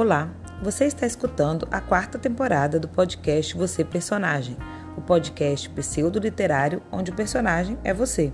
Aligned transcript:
Olá, 0.00 0.30
você 0.62 0.84
está 0.84 1.08
escutando 1.08 1.66
a 1.72 1.80
quarta 1.80 2.20
temporada 2.20 2.78
do 2.78 2.86
podcast 2.86 3.56
Você 3.56 3.84
Personagem, 3.84 4.56
o 4.96 5.00
podcast 5.00 5.68
pseudo-literário 5.70 6.80
onde 6.92 7.10
o 7.10 7.14
personagem 7.16 7.76
é 7.82 7.92
você. 7.92 8.32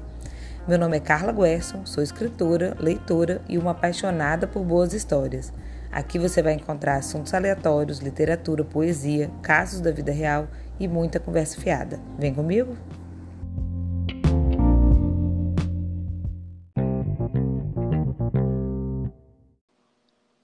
Meu 0.68 0.78
nome 0.78 0.98
é 0.98 1.00
Carla 1.00 1.32
Guerson, 1.32 1.86
sou 1.86 2.02
escritora, 2.02 2.76
leitora 2.78 3.40
e 3.48 3.56
uma 3.56 3.70
apaixonada 3.70 4.46
por 4.46 4.62
boas 4.62 4.92
histórias. 4.92 5.54
Aqui 5.90 6.18
você 6.18 6.42
vai 6.42 6.52
encontrar 6.52 6.96
assuntos 6.96 7.32
aleatórios, 7.32 8.00
literatura, 8.00 8.62
poesia, 8.62 9.30
casos 9.40 9.80
da 9.80 9.90
vida 9.90 10.12
real 10.12 10.46
e 10.78 10.86
muita 10.86 11.18
conversa 11.18 11.58
fiada. 11.58 11.98
Vem 12.18 12.34
comigo? 12.34 12.76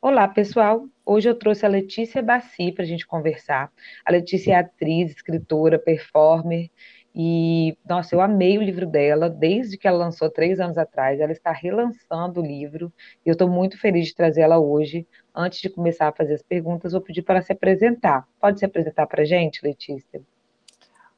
Olá, 0.01 0.27
pessoal! 0.27 0.89
Hoje 1.13 1.29
eu 1.29 1.35
trouxe 1.35 1.67
a 1.67 1.69
Letícia 1.69 2.23
Bassi 2.23 2.71
para 2.71 2.85
a 2.85 2.87
gente 2.87 3.05
conversar. 3.05 3.73
A 4.05 4.13
Letícia 4.13 4.53
é 4.53 4.55
atriz, 4.55 5.11
escritora, 5.11 5.77
performer 5.77 6.71
e, 7.13 7.77
nossa, 7.85 8.15
eu 8.15 8.21
amei 8.21 8.57
o 8.57 8.63
livro 8.63 8.87
dela 8.87 9.29
desde 9.29 9.77
que 9.77 9.89
ela 9.89 9.99
lançou 9.99 10.31
três 10.31 10.61
anos 10.61 10.79
atrás. 10.79 11.19
Ela 11.19 11.33
está 11.33 11.51
relançando 11.51 12.41
o 12.41 12.47
livro 12.47 12.93
e 13.27 13.29
eu 13.29 13.33
estou 13.33 13.49
muito 13.49 13.77
feliz 13.77 14.07
de 14.07 14.15
trazer 14.15 14.43
ela 14.43 14.61
hoje. 14.61 15.05
Antes 15.35 15.61
de 15.61 15.69
começar 15.69 16.07
a 16.07 16.13
fazer 16.13 16.35
as 16.35 16.43
perguntas, 16.43 16.93
vou 16.93 17.01
pedir 17.01 17.23
para 17.23 17.39
ela 17.39 17.45
se 17.45 17.53
apresentar. 17.53 18.25
Pode 18.41 18.61
se 18.61 18.65
apresentar 18.65 19.09
para 19.09 19.23
a 19.23 19.27
gente, 19.27 19.65
Letícia? 19.65 20.23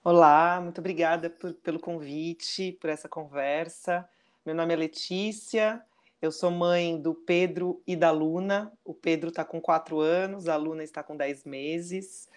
Olá, 0.03 0.59
muito 0.59 0.79
obrigada 0.79 1.29
por, 1.29 1.53
pelo 1.53 1.79
convite, 1.79 2.79
por 2.81 2.89
essa 2.89 3.11
conversa. 3.11 4.09
Meu 4.47 4.55
nome 4.55 4.73
é 4.73 4.77
Letícia, 4.77 5.85
eu 6.23 6.31
sou 6.31 6.53
mãe 6.53 7.03
do 7.03 7.15
Pedro 7.17 7.83
e 7.85 7.97
da 7.97 8.13
Luna. 8.13 8.73
O 8.85 8.95
Pedro 8.95 9.31
está 9.31 9.45
com 9.45 9.61
quatro 9.61 9.99
anos, 9.99 10.47
a 10.47 10.55
Luna 10.55 10.85
está 10.85 11.03
com 11.03 11.17
dez 11.17 11.45
meses. 11.45 12.29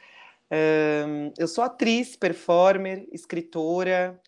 Um, 0.51 1.31
eu 1.37 1.47
sou 1.47 1.63
atriz, 1.63 2.15
performer, 2.15 3.07
escritora, 3.11 4.19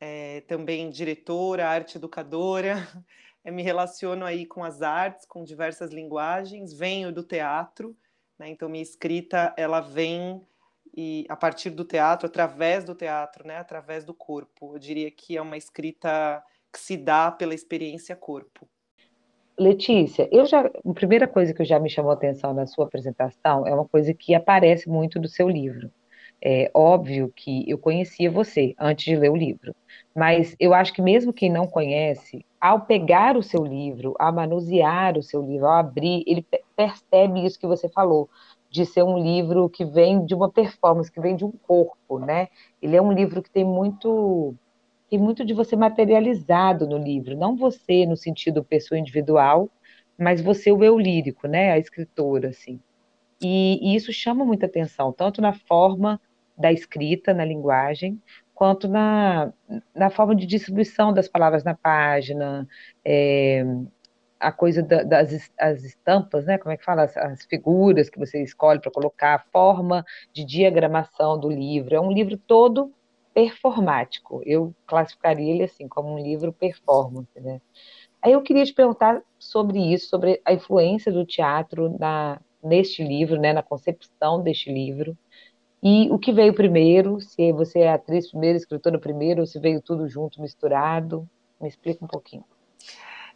é, 0.00 0.40
também 0.42 0.90
diretora, 0.90 1.68
arte 1.68 1.98
educadora. 1.98 2.74
Me 3.46 3.62
relaciono 3.62 4.24
aí 4.24 4.44
com 4.44 4.64
as 4.64 4.82
artes, 4.82 5.24
com 5.24 5.44
diversas 5.44 5.92
linguagens. 5.92 6.72
Venho 6.72 7.12
do 7.12 7.22
teatro, 7.22 7.96
né? 8.36 8.48
então 8.48 8.68
minha 8.68 8.82
escrita 8.82 9.54
ela 9.56 9.80
vem 9.80 10.44
e 10.96 11.24
a 11.28 11.36
partir 11.36 11.70
do 11.70 11.84
teatro, 11.84 12.26
através 12.26 12.84
do 12.84 12.96
teatro, 12.96 13.46
né? 13.46 13.56
através 13.58 14.04
do 14.04 14.12
corpo. 14.12 14.74
Eu 14.74 14.80
diria 14.80 15.12
que 15.12 15.36
é 15.36 15.40
uma 15.40 15.56
escrita 15.56 16.42
que 16.72 16.80
se 16.80 16.96
dá 16.96 17.30
pela 17.30 17.54
experiência 17.54 18.16
corpo. 18.16 18.68
Letícia, 19.60 20.26
eu 20.32 20.46
já, 20.46 20.60
a 20.62 20.94
primeira 20.94 21.28
coisa 21.28 21.52
que 21.52 21.62
já 21.66 21.78
me 21.78 21.90
chamou 21.90 22.10
a 22.10 22.14
atenção 22.14 22.54
na 22.54 22.66
sua 22.66 22.86
apresentação 22.86 23.66
é 23.66 23.74
uma 23.74 23.86
coisa 23.86 24.14
que 24.14 24.34
aparece 24.34 24.88
muito 24.88 25.20
do 25.20 25.28
seu 25.28 25.50
livro. 25.50 25.90
É 26.42 26.70
óbvio 26.72 27.30
que 27.36 27.68
eu 27.68 27.76
conhecia 27.76 28.30
você 28.30 28.74
antes 28.80 29.04
de 29.04 29.14
ler 29.14 29.30
o 29.30 29.36
livro, 29.36 29.76
mas 30.16 30.56
eu 30.58 30.72
acho 30.72 30.94
que 30.94 31.02
mesmo 31.02 31.30
quem 31.30 31.52
não 31.52 31.66
conhece, 31.66 32.42
ao 32.58 32.86
pegar 32.86 33.36
o 33.36 33.42
seu 33.42 33.62
livro, 33.62 34.14
ao 34.18 34.32
manusear 34.32 35.18
o 35.18 35.22
seu 35.22 35.42
livro, 35.42 35.66
ao 35.66 35.74
abrir, 35.74 36.24
ele 36.26 36.42
percebe 36.74 37.44
isso 37.44 37.60
que 37.60 37.66
você 37.66 37.86
falou, 37.90 38.30
de 38.70 38.86
ser 38.86 39.02
um 39.02 39.18
livro 39.18 39.68
que 39.68 39.84
vem 39.84 40.24
de 40.24 40.34
uma 40.34 40.50
performance, 40.50 41.12
que 41.12 41.20
vem 41.20 41.36
de 41.36 41.44
um 41.44 41.52
corpo, 41.52 42.18
né? 42.18 42.48
Ele 42.80 42.96
é 42.96 43.02
um 43.02 43.12
livro 43.12 43.42
que 43.42 43.50
tem 43.50 43.64
muito 43.64 44.54
tem 45.10 45.18
muito 45.18 45.44
de 45.44 45.52
você 45.52 45.74
materializado 45.74 46.86
no 46.86 46.96
livro, 46.96 47.36
não 47.36 47.56
você 47.56 48.06
no 48.06 48.16
sentido 48.16 48.64
pessoa 48.64 48.98
individual, 48.98 49.68
mas 50.16 50.40
você 50.40 50.70
o 50.70 50.84
eu 50.84 50.98
lírico, 50.98 51.48
né, 51.48 51.72
a 51.72 51.78
escritora, 51.78 52.50
assim. 52.50 52.80
E, 53.42 53.80
e, 53.82 53.96
isso 53.96 54.12
chama 54.12 54.44
muita 54.44 54.66
atenção, 54.66 55.12
tanto 55.12 55.40
na 55.42 55.52
forma 55.52 56.20
da 56.56 56.72
escrita, 56.72 57.34
na 57.34 57.44
linguagem, 57.44 58.20
quanto 58.54 58.86
na, 58.86 59.52
na 59.94 60.10
forma 60.10 60.36
de 60.36 60.46
distribuição 60.46 61.12
das 61.12 61.26
palavras 61.26 61.64
na 61.64 61.74
página, 61.74 62.68
é, 63.04 63.64
a 64.38 64.52
coisa 64.52 64.82
da, 64.82 65.02
das 65.02 65.50
as 65.58 65.82
estampas, 65.82 66.44
né? 66.46 66.58
Como 66.58 66.72
é 66.72 66.76
que 66.76 66.84
fala? 66.84 67.04
As, 67.04 67.16
as 67.16 67.44
figuras 67.46 68.10
que 68.10 68.18
você 68.18 68.42
escolhe 68.42 68.80
para 68.80 68.90
colocar, 68.90 69.34
a 69.34 69.44
forma 69.50 70.04
de 70.32 70.44
diagramação 70.44 71.40
do 71.40 71.48
livro. 71.48 71.94
É 71.94 72.00
um 72.00 72.12
livro 72.12 72.36
todo 72.36 72.92
performático. 73.40 74.42
Eu 74.44 74.74
classificaria 74.86 75.52
ele 75.54 75.62
assim 75.62 75.88
como 75.88 76.12
um 76.12 76.18
livro 76.18 76.52
performance, 76.52 77.40
né? 77.40 77.60
Aí 78.22 78.32
eu 78.32 78.42
queria 78.42 78.64
te 78.64 78.74
perguntar 78.74 79.22
sobre 79.38 79.78
isso, 79.78 80.08
sobre 80.08 80.42
a 80.44 80.52
influência 80.52 81.10
do 81.10 81.24
teatro 81.24 81.96
na 81.98 82.40
neste 82.62 83.02
livro, 83.02 83.40
né, 83.40 83.54
na 83.54 83.62
concepção 83.62 84.42
deste 84.42 84.70
livro. 84.70 85.16
E 85.82 86.10
o 86.10 86.18
que 86.18 86.30
veio 86.30 86.52
primeiro, 86.52 87.18
se 87.18 87.50
você 87.52 87.80
é 87.80 87.92
atriz 87.92 88.30
primeiro, 88.30 88.58
escritora 88.58 88.98
primeiro, 88.98 89.40
ou 89.40 89.46
se 89.46 89.58
veio 89.58 89.80
tudo 89.80 90.06
junto, 90.06 90.42
misturado. 90.42 91.26
Me 91.58 91.68
explica 91.68 92.04
um 92.04 92.08
pouquinho. 92.08 92.44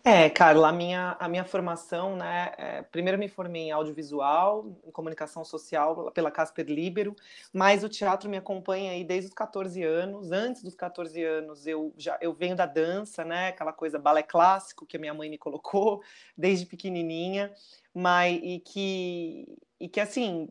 É, 0.06 0.28
Carla, 0.28 0.68
a 0.68 0.72
minha, 0.72 1.16
a 1.18 1.26
minha 1.26 1.46
formação, 1.46 2.14
né? 2.14 2.52
É, 2.58 2.82
primeiro 2.82 3.18
me 3.18 3.26
formei 3.26 3.62
em 3.62 3.70
audiovisual, 3.70 4.66
em 4.86 4.90
comunicação 4.90 5.42
social 5.46 6.10
pela 6.12 6.30
Casper 6.30 6.66
Libero, 6.66 7.16
mas 7.50 7.82
o 7.82 7.88
teatro 7.88 8.28
me 8.28 8.36
acompanha 8.36 8.90
aí 8.92 9.02
desde 9.02 9.28
os 9.28 9.34
14 9.34 9.82
anos. 9.82 10.30
Antes 10.30 10.62
dos 10.62 10.74
14 10.74 11.24
anos, 11.24 11.66
eu 11.66 11.94
já 11.96 12.18
eu 12.20 12.34
venho 12.34 12.54
da 12.54 12.66
dança, 12.66 13.24
né? 13.24 13.48
Aquela 13.48 13.72
coisa 13.72 13.98
balé 13.98 14.22
clássico 14.22 14.84
que 14.84 14.98
a 14.98 15.00
minha 15.00 15.14
mãe 15.14 15.30
me 15.30 15.38
colocou 15.38 16.02
desde 16.36 16.66
pequenininha, 16.66 17.50
mas 17.94 18.38
e 18.42 18.58
que 18.60 19.56
e 19.80 19.88
que 19.88 20.00
assim 20.00 20.50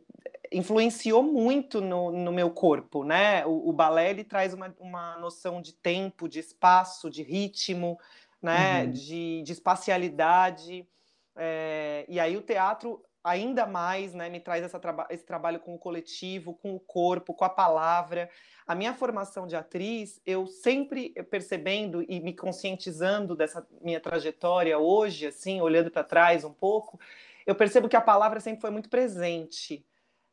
influenciou 0.52 1.22
muito 1.22 1.80
no, 1.80 2.10
no 2.12 2.32
meu 2.32 2.50
corpo, 2.50 3.04
né? 3.04 3.46
O, 3.46 3.70
o 3.70 3.72
balé 3.72 4.10
ele 4.10 4.24
traz 4.24 4.52
uma, 4.52 4.74
uma 4.78 5.16
noção 5.18 5.60
de 5.60 5.72
tempo, 5.72 6.28
de 6.28 6.38
espaço, 6.38 7.08
de 7.10 7.22
ritmo 7.22 7.98
né, 8.44 8.84
uhum. 8.84 8.90
de, 8.92 9.42
de 9.42 9.52
espacialidade. 9.52 10.86
É, 11.34 12.04
e 12.08 12.20
aí 12.20 12.36
o 12.36 12.42
teatro 12.42 13.02
ainda 13.24 13.66
mais 13.66 14.12
né, 14.12 14.28
me 14.28 14.38
traz 14.38 14.70
traba 14.72 15.06
esse 15.08 15.24
trabalho 15.24 15.58
com 15.58 15.74
o 15.74 15.78
coletivo, 15.78 16.52
com 16.52 16.74
o 16.74 16.80
corpo, 16.80 17.32
com 17.32 17.44
a 17.44 17.48
palavra. 17.48 18.28
A 18.66 18.74
minha 18.74 18.92
formação 18.92 19.46
de 19.46 19.56
atriz, 19.56 20.20
eu 20.26 20.46
sempre 20.46 21.10
percebendo 21.30 22.04
e 22.06 22.20
me 22.20 22.34
conscientizando 22.34 23.34
dessa 23.34 23.66
minha 23.80 23.98
trajetória 23.98 24.78
hoje, 24.78 25.26
assim, 25.26 25.62
olhando 25.62 25.90
para 25.90 26.04
trás 26.04 26.44
um 26.44 26.52
pouco, 26.52 27.00
eu 27.46 27.54
percebo 27.54 27.88
que 27.88 27.96
a 27.96 28.00
palavra 28.00 28.40
sempre 28.40 28.60
foi 28.60 28.70
muito 28.70 28.90
presente 28.90 29.86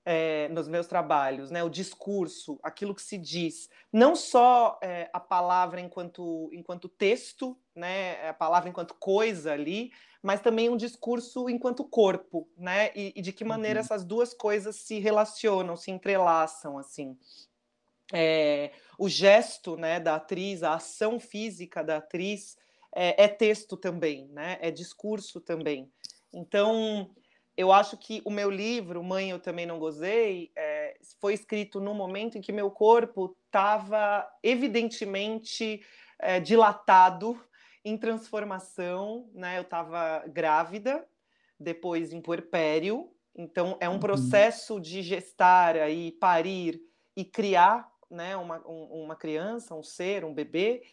é, 0.04 0.50
nos 0.50 0.68
meus 0.68 0.88
trabalhos, 0.88 1.52
né? 1.52 1.64
O 1.64 1.70
discurso, 1.70 2.60
aquilo 2.64 2.96
que 2.96 3.02
se 3.02 3.18
diz, 3.18 3.70
não 3.92 4.16
só 4.16 4.80
é, 4.82 5.10
a 5.14 5.20
palavra 5.20 5.80
enquanto 5.80 6.50
enquanto 6.52 6.90
texto, 6.90 7.58
né? 7.76 8.30
A 8.30 8.34
palavra 8.34 8.70
enquanto 8.70 8.96
coisa 8.96 9.54
ali, 9.54 9.92
mas 10.22 10.42
também 10.42 10.70
um 10.70 10.78
discurso 10.78 11.50
enquanto 11.50 11.84
corpo, 11.84 12.48
né? 12.58 12.92
E, 12.96 13.14
e 13.16 13.22
de 13.22 13.32
que 13.32 13.44
maneira 13.44 13.80
uhum. 13.80 13.86
essas 13.86 14.04
duas 14.04 14.34
coisas 14.34 14.76
se 14.76 15.00
relacionam, 15.00 15.76
se 15.76 15.92
entrelaçam, 15.92 16.78
assim. 16.78 17.18
É, 18.14 18.72
o 18.98 19.08
gesto, 19.08 19.78
né, 19.78 20.00
da 20.00 20.16
atriz, 20.16 20.64
a 20.64 20.74
ação 20.74 21.20
física 21.20 21.82
da 21.84 21.98
atriz 21.98 22.58
é, 22.94 23.24
é 23.24 23.28
texto 23.28 23.78
também, 23.78 24.28
né? 24.28 24.58
É 24.62 24.70
discurso 24.70 25.40
também. 25.40 25.92
Então 26.34 27.10
eu 27.56 27.72
acho 27.72 27.98
que 27.98 28.22
o 28.26 28.32
meu 28.32 28.50
livro, 28.50 29.04
Mãe, 29.04 29.30
Eu 29.30 29.40
Também 29.40 29.66
Não 29.66 29.80
Gozei, 29.80 30.52
é, 30.56 30.98
foi 31.20 31.34
escrito 31.34 31.80
num 31.80 31.94
momento 31.94 32.38
em 32.38 32.42
que 32.42 32.52
meu 32.52 32.72
corpo 32.72 33.36
estava 33.46 34.28
evidentemente 34.42 35.84
é, 36.20 36.40
dilatado, 36.40 37.40
em 37.84 37.98
transformação, 37.98 39.30
né? 39.34 39.58
Eu 39.58 39.64
estava 39.64 40.24
grávida, 40.28 41.08
depois 41.60 42.12
em 42.12 42.22
puerpério, 42.22 43.10
então 43.36 43.78
é 43.80 43.88
um 43.88 43.94
uhum. 43.94 44.00
processo 44.00 44.80
de 44.80 45.02
gestar 45.02 45.76
aí, 45.76 46.12
parir 46.12 46.82
e 47.16 47.24
criar 47.24 47.90
né, 48.10 48.36
uma, 48.36 48.58
um, 48.68 49.04
uma 49.04 49.16
criança, 49.16 49.74
um 49.74 49.84
ser, 49.84 50.26
um 50.26 50.34
bebê, 50.34 50.84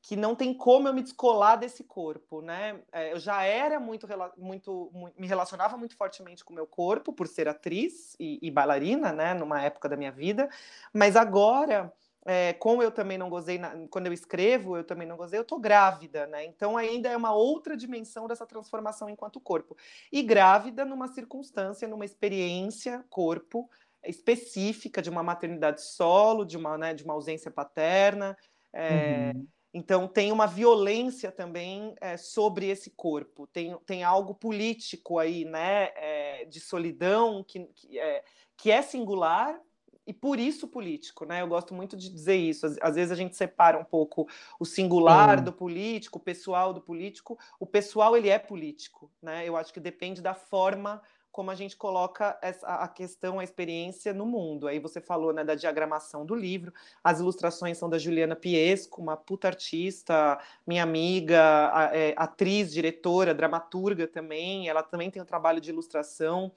que 0.00 0.16
não 0.16 0.34
tem 0.34 0.52
como 0.52 0.86
eu 0.86 0.92
me 0.92 1.02
descolar 1.02 1.56
desse 1.56 1.82
corpo, 1.82 2.42
né? 2.42 2.78
É, 2.92 3.12
eu 3.12 3.18
já 3.18 3.42
era 3.42 3.80
muito, 3.80 4.06
muito, 4.36 4.90
muito, 4.92 5.18
me 5.18 5.26
relacionava 5.26 5.78
muito 5.78 5.96
fortemente 5.96 6.44
com 6.44 6.52
o 6.52 6.56
meu 6.56 6.66
corpo 6.66 7.10
por 7.10 7.26
ser 7.26 7.48
atriz 7.48 8.14
e, 8.20 8.38
e 8.42 8.50
bailarina, 8.50 9.12
né? 9.12 9.32
Numa 9.32 9.62
época 9.62 9.88
da 9.88 9.96
minha 9.96 10.12
vida, 10.12 10.48
mas 10.92 11.16
agora, 11.16 11.90
é, 12.24 12.52
como 12.54 12.82
eu 12.82 12.90
também 12.90 13.18
não 13.18 13.28
gozei, 13.28 13.58
na, 13.58 13.86
quando 13.88 14.06
eu 14.06 14.12
escrevo, 14.12 14.76
eu 14.76 14.84
também 14.84 15.06
não 15.06 15.16
gozei, 15.16 15.38
eu 15.38 15.44
tô 15.44 15.58
grávida, 15.58 16.26
né? 16.26 16.44
Então 16.44 16.76
ainda 16.76 17.08
é 17.08 17.16
uma 17.16 17.34
outra 17.34 17.76
dimensão 17.76 18.26
dessa 18.26 18.46
transformação 18.46 19.10
enquanto 19.10 19.40
corpo 19.40 19.76
e 20.10 20.22
grávida 20.22 20.84
numa 20.84 21.08
circunstância, 21.08 21.86
numa 21.86 22.04
experiência 22.04 23.04
corpo 23.10 23.68
específica 24.04 25.00
de 25.00 25.10
uma 25.10 25.22
maternidade 25.22 25.82
solo, 25.82 26.44
de 26.44 26.56
uma, 26.56 26.76
né, 26.76 26.94
de 26.94 27.04
uma 27.04 27.14
ausência 27.14 27.50
paterna. 27.50 28.36
É, 28.72 29.32
uhum 29.34 29.46
Então 29.74 30.06
tem 30.06 30.30
uma 30.30 30.46
violência 30.46 31.32
também 31.32 31.96
é, 32.00 32.16
sobre 32.16 32.68
esse 32.68 32.90
corpo, 32.90 33.44
tem, 33.48 33.76
tem 33.84 34.04
algo 34.04 34.32
político 34.32 35.18
aí, 35.18 35.44
né, 35.44 35.90
é, 35.96 36.44
de 36.44 36.60
solidão 36.60 37.42
que, 37.42 37.66
que, 37.74 37.98
é, 37.98 38.22
que 38.56 38.70
é 38.70 38.80
singular 38.82 39.60
e 40.06 40.12
por 40.12 40.38
isso 40.38 40.68
político, 40.68 41.24
né? 41.24 41.40
Eu 41.40 41.48
gosto 41.48 41.72
muito 41.72 41.96
de 41.96 42.10
dizer 42.10 42.36
isso. 42.36 42.66
Às, 42.66 42.76
às 42.80 42.94
vezes 42.94 43.10
a 43.10 43.16
gente 43.16 43.36
separa 43.36 43.78
um 43.78 43.84
pouco 43.84 44.28
o 44.60 44.64
singular 44.64 45.40
do 45.42 45.52
político, 45.52 46.18
o 46.18 46.22
pessoal 46.22 46.72
do 46.72 46.80
político. 46.80 47.38
O 47.58 47.66
pessoal 47.66 48.16
ele 48.16 48.28
é 48.28 48.38
político, 48.38 49.10
né? 49.22 49.48
Eu 49.48 49.56
acho 49.56 49.72
que 49.72 49.80
depende 49.80 50.20
da 50.20 50.34
forma 50.34 51.00
como 51.34 51.50
a 51.50 51.54
gente 51.56 51.76
coloca 51.76 52.38
essa, 52.40 52.64
a 52.64 52.86
questão, 52.86 53.40
a 53.40 53.44
experiência 53.44 54.14
no 54.14 54.24
mundo. 54.24 54.68
Aí 54.68 54.78
você 54.78 55.00
falou 55.00 55.32
né, 55.32 55.42
da 55.42 55.56
diagramação 55.56 56.24
do 56.24 56.32
livro, 56.32 56.72
as 57.02 57.18
ilustrações 57.18 57.76
são 57.76 57.90
da 57.90 57.98
Juliana 57.98 58.36
Piesco, 58.36 59.02
uma 59.02 59.16
puta 59.16 59.48
artista, 59.48 60.38
minha 60.64 60.84
amiga, 60.84 61.90
é, 61.92 62.14
atriz, 62.16 62.72
diretora, 62.72 63.34
dramaturga 63.34 64.06
também, 64.06 64.68
ela 64.68 64.80
também 64.80 65.10
tem 65.10 65.20
um 65.20 65.24
trabalho 65.26 65.60
de 65.60 65.70
ilustração. 65.70 66.52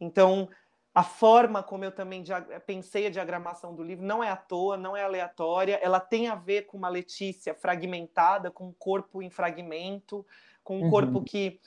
Então, 0.00 0.48
a 0.94 1.02
forma 1.02 1.62
como 1.62 1.84
eu 1.84 1.92
também 1.92 2.22
pensei 2.66 3.06
a 3.06 3.10
diagramação 3.10 3.74
do 3.74 3.82
livro 3.82 4.04
não 4.04 4.22
é 4.22 4.30
à 4.30 4.36
toa, 4.36 4.76
não 4.76 4.96
é 4.96 5.02
aleatória, 5.02 5.78
ela 5.82 5.98
tem 5.98 6.28
a 6.28 6.34
ver 6.34 6.62
com 6.62 6.76
uma 6.76 6.88
Letícia 6.88 7.54
fragmentada, 7.54 8.50
com 8.50 8.66
um 8.68 8.74
corpo 8.78 9.22
em 9.22 9.30
fragmento, 9.30 10.24
com 10.62 10.78
um 10.78 10.84
uhum. 10.84 10.90
corpo 10.90 11.22
que 11.22 11.58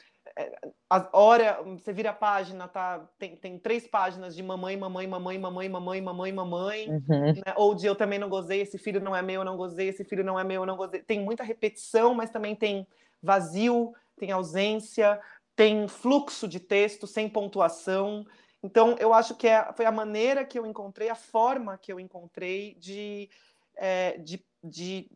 a 0.90 1.10
hora 1.14 1.62
você 1.64 1.94
vira 1.94 2.10
a 2.10 2.14
página, 2.14 2.68
tá? 2.68 3.08
Tem, 3.18 3.36
tem 3.36 3.58
três 3.58 3.88
páginas 3.88 4.36
de 4.36 4.44
mamãe, 4.44 4.76
mamãe, 4.76 5.08
mamãe, 5.08 5.40
mamãe, 5.40 5.70
mamãe, 5.70 6.02
mamãe, 6.02 6.34
mamãe, 6.34 6.90
uhum. 6.90 7.34
né? 7.34 7.54
ou 7.56 7.74
de 7.74 7.86
eu 7.86 7.96
também 7.96 8.20
não 8.20 8.28
gozei, 8.28 8.62
esse 8.62 8.78
filho 8.78 9.00
não 9.00 9.16
é 9.16 9.22
meu, 9.22 9.42
eu 9.42 9.46
não 9.46 9.56
gozei, 9.56 9.88
esse 9.88 10.04
filho 10.04 10.24
não 10.24 10.38
é 10.38 10.44
meu, 10.44 10.64
eu 10.64 10.66
não 10.66 10.76
gozei. 10.76 11.02
Tem 11.02 11.22
muita 11.22 11.44
repetição, 11.44 12.14
mas 12.14 12.30
também 12.30 12.56
tem 12.56 12.86
vazio, 13.24 13.94
tem 14.18 14.32
ausência, 14.32 15.20
tem 15.56 15.88
fluxo 15.88 16.48
de 16.48 16.60
texto 16.60 17.08
sem 17.08 17.30
pontuação. 17.30 18.26
Então, 18.66 18.96
eu 19.00 19.14
acho 19.14 19.36
que 19.36 19.48
é, 19.48 19.72
foi 19.74 19.86
a 19.86 19.92
maneira 19.92 20.44
que 20.44 20.58
eu 20.58 20.66
encontrei, 20.66 21.08
a 21.08 21.16
forma 21.16 21.78
que 21.78 21.94
eu 21.94 22.00
encontrei 22.00 22.74
de, 22.80 23.30
é, 23.76 24.18
de, 24.18 24.44
de, 24.64 25.08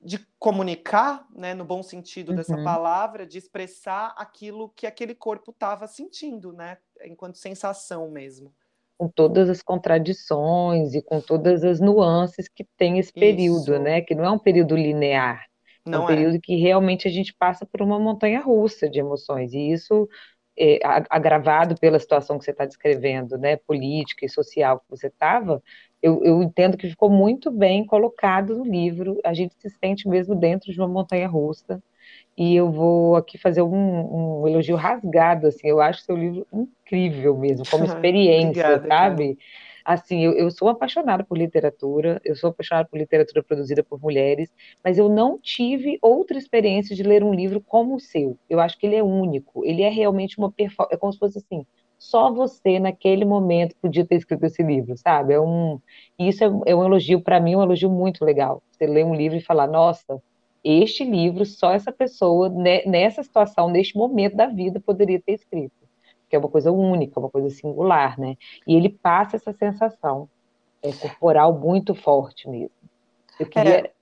de 0.00 0.26
comunicar, 0.38 1.26
né, 1.36 1.52
no 1.52 1.62
bom 1.62 1.82
sentido 1.82 2.30
uhum. 2.30 2.36
dessa 2.36 2.56
palavra, 2.64 3.26
de 3.26 3.36
expressar 3.36 4.14
aquilo 4.16 4.70
que 4.70 4.86
aquele 4.86 5.14
corpo 5.14 5.50
estava 5.50 5.86
sentindo, 5.86 6.54
né, 6.54 6.78
enquanto 7.04 7.36
sensação 7.36 8.10
mesmo. 8.10 8.50
Com 8.96 9.08
todas 9.08 9.50
as 9.50 9.60
contradições 9.60 10.94
e 10.94 11.02
com 11.02 11.20
todas 11.20 11.62
as 11.62 11.80
nuances 11.80 12.48
que 12.48 12.64
tem 12.78 12.98
esse 12.98 13.12
período, 13.12 13.74
Isso. 13.74 13.78
né, 13.78 14.00
que 14.00 14.14
não 14.14 14.24
é 14.24 14.30
um 14.30 14.38
período 14.38 14.74
linear, 14.74 15.44
não 15.84 16.00
é 16.00 16.04
um 16.04 16.06
período 16.06 16.36
é. 16.36 16.40
que 16.40 16.56
realmente 16.56 17.06
a 17.06 17.10
gente 17.10 17.34
passa 17.34 17.66
por 17.66 17.82
uma 17.82 17.98
montanha 17.98 18.40
russa 18.40 18.88
de 18.88 19.00
emoções, 19.00 19.52
e 19.52 19.70
isso 19.70 20.08
é, 20.58 20.78
agravado 21.08 21.76
pela 21.78 21.98
situação 21.98 22.38
que 22.38 22.44
você 22.44 22.50
está 22.50 22.64
descrevendo, 22.64 23.38
né, 23.38 23.56
política 23.56 24.26
e 24.26 24.28
social 24.28 24.80
que 24.80 24.90
você 24.90 25.06
estava, 25.06 25.62
eu, 26.02 26.22
eu, 26.24 26.42
entendo 26.42 26.76
que 26.76 26.90
ficou 26.90 27.08
muito 27.08 27.50
bem 27.50 27.86
colocado 27.86 28.58
no 28.58 28.64
livro. 28.64 29.20
A 29.24 29.32
gente 29.32 29.54
se 29.56 29.70
sente 29.70 30.08
mesmo 30.08 30.34
dentro 30.34 30.72
de 30.72 30.80
uma 30.80 30.88
montanha 30.88 31.28
russa. 31.28 31.80
E 32.36 32.56
eu 32.56 32.70
vou 32.70 33.14
aqui 33.14 33.38
fazer 33.38 33.62
um, 33.62 34.40
um 34.42 34.48
elogio 34.48 34.74
rasgado, 34.74 35.46
assim. 35.46 35.68
Eu 35.68 35.80
acho 35.80 36.02
seu 36.02 36.16
livro 36.16 36.44
incrível 36.52 37.38
mesmo, 37.38 37.64
como 37.70 37.84
experiência, 37.86 38.76
Obrigada, 38.76 38.88
sabe? 38.88 39.36
Cara. 39.36 39.71
Assim, 39.84 40.24
eu, 40.24 40.32
eu 40.32 40.50
sou 40.50 40.68
apaixonada 40.68 41.24
por 41.24 41.36
literatura, 41.36 42.20
eu 42.24 42.36
sou 42.36 42.50
apaixonada 42.50 42.88
por 42.88 42.98
literatura 42.98 43.42
produzida 43.42 43.82
por 43.82 44.00
mulheres, 44.00 44.50
mas 44.82 44.98
eu 44.98 45.08
não 45.08 45.38
tive 45.38 45.98
outra 46.00 46.38
experiência 46.38 46.94
de 46.94 47.02
ler 47.02 47.22
um 47.24 47.34
livro 47.34 47.60
como 47.60 47.96
o 47.96 48.00
seu. 48.00 48.38
Eu 48.48 48.60
acho 48.60 48.78
que 48.78 48.86
ele 48.86 48.96
é 48.96 49.02
único, 49.02 49.64
ele 49.64 49.82
é 49.82 49.88
realmente 49.88 50.38
uma 50.38 50.50
performance, 50.50 50.94
é 50.94 50.98
como 50.98 51.12
se 51.12 51.18
fosse 51.18 51.38
assim, 51.38 51.66
só 51.98 52.32
você 52.32 52.80
naquele 52.80 53.24
momento 53.24 53.76
podia 53.80 54.04
ter 54.04 54.16
escrito 54.16 54.44
esse 54.44 54.62
livro, 54.62 54.96
sabe? 54.96 55.34
É 55.34 55.40
um, 55.40 55.80
isso 56.18 56.42
é, 56.42 56.48
é 56.66 56.74
um 56.76 56.84
elogio 56.84 57.20
para 57.22 57.40
mim, 57.40 57.54
um 57.54 57.62
elogio 57.62 57.88
muito 57.90 58.24
legal. 58.24 58.62
Você 58.72 58.86
ler 58.86 59.04
um 59.04 59.14
livro 59.14 59.38
e 59.38 59.40
falar, 59.40 59.68
nossa, 59.68 60.20
este 60.64 61.04
livro 61.04 61.44
só 61.44 61.72
essa 61.72 61.92
pessoa 61.92 62.48
né, 62.48 62.84
nessa 62.86 63.22
situação, 63.22 63.70
neste 63.70 63.96
momento 63.96 64.36
da 64.36 64.46
vida 64.46 64.80
poderia 64.80 65.20
ter 65.20 65.34
escrito, 65.34 65.74
que 66.32 66.36
é 66.36 66.38
uma 66.38 66.48
coisa 66.48 66.72
única, 66.72 67.20
uma 67.20 67.28
coisa 67.28 67.50
singular, 67.50 68.18
né? 68.18 68.38
E 68.66 68.74
ele 68.74 68.88
passa 68.88 69.36
essa 69.36 69.52
sensação 69.52 70.26
é, 70.82 70.90
corporal 70.90 71.52
muito 71.52 71.94
forte 71.94 72.48
mesmo. 72.48 72.70
Eu 73.38 73.46
queria 73.46 73.80
é 73.80 73.92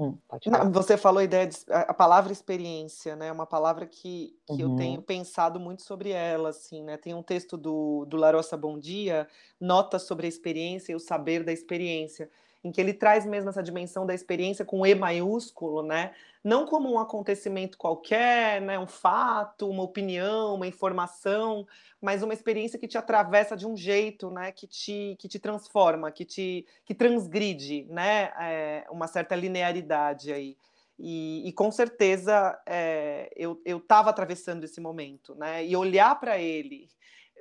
Hum, 0.00 0.16
Não, 0.46 0.70
você 0.70 0.96
falou 0.96 1.18
a 1.18 1.24
ideia 1.24 1.48
de, 1.48 1.56
a 1.68 1.92
palavra 1.92 2.32
experiência, 2.32 3.16
né? 3.16 3.32
Uma 3.32 3.46
palavra 3.46 3.84
que, 3.84 4.32
que 4.46 4.62
uhum. 4.62 4.70
eu 4.72 4.76
tenho 4.76 5.02
pensado 5.02 5.58
muito 5.58 5.82
sobre 5.82 6.10
ela, 6.10 6.50
assim, 6.50 6.84
né? 6.84 6.96
Tem 6.96 7.14
um 7.14 7.22
texto 7.22 7.56
do, 7.56 8.04
do 8.04 8.16
Larossa 8.16 8.56
Bom 8.56 8.78
Dia, 8.78 9.26
Nota 9.60 9.98
sobre 9.98 10.26
a 10.26 10.28
experiência 10.28 10.92
e 10.92 10.94
o 10.94 11.00
saber 11.00 11.42
da 11.42 11.52
experiência 11.52 12.30
em 12.62 12.72
que 12.72 12.80
ele 12.80 12.92
traz 12.92 13.24
mesmo 13.24 13.50
essa 13.50 13.62
dimensão 13.62 14.04
da 14.04 14.14
experiência 14.14 14.64
com 14.64 14.84
E 14.84 14.94
maiúsculo, 14.94 15.82
né? 15.82 16.12
Não 16.42 16.66
como 16.66 16.92
um 16.92 16.98
acontecimento 16.98 17.76
qualquer, 17.76 18.60
né? 18.60 18.78
um 18.78 18.86
fato, 18.86 19.68
uma 19.68 19.82
opinião, 19.82 20.54
uma 20.54 20.66
informação, 20.66 21.66
mas 22.00 22.22
uma 22.22 22.32
experiência 22.32 22.78
que 22.78 22.88
te 22.88 22.96
atravessa 22.96 23.56
de 23.56 23.66
um 23.66 23.76
jeito, 23.76 24.30
né? 24.30 24.52
Que 24.52 24.66
te, 24.66 25.16
que 25.18 25.28
te 25.28 25.38
transforma, 25.38 26.10
que 26.10 26.24
te 26.24 26.66
que 26.84 26.94
transgride, 26.94 27.86
né? 27.90 28.32
É, 28.40 28.86
uma 28.90 29.06
certa 29.06 29.34
linearidade 29.34 30.32
aí. 30.32 30.56
E, 30.98 31.48
e 31.48 31.52
com 31.52 31.70
certeza 31.70 32.60
é, 32.66 33.30
eu 33.36 33.60
estava 33.64 34.10
atravessando 34.10 34.64
esse 34.64 34.80
momento, 34.80 35.34
né? 35.36 35.64
E 35.64 35.76
olhar 35.76 36.18
para 36.18 36.38
ele 36.38 36.88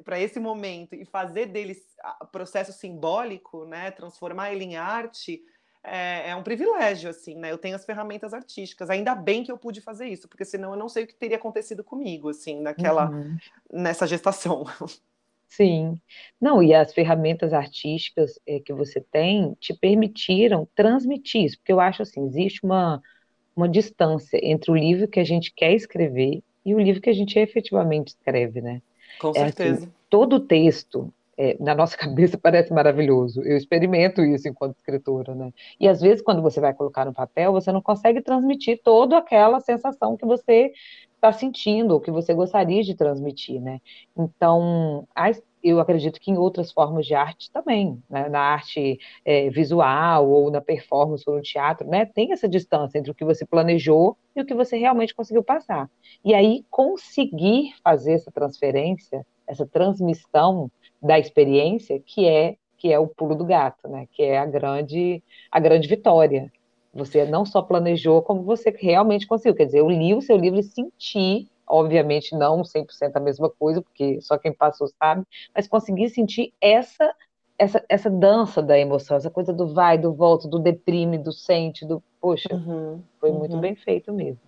para 0.04 0.20
esse 0.20 0.40
momento 0.40 0.96
e 0.96 1.06
fazer 1.06 1.48
dele 1.48 1.76
processo 2.32 2.72
simbólico, 2.72 3.66
né, 3.66 3.92
transformar 3.92 4.52
ele 4.52 4.64
em 4.64 4.76
arte, 4.76 5.42
é, 5.84 6.32
é, 6.32 6.36
um 6.36 6.44
privilégio, 6.44 7.10
assim, 7.10 7.36
né? 7.36 7.52
Eu 7.52 7.58
tenho 7.58 7.76
as 7.76 7.86
ferramentas 7.86 8.34
artísticas. 8.34 8.90
Ainda 8.90 9.16
bem 9.16 9.44
que 9.44 9.52
eu 9.52 9.58
pude 9.58 9.80
fazer 9.80 10.08
isso, 10.08 10.28
porque 10.28 10.44
senão 10.44 10.72
eu 10.72 10.78
não 10.78 10.90
sei 10.90 11.06
o 11.06 11.08
que 11.08 11.16
teria 11.16 11.38
acontecido 11.38 11.84
comigo, 11.84 12.30
assim, 12.30 12.62
naquela, 12.62 13.10
uhum. 13.10 13.38
nessa 13.72 14.06
gestação. 14.06 14.66
Sim. 15.48 16.00
Não, 16.42 16.62
e 16.62 16.74
as 16.74 16.94
ferramentas 16.94 17.54
artísticas 17.54 18.38
é, 18.46 18.60
que 18.60 18.74
você 18.74 19.00
tem 19.00 19.56
te 19.60 19.74
permitiram 19.74 20.68
transmitir 20.76 21.46
isso, 21.46 21.58
porque 21.58 21.72
eu 21.72 21.80
acho 21.80 22.02
assim, 22.02 22.26
existe 22.26 22.66
uma, 22.66 23.02
uma 23.56 23.70
distância 23.70 24.38
entre 24.44 24.70
o 24.70 24.76
livro 24.76 25.08
que 25.08 25.22
a 25.22 25.24
gente 25.24 25.54
quer 25.54 25.74
escrever 25.74 26.44
e 26.66 26.76
o 26.76 26.80
livro 26.80 27.02
que 27.02 27.10
a 27.10 27.14
gente 27.14 27.40
efetivamente 27.40 28.10
escreve, 28.10 28.62
né? 28.62 28.82
Com 29.20 29.30
é, 29.30 29.32
assim, 29.32 29.52
certeza. 29.52 29.90
Todo 30.10 30.38
o 30.38 30.40
texto, 30.40 31.12
é, 31.38 31.56
na 31.60 31.76
nossa 31.76 31.96
cabeça 31.98 32.38
parece 32.38 32.74
maravilhoso. 32.74 33.42
Eu 33.44 33.58
experimento 33.58 34.22
isso 34.22 34.48
enquanto 34.48 34.78
escritora, 34.78 35.36
né? 35.36 35.54
E 35.80 35.88
às 35.88 36.02
vezes, 36.02 36.22
quando 36.22 36.42
você 36.42 36.60
vai 36.60 36.74
colocar 36.74 37.06
no 37.06 37.14
papel, 37.14 37.52
você 37.52 37.72
não 37.72 37.82
consegue 37.82 38.22
transmitir 38.22 38.82
toda 38.84 39.18
aquela 39.18 39.60
sensação 39.60 40.18
que 40.18 40.26
você 40.26 40.72
está 41.16 41.32
sentindo, 41.32 41.94
ou 41.94 42.00
que 42.00 42.12
você 42.12 42.34
gostaria 42.34 42.84
de 42.84 42.96
transmitir, 42.96 43.60
né? 43.62 43.82
Então, 44.16 45.08
eu 45.64 45.80
acredito 45.80 46.20
que 46.20 46.32
em 46.32 46.38
outras 46.38 46.72
formas 46.72 47.06
de 47.06 47.14
arte 47.14 47.52
também, 47.52 48.02
né? 48.10 48.30
na 48.30 48.40
arte 48.40 49.00
é, 49.26 49.50
visual, 49.50 50.30
ou 50.30 50.52
na 50.52 50.62
performance, 50.62 51.24
ou 51.28 51.36
no 51.36 51.42
teatro, 51.42 51.88
né? 51.88 52.06
Tem 52.06 52.32
essa 52.32 52.48
distância 52.48 52.98
entre 52.98 53.12
o 53.12 53.16
que 53.16 53.26
você 53.26 53.46
planejou 53.46 54.18
e 54.36 54.42
o 54.42 54.46
que 54.46 54.54
você 54.54 54.78
realmente 54.78 55.16
conseguiu 55.16 55.44
passar. 55.44 55.90
E 56.24 56.34
aí, 56.34 56.66
conseguir 56.70 57.74
fazer 57.84 58.14
essa 58.14 58.32
transferência, 58.32 59.26
essa 59.48 59.66
transmissão 59.66 60.72
da 61.02 61.18
experiência, 61.20 62.00
que 62.00 62.28
é 62.28 62.56
que 62.78 62.94
é 62.94 63.00
o 63.00 63.08
pulo 63.08 63.34
do 63.36 63.44
gato, 63.44 63.88
né? 63.88 64.08
Que 64.12 64.24
é 64.24 64.38
a 64.38 64.46
grande 64.46 65.24
a 65.52 65.60
grande 65.60 65.88
vitória. 65.88 66.52
Você 66.94 67.26
não 67.26 67.46
só 67.46 67.62
planejou, 67.62 68.22
como 68.22 68.44
você 68.44 68.70
realmente 68.70 69.28
conseguiu. 69.28 69.56
Quer 69.56 69.66
dizer, 69.66 69.80
eu 69.80 69.90
li 69.90 70.14
o 70.14 70.22
seu 70.22 70.38
livro 70.38 70.60
e 70.60 70.64
senti, 70.64 71.48
obviamente 71.68 72.36
não 72.36 72.64
100% 72.64 73.16
a 73.16 73.20
mesma 73.20 73.50
coisa, 73.50 73.82
porque 73.82 74.20
só 74.22 74.38
quem 74.38 74.54
passou 74.54 74.88
sabe, 74.88 75.24
mas 75.56 75.68
consegui 75.68 76.10
sentir 76.10 76.54
essa 76.62 77.14
essa, 77.60 77.84
essa 77.90 78.10
dança 78.10 78.62
da 78.62 78.78
emoção, 78.78 79.18
essa 79.18 79.32
coisa 79.32 79.52
do 79.52 79.74
vai, 79.74 79.98
do 79.98 80.14
volta, 80.14 80.48
do 80.48 80.60
deprime, 80.60 81.18
do 81.18 81.32
sente, 81.32 81.86
do 81.86 82.04
poxa, 82.22 82.54
uhum, 82.54 83.02
foi 83.20 83.32
uhum. 83.32 83.40
muito 83.40 83.58
bem 83.58 83.76
feito 83.76 84.14
mesmo. 84.14 84.40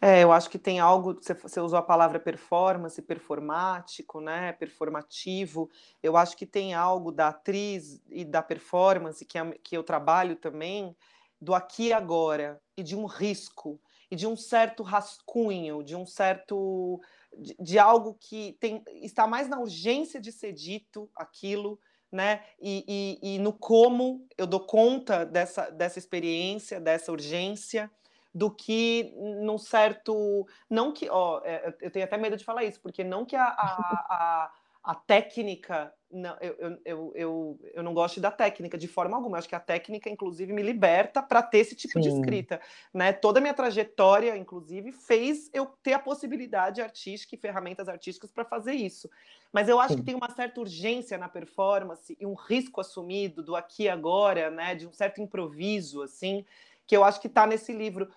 É, 0.00 0.24
eu 0.24 0.32
acho 0.32 0.50
que 0.50 0.58
tem 0.58 0.80
algo, 0.80 1.14
você, 1.14 1.32
você 1.32 1.60
usou 1.60 1.78
a 1.78 1.82
palavra 1.82 2.18
performance, 2.18 3.00
performático, 3.00 4.20
né, 4.20 4.50
performativo, 4.52 5.70
eu 6.02 6.16
acho 6.16 6.36
que 6.36 6.44
tem 6.44 6.74
algo 6.74 7.12
da 7.12 7.28
atriz 7.28 8.02
e 8.10 8.24
da 8.24 8.42
performance, 8.42 9.24
que, 9.24 9.38
é, 9.38 9.44
que 9.62 9.76
eu 9.76 9.84
trabalho 9.84 10.34
também, 10.34 10.96
do 11.40 11.54
aqui 11.54 11.88
e 11.88 11.92
agora, 11.92 12.60
e 12.76 12.82
de 12.82 12.96
um 12.96 13.06
risco, 13.06 13.80
e 14.12 14.14
de 14.14 14.26
um 14.26 14.36
certo 14.36 14.82
rascunho, 14.82 15.82
de 15.82 15.96
um 15.96 16.04
certo, 16.04 17.00
de, 17.34 17.56
de 17.58 17.78
algo 17.78 18.14
que 18.20 18.58
tem, 18.60 18.84
está 19.00 19.26
mais 19.26 19.48
na 19.48 19.58
urgência 19.58 20.20
de 20.20 20.30
ser 20.30 20.52
dito 20.52 21.10
aquilo, 21.16 21.80
né? 22.12 22.44
E, 22.60 22.84
e, 23.22 23.36
e, 23.36 23.38
no 23.38 23.54
como 23.54 24.26
eu 24.36 24.46
dou 24.46 24.60
conta 24.60 25.24
dessa, 25.24 25.70
dessa 25.70 25.98
experiência, 25.98 26.78
dessa 26.78 27.10
urgência, 27.10 27.90
do 28.34 28.50
que 28.50 29.14
num 29.16 29.56
certo. 29.56 30.46
Não 30.68 30.92
que. 30.92 31.08
Ó, 31.08 31.40
é, 31.42 31.74
eu 31.80 31.90
tenho 31.90 32.04
até 32.04 32.18
medo 32.18 32.36
de 32.36 32.44
falar 32.44 32.64
isso, 32.64 32.82
porque 32.82 33.02
não 33.02 33.24
que 33.24 33.34
a, 33.34 33.44
a, 33.44 34.06
a, 34.10 34.52
a 34.82 34.94
técnica. 34.94 35.92
Não, 36.10 36.36
eu, 36.40 36.80
eu, 36.84 37.12
eu, 37.14 37.60
eu, 37.72 37.82
não 37.82 37.94
gosto 37.94 38.20
da 38.20 38.30
técnica 38.30 38.76
de 38.76 38.86
forma 38.86 39.16
alguma. 39.16 39.36
Eu 39.36 39.38
acho 39.38 39.48
que 39.48 39.54
a 39.54 39.60
técnica, 39.60 40.10
inclusive, 40.10 40.52
me 40.52 40.62
liberta 40.62 41.22
para 41.22 41.42
ter 41.42 41.58
esse 41.58 41.74
tipo 41.74 41.94
Sim. 41.94 42.00
de 42.00 42.08
escrita. 42.08 42.60
Né? 42.92 43.12
Toda 43.12 43.38
a 43.38 43.40
minha 43.40 43.54
trajetória, 43.54 44.36
inclusive, 44.36 44.92
fez 44.92 45.48
eu 45.54 45.66
ter 45.82 45.94
a 45.94 45.98
possibilidade 45.98 46.82
artística 46.82 47.34
e 47.34 47.38
ferramentas 47.38 47.88
artísticas 47.88 48.30
para 48.30 48.44
fazer 48.44 48.74
isso. 48.74 49.08
Mas 49.52 49.68
eu 49.68 49.80
acho 49.80 49.94
Sim. 49.94 50.00
que 50.00 50.06
tem 50.06 50.14
uma 50.14 50.30
certa 50.30 50.60
urgência 50.60 51.16
na 51.16 51.28
performance 51.28 52.16
e 52.20 52.26
um 52.26 52.34
risco 52.34 52.80
assumido 52.80 53.42
do 53.42 53.56
aqui 53.56 53.84
e 53.84 53.88
agora, 53.88 54.50
né? 54.50 54.74
de 54.74 54.86
um 54.86 54.92
certo 54.92 55.22
improviso, 55.22 56.02
assim, 56.02 56.44
que 56.86 56.96
eu 56.96 57.04
acho 57.04 57.20
que 57.20 57.28
está 57.28 57.46
nesse 57.46 57.72
livro 57.72 58.10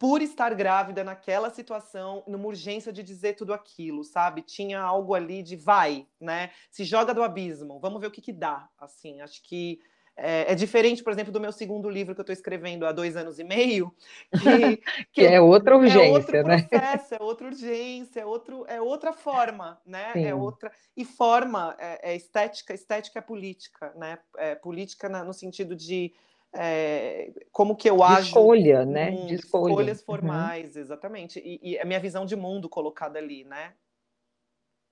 por 0.00 0.22
estar 0.22 0.54
grávida 0.54 1.04
naquela 1.04 1.50
situação, 1.50 2.24
numa 2.26 2.46
urgência 2.46 2.90
de 2.90 3.02
dizer 3.02 3.34
tudo 3.34 3.52
aquilo, 3.52 4.02
sabe? 4.02 4.40
Tinha 4.40 4.80
algo 4.80 5.14
ali 5.14 5.42
de 5.42 5.56
vai, 5.56 6.06
né? 6.18 6.52
Se 6.70 6.84
joga 6.84 7.12
do 7.12 7.22
abismo, 7.22 7.78
vamos 7.78 8.00
ver 8.00 8.06
o 8.06 8.10
que, 8.10 8.22
que 8.22 8.32
dá. 8.32 8.66
Assim, 8.80 9.20
acho 9.20 9.42
que 9.42 9.78
é, 10.16 10.52
é, 10.52 10.54
diferente, 10.54 11.04
por 11.04 11.12
exemplo, 11.12 11.30
do 11.30 11.38
meu 11.38 11.52
segundo 11.52 11.90
livro 11.90 12.14
que 12.14 12.20
eu 12.20 12.22
estou 12.22 12.32
escrevendo 12.32 12.86
há 12.86 12.92
dois 12.92 13.14
anos 13.14 13.38
e 13.38 13.44
meio, 13.44 13.94
que, 14.40 14.82
que 15.12 15.26
é 15.26 15.38
outra 15.38 15.76
urgência, 15.76 16.06
é 16.06 16.10
outro 16.10 16.42
né? 16.44 16.62
processo, 16.62 17.14
é 17.14 17.18
outra 17.20 17.46
urgência, 17.48 18.20
é, 18.20 18.24
outro, 18.24 18.64
é 18.68 18.80
outra 18.80 19.12
forma, 19.12 19.78
né? 19.84 20.14
Sim. 20.14 20.24
É 20.24 20.34
outra 20.34 20.72
e 20.96 21.04
forma 21.04 21.76
é, 21.78 22.12
é, 22.12 22.16
estética, 22.16 22.72
estética 22.72 23.18
é 23.18 23.22
política, 23.22 23.92
né? 23.96 24.18
É 24.38 24.54
política 24.54 25.10
na, 25.10 25.22
no 25.22 25.34
sentido 25.34 25.76
de 25.76 26.10
é, 26.54 27.32
como 27.52 27.76
que 27.76 27.88
eu 27.88 27.96
de 27.96 28.02
ajo. 28.02 28.28
Escolha, 28.28 28.84
né? 28.84 29.10
de 29.26 29.34
escolha. 29.34 29.70
Escolhas 29.70 29.98
uhum. 30.00 30.04
formais, 30.04 30.74
uhum. 30.74 30.82
exatamente. 30.82 31.40
E, 31.40 31.60
e, 31.62 31.78
a 31.78 31.84
minha 31.84 32.00
visão 32.00 32.24
de 32.24 32.36
mundo 32.36 32.68
colocada 32.68 33.18
ali, 33.18 33.44
né? 33.44 33.72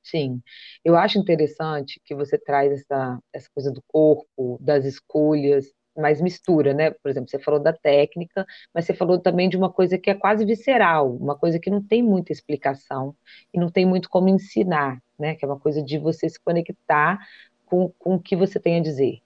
Sim, 0.03 0.41
eu 0.85 0.97
acho 0.97 1.19
interessante 1.19 2.01
que 2.05 2.15
você 2.15 2.39
traz 2.39 2.73
essa, 2.73 3.19
essa 3.33 3.51
coisa 3.53 3.71
do 3.71 3.83
corpo, 3.87 4.59
das 4.61 4.85
escolhas, 4.85 5.71
mais 5.97 6.21
mistura, 6.21 6.73
né? 6.73 6.93
Por 6.93 7.11
exemplo, 7.11 7.29
você 7.29 7.39
falou 7.39 7.61
da 7.61 7.73
técnica, 7.73 8.47
mas 8.73 8.87
você 8.87 8.95
falou 8.95 9.19
também 9.19 9.49
de 9.49 9.57
uma 9.57 9.71
coisa 9.71 9.99
que 9.99 10.09
é 10.09 10.15
quase 10.15 10.45
visceral, 10.45 11.15
uma 11.15 11.37
coisa 11.37 11.59
que 11.59 11.69
não 11.69 11.83
tem 11.83 12.03
muita 12.03 12.33
explicação 12.33 13.15
e 13.53 13.59
não 13.59 13.71
tem 13.71 13.85
muito 13.85 14.09
como 14.09 14.29
ensinar, 14.29 15.03
né? 15.19 15.35
Que 15.35 15.45
é 15.45 15.49
uma 15.49 15.59
coisa 15.59 15.83
de 15.83 15.99
você 15.99 16.29
se 16.29 16.41
conectar 16.41 17.19
com, 17.67 17.91
com 17.99 18.15
o 18.15 18.23
que 18.23 18.37
você 18.37 18.59
tem 18.59 18.79
a 18.79 18.83
dizer. 18.83 19.21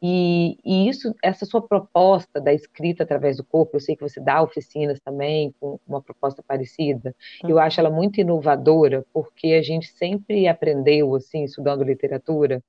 E, 0.00 0.56
e, 0.64 0.88
isso, 0.88 1.14
essa 1.22 1.44
sua 1.44 1.60
proposta 1.60 2.40
da 2.40 2.52
escrita 2.52 3.02
através 3.02 3.36
do 3.36 3.44
corpo, 3.44 3.76
eu 3.76 3.80
sei 3.80 3.96
que 3.96 4.02
você 4.02 4.20
dá 4.20 4.40
oficinas 4.40 5.00
também 5.00 5.52
com 5.58 5.78
uma 5.86 6.00
proposta 6.00 6.42
parecida. 6.42 7.14
Uhum. 7.42 7.50
Eu 7.50 7.58
acho 7.58 7.80
ela 7.80 7.90
muito 7.90 8.20
inovadora, 8.20 9.04
porque 9.12 9.48
a 9.48 9.62
gente 9.62 9.88
sempre 9.88 10.46
aprendeu, 10.46 11.14
assim, 11.16 11.42
estudando 11.42 11.82
literatura, 11.82 12.62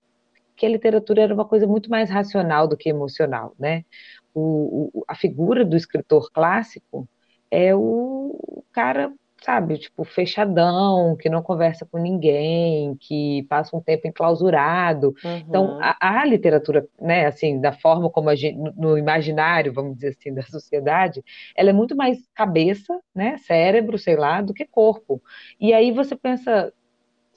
que 0.55 0.65
a 0.65 0.69
literatura 0.69 1.21
era 1.21 1.33
uma 1.33 1.45
coisa 1.45 1.67
muito 1.67 1.89
mais 1.89 2.09
racional 2.09 2.67
do 2.67 2.75
que 2.75 2.89
emocional, 2.89 3.53
né? 3.57 3.85
O, 4.33 4.89
o, 4.93 5.05
a 5.07 5.15
figura 5.15 5.63
do 5.63 5.77
escritor 5.77 6.29
clássico 6.31 7.07
é 7.51 7.73
o 7.75 8.63
cara 8.71 9.11
sabe, 9.43 9.77
tipo, 9.77 10.03
fechadão, 10.03 11.15
que 11.15 11.29
não 11.29 11.41
conversa 11.41 11.85
com 11.85 11.97
ninguém, 11.97 12.95
que 12.99 13.43
passa 13.49 13.75
um 13.75 13.81
tempo 13.81 14.07
enclausurado. 14.07 15.13
Então, 15.19 15.31
uhum. 15.31 15.43
Então, 15.47 15.79
a, 15.81 16.21
a, 16.21 16.25
literatura, 16.25 16.87
né, 16.99 17.25
assim, 17.25 17.59
da 17.59 17.71
forma 17.71 18.09
como 18.09 18.29
a 18.29 18.35
gente, 18.35 18.57
no, 18.57 18.73
no, 18.75 18.97
imaginário, 18.97 19.73
vamos 19.73 19.95
dizer 19.95 20.09
assim, 20.09 20.33
da 20.35 20.43
sociedade, 20.43 21.23
ela 21.55 21.69
é 21.69 21.73
muito 21.73 21.95
mais 21.95 22.17
cabeça, 22.33 22.99
né, 23.13 23.37
cérebro, 23.37 23.97
sei 23.97 24.15
lá, 24.15 24.41
do 24.41 24.53
que 24.53 24.65
corpo. 24.65 25.21
E 25.59 25.73
aí 25.73 25.91
você 25.91 26.15
pensa, 26.15 26.73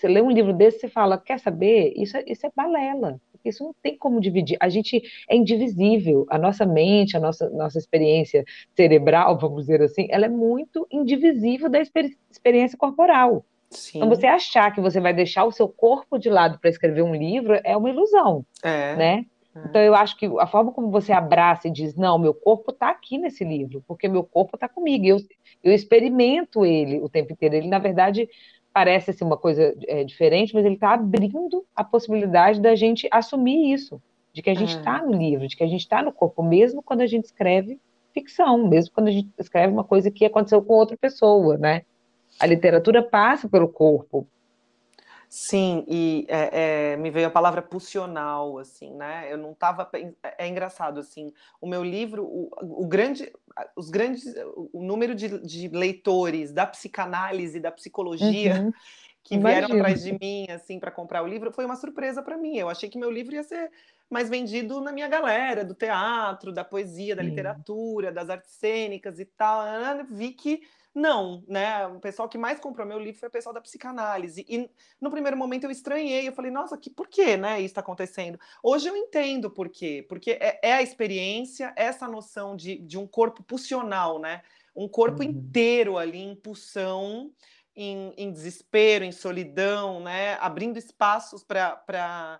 você 0.02 0.08
lê 0.08 0.20
um 0.20 0.30
livro 0.30 0.52
desse, 0.52 0.80
você 0.80 0.88
fala, 0.88 1.16
quer 1.16 1.38
saber? 1.38 1.92
Isso, 1.96 2.16
é, 2.16 2.24
isso 2.26 2.44
é 2.44 2.50
balela. 2.54 3.20
Isso 3.44 3.62
não 3.62 3.74
tem 3.82 3.96
como 3.96 4.20
dividir. 4.20 4.56
A 4.60 4.68
gente 4.68 5.00
é 5.28 5.36
indivisível. 5.36 6.26
A 6.28 6.38
nossa 6.38 6.66
mente, 6.66 7.16
a 7.16 7.20
nossa, 7.20 7.48
nossa 7.50 7.78
experiência 7.78 8.44
cerebral, 8.76 9.38
vamos 9.38 9.62
dizer 9.62 9.80
assim, 9.80 10.06
ela 10.10 10.26
é 10.26 10.28
muito 10.28 10.86
indivisível 10.90 11.68
da 11.68 11.80
experi 11.80 12.16
experiência 12.30 12.76
corporal. 12.76 13.44
Sim. 13.70 13.98
Então, 13.98 14.08
você 14.08 14.26
achar 14.26 14.72
que 14.74 14.80
você 14.80 15.00
vai 15.00 15.14
deixar 15.14 15.44
o 15.44 15.52
seu 15.52 15.68
corpo 15.68 16.18
de 16.18 16.28
lado 16.28 16.58
para 16.58 16.68
escrever 16.68 17.02
um 17.02 17.14
livro 17.14 17.58
é 17.64 17.76
uma 17.76 17.88
ilusão, 17.88 18.44
é. 18.62 18.96
né? 18.96 19.26
É. 19.54 19.60
Então, 19.68 19.80
eu 19.80 19.94
acho 19.94 20.16
que 20.16 20.26
a 20.38 20.46
forma 20.46 20.72
como 20.72 20.90
você 20.90 21.12
abraça 21.12 21.68
e 21.68 21.70
diz, 21.70 21.94
não, 21.94 22.18
meu 22.18 22.34
corpo 22.34 22.70
está 22.70 22.90
aqui 22.90 23.18
nesse 23.18 23.44
livro, 23.44 23.82
porque 23.86 24.08
meu 24.08 24.24
corpo 24.24 24.56
está 24.56 24.68
comigo, 24.68 25.06
eu, 25.06 25.18
eu 25.62 25.72
experimento 25.72 26.64
ele 26.66 27.00
o 27.00 27.08
tempo 27.08 27.32
inteiro. 27.32 27.54
Ele, 27.54 27.68
na 27.68 27.78
verdade, 27.78 28.28
parece 28.72 29.10
assim, 29.10 29.24
uma 29.24 29.36
coisa 29.36 29.74
é, 29.86 30.02
diferente, 30.04 30.54
mas 30.54 30.64
ele 30.64 30.74
está 30.74 30.94
abrindo 30.94 31.64
a 31.74 31.84
possibilidade 31.84 32.60
da 32.60 32.74
gente 32.74 33.08
assumir 33.10 33.72
isso, 33.72 34.00
de 34.32 34.42
que 34.42 34.50
a 34.50 34.54
gente 34.54 34.76
está 34.76 34.98
é. 34.98 35.02
no 35.02 35.12
livro, 35.12 35.46
de 35.46 35.56
que 35.56 35.62
a 35.62 35.68
gente 35.68 35.80
está 35.80 36.02
no 36.02 36.12
corpo, 36.12 36.42
mesmo 36.42 36.82
quando 36.82 37.02
a 37.02 37.06
gente 37.06 37.24
escreve 37.24 37.78
ficção, 38.12 38.66
mesmo 38.68 38.94
quando 38.94 39.08
a 39.08 39.12
gente 39.12 39.28
escreve 39.38 39.72
uma 39.72 39.84
coisa 39.84 40.10
que 40.10 40.24
aconteceu 40.24 40.62
com 40.62 40.74
outra 40.74 40.96
pessoa, 40.96 41.56
né? 41.56 41.82
A 42.38 42.46
literatura 42.46 43.02
passa 43.02 43.48
pelo 43.48 43.68
corpo, 43.68 44.26
Sim, 45.34 45.82
e 45.88 46.26
é, 46.28 46.90
é, 46.92 46.96
me 46.98 47.10
veio 47.10 47.26
a 47.26 47.30
palavra 47.30 47.62
pulsional, 47.62 48.58
assim, 48.58 48.92
né? 48.92 49.32
Eu 49.32 49.38
não 49.38 49.52
estava. 49.52 49.88
É, 49.94 50.44
é, 50.44 50.46
engraçado, 50.46 51.00
assim. 51.00 51.32
O 51.58 51.66
meu 51.66 51.82
livro, 51.82 52.22
o, 52.22 52.50
o 52.60 52.86
grande, 52.86 53.32
os 53.74 53.88
grandes, 53.88 54.26
o 54.74 54.82
número 54.82 55.14
de, 55.14 55.38
de, 55.38 55.68
leitores 55.68 56.52
da 56.52 56.66
psicanálise, 56.66 57.58
da 57.58 57.72
psicologia. 57.72 58.60
Uhum. 58.60 58.72
Que 59.24 59.38
vieram 59.38 59.76
atrás 59.76 60.02
de 60.02 60.18
mim, 60.20 60.46
assim, 60.50 60.80
para 60.80 60.90
comprar 60.90 61.22
o 61.22 61.28
livro, 61.28 61.52
foi 61.52 61.64
uma 61.64 61.76
surpresa 61.76 62.20
para 62.20 62.36
mim. 62.36 62.56
Eu 62.56 62.68
achei 62.68 62.88
que 62.88 62.98
meu 62.98 63.08
livro 63.08 63.36
ia 63.36 63.44
ser 63.44 63.70
mais 64.10 64.28
vendido 64.28 64.80
na 64.80 64.90
minha 64.90 65.06
galera, 65.06 65.64
do 65.64 65.76
teatro, 65.76 66.52
da 66.52 66.64
poesia, 66.64 67.14
da 67.14 67.22
literatura, 67.22 68.10
das 68.10 68.28
artes 68.28 68.50
cênicas 68.50 69.20
e 69.20 69.24
tal. 69.24 69.64
Vi 70.10 70.32
que 70.32 70.62
não, 70.94 71.42
né? 71.48 71.86
O 71.86 71.98
pessoal 71.98 72.28
que 72.28 72.36
mais 72.36 72.60
comprou 72.60 72.86
meu 72.86 72.98
livro 72.98 73.18
foi 73.18 73.28
o 73.28 73.32
pessoal 73.32 73.54
da 73.54 73.60
psicanálise. 73.60 74.44
E 74.48 74.70
no 75.00 75.10
primeiro 75.10 75.36
momento 75.36 75.64
eu 75.64 75.70
estranhei, 75.70 76.28
eu 76.28 76.32
falei, 76.32 76.50
nossa, 76.50 76.76
que 76.76 76.90
por 76.90 77.08
que, 77.08 77.36
né? 77.36 77.58
Isso 77.58 77.66
está 77.66 77.80
acontecendo. 77.80 78.38
Hoje 78.62 78.88
eu 78.88 78.96
entendo 78.96 79.50
por 79.50 79.70
quê. 79.70 80.04
Porque 80.06 80.32
é, 80.32 80.60
é 80.62 80.72
a 80.74 80.82
experiência, 80.82 81.72
essa 81.76 82.06
noção 82.06 82.54
de, 82.54 82.76
de 82.78 82.98
um 82.98 83.06
corpo 83.06 83.42
pulsional, 83.42 84.18
né? 84.18 84.42
Um 84.76 84.86
corpo 84.86 85.22
uhum. 85.22 85.30
inteiro 85.30 85.96
ali 85.96 86.18
em 86.18 86.34
pulsão, 86.34 87.32
em, 87.74 88.12
em 88.16 88.30
desespero, 88.30 89.04
em 89.04 89.12
solidão, 89.12 90.00
né? 90.00 90.34
Abrindo 90.40 90.78
espaços 90.78 91.42
para 91.42 92.38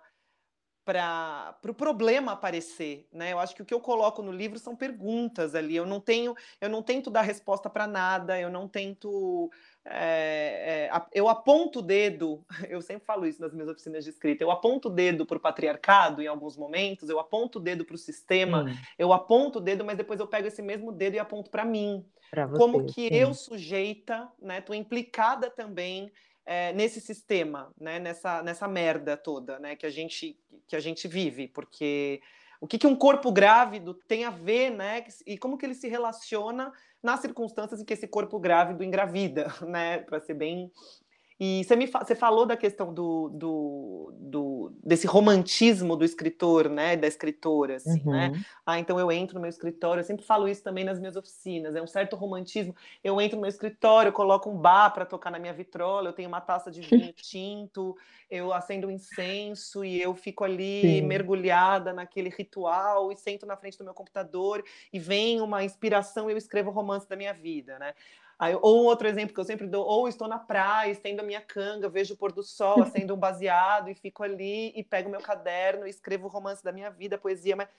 para 0.85 1.55
o 1.57 1.61
pro 1.61 1.73
problema 1.73 2.33
aparecer, 2.33 3.07
né? 3.11 3.31
Eu 3.31 3.39
acho 3.39 3.55
que 3.55 3.61
o 3.61 3.65
que 3.65 3.73
eu 3.73 3.79
coloco 3.79 4.21
no 4.21 4.31
livro 4.31 4.59
são 4.59 4.75
perguntas 4.75 5.55
ali. 5.55 5.75
Eu 5.75 5.85
não 5.85 5.99
tenho, 5.99 6.35
eu 6.59 6.69
não 6.69 6.83
tento 6.83 7.09
dar 7.09 7.21
resposta 7.21 7.69
para 7.69 7.87
nada. 7.87 8.39
Eu 8.39 8.49
não 8.49 8.67
tento, 8.67 9.49
é, 9.85 10.89
é, 10.91 11.01
eu 11.13 11.29
aponto 11.29 11.79
o 11.79 11.81
dedo. 11.81 12.45
Eu 12.69 12.81
sempre 12.81 13.05
falo 13.05 13.25
isso 13.25 13.39
nas 13.41 13.53
minhas 13.53 13.69
oficinas 13.69 14.03
de 14.03 14.09
escrita. 14.09 14.43
Eu 14.43 14.51
aponto 14.51 14.89
o 14.89 14.91
dedo 14.91 15.25
para 15.25 15.37
o 15.37 15.41
patriarcado 15.41 16.21
em 16.21 16.27
alguns 16.27 16.57
momentos. 16.57 17.09
Eu 17.09 17.19
aponto 17.19 17.59
o 17.59 17.61
dedo 17.61 17.85
para 17.85 17.95
o 17.95 17.97
sistema. 17.97 18.67
Sim. 18.67 18.77
Eu 18.97 19.13
aponto 19.13 19.59
o 19.59 19.61
dedo, 19.61 19.85
mas 19.85 19.97
depois 19.97 20.19
eu 20.19 20.27
pego 20.27 20.47
esse 20.47 20.61
mesmo 20.61 20.91
dedo 20.91 21.15
e 21.15 21.19
aponto 21.19 21.49
para 21.49 21.63
mim. 21.63 22.05
Você, 22.33 22.57
Como 22.57 22.85
que 22.85 23.07
sim. 23.07 23.15
eu 23.15 23.33
sujeita, 23.33 24.27
né? 24.41 24.59
Tô 24.59 24.73
implicada 24.73 25.49
também 25.49 26.11
é, 26.45 26.73
nesse 26.73 26.99
sistema, 26.99 27.73
né, 27.79 27.99
nessa, 27.99 28.43
nessa 28.43 28.67
merda 28.67 29.15
toda, 29.15 29.59
né, 29.59 29.75
que 29.75 29.85
a 29.85 29.89
gente 29.89 30.37
que 30.67 30.75
a 30.75 30.79
gente 30.79 31.07
vive, 31.07 31.47
porque 31.47 32.21
o 32.59 32.67
que, 32.67 32.77
que 32.77 32.87
um 32.87 32.95
corpo 32.95 33.31
grávido 33.31 33.93
tem 34.07 34.23
a 34.23 34.29
ver, 34.29 34.69
né, 34.69 35.03
e 35.25 35.37
como 35.37 35.57
que 35.57 35.65
ele 35.65 35.75
se 35.75 35.87
relaciona 35.87 36.71
nas 37.01 37.19
circunstâncias 37.19 37.81
em 37.81 37.85
que 37.85 37.93
esse 37.93 38.07
corpo 38.07 38.39
grávido 38.39 38.83
engravida, 38.83 39.47
né, 39.67 39.99
para 39.99 40.21
ser 40.21 40.33
bem 40.33 40.71
e 41.39 41.63
você, 41.63 41.75
me, 41.75 41.87
você 41.87 42.15
falou 42.15 42.45
da 42.45 42.55
questão 42.55 42.93
do, 42.93 43.29
do, 43.29 44.13
do, 44.17 44.73
desse 44.83 45.07
romantismo 45.07 45.95
do 45.95 46.05
escritor, 46.05 46.69
né, 46.69 46.95
da 46.95 47.07
escritora, 47.07 47.77
assim, 47.77 48.01
né? 48.05 48.27
uhum. 48.27 48.31
né? 48.31 48.45
Ah, 48.65 48.79
então 48.79 48.99
eu 48.99 49.11
entro 49.11 49.35
no 49.35 49.41
meu 49.41 49.49
escritório, 49.49 50.01
eu 50.01 50.05
sempre 50.05 50.25
falo 50.25 50.47
isso 50.47 50.63
também 50.63 50.83
nas 50.83 50.99
minhas 50.99 51.15
oficinas, 51.15 51.75
é 51.75 51.81
um 51.81 51.87
certo 51.87 52.15
romantismo. 52.15 52.75
Eu 53.03 53.19
entro 53.19 53.35
no 53.35 53.41
meu 53.41 53.49
escritório, 53.49 54.09
eu 54.09 54.13
coloco 54.13 54.49
um 54.49 54.57
bar 54.57 54.91
para 54.91 55.05
tocar 55.05 55.31
na 55.31 55.39
minha 55.39 55.53
vitrola, 55.53 56.09
eu 56.09 56.13
tenho 56.13 56.29
uma 56.29 56.41
taça 56.41 56.69
de 56.69 56.81
vinho 56.81 57.13
tinto, 57.17 57.97
eu 58.29 58.53
acendo 58.53 58.87
um 58.87 58.91
incenso 58.91 59.83
e 59.83 60.01
eu 60.01 60.13
fico 60.15 60.43
ali 60.43 60.81
Sim. 60.81 61.01
mergulhada 61.01 61.93
naquele 61.93 62.29
ritual 62.29 63.11
e 63.11 63.17
sento 63.17 63.45
na 63.45 63.57
frente 63.57 63.77
do 63.77 63.83
meu 63.83 63.93
computador 63.93 64.63
e 64.91 64.99
vem 64.99 65.41
uma 65.41 65.63
inspiração 65.63 66.29
e 66.29 66.33
eu 66.33 66.37
escrevo 66.37 66.69
o 66.69 66.73
romance 66.73 67.07
da 67.07 67.15
minha 67.15 67.33
vida, 67.33 67.77
né? 67.79 67.93
Aí, 68.37 68.55
ou 68.55 68.83
outro 68.85 69.07
exemplo 69.07 69.33
que 69.33 69.39
eu 69.39 69.45
sempre 69.45 69.67
dou, 69.67 69.85
ou 69.85 70.07
estou 70.07 70.27
na 70.27 70.39
praia, 70.39 70.91
estendo 70.91 71.17
na 71.17 71.23
minha 71.23 71.41
canga, 71.41 71.89
vejo 71.89 72.13
o 72.13 72.17
pôr 72.17 72.31
do 72.31 72.43
sol, 72.43 72.81
acendo 72.83 73.13
um 73.13 73.17
baseado 73.17 73.89
e 73.89 73.95
fico 73.95 74.23
ali 74.23 74.71
e 74.75 74.83
pego 74.83 75.09
meu 75.09 75.21
caderno 75.21 75.85
e 75.85 75.89
escrevo 75.89 76.25
o 76.25 76.29
romance 76.29 76.63
da 76.63 76.71
minha 76.71 76.89
vida, 76.89 77.17
poesia, 77.17 77.55
mas 77.55 77.69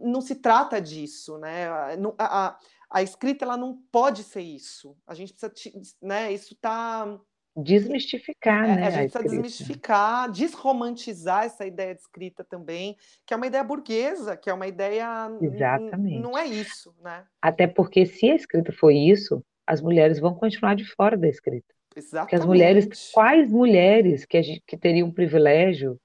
não 0.00 0.20
se 0.20 0.36
trata 0.36 0.80
disso, 0.80 1.38
né? 1.38 1.66
A, 1.68 1.96
a, 2.18 2.58
a, 2.90 3.02
escrita 3.02 3.44
ela 3.44 3.56
não 3.56 3.76
pode 3.90 4.22
ser 4.22 4.42
isso. 4.42 4.96
A 5.06 5.14
gente 5.14 5.32
precisa, 5.32 5.96
né? 6.00 6.32
Isso 6.32 6.52
está 6.52 7.18
desmistificar, 7.56 8.64
é, 8.64 8.76
né? 8.76 8.86
A 8.86 8.90
gente 8.90 9.16
a 9.16 9.20
precisa 9.20 9.42
desmistificar, 9.42 10.30
desromantizar 10.30 11.44
essa 11.44 11.66
ideia 11.66 11.94
de 11.94 12.00
escrita 12.00 12.42
também, 12.42 12.96
que 13.26 13.34
é 13.34 13.36
uma 13.36 13.46
ideia 13.46 13.62
burguesa, 13.62 14.36
que 14.36 14.48
é 14.48 14.54
uma 14.54 14.66
ideia. 14.66 15.30
Exatamente. 15.40 16.18
Não 16.18 16.36
é 16.36 16.46
isso, 16.46 16.94
né? 17.02 17.24
Até 17.40 17.66
porque 17.66 18.06
se 18.06 18.30
a 18.30 18.34
escrita 18.34 18.72
foi 18.72 18.96
isso, 18.96 19.44
as 19.66 19.80
mulheres 19.80 20.18
vão 20.18 20.34
continuar 20.34 20.74
de 20.74 20.84
fora 20.84 21.16
da 21.16 21.28
escrita. 21.28 21.72
Exatamente. 21.96 22.24
Porque 22.24 22.36
as 22.36 22.44
mulheres, 22.44 23.10
quais 23.12 23.50
mulheres 23.50 24.24
que, 24.24 24.42
gente, 24.42 24.62
que 24.66 24.76
teriam 24.76 25.08
o 25.08 25.12
privilégio, 25.12 25.98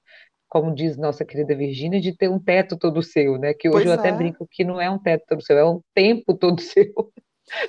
como 0.48 0.74
diz 0.74 0.96
nossa 0.96 1.24
querida 1.24 1.54
Virgínia, 1.54 2.00
de 2.00 2.16
ter 2.16 2.28
um 2.28 2.38
teto 2.38 2.76
todo 2.76 3.02
seu, 3.02 3.38
né? 3.38 3.54
Que 3.54 3.68
hoje 3.68 3.84
pois 3.84 3.86
eu 3.86 3.92
é. 3.92 3.94
até 3.96 4.12
brinco 4.12 4.46
que 4.50 4.64
não 4.64 4.80
é 4.80 4.90
um 4.90 4.98
teto 4.98 5.24
todo 5.26 5.42
seu, 5.42 5.58
é 5.58 5.64
um 5.64 5.80
tempo 5.94 6.34
todo 6.34 6.60
seu. 6.62 6.92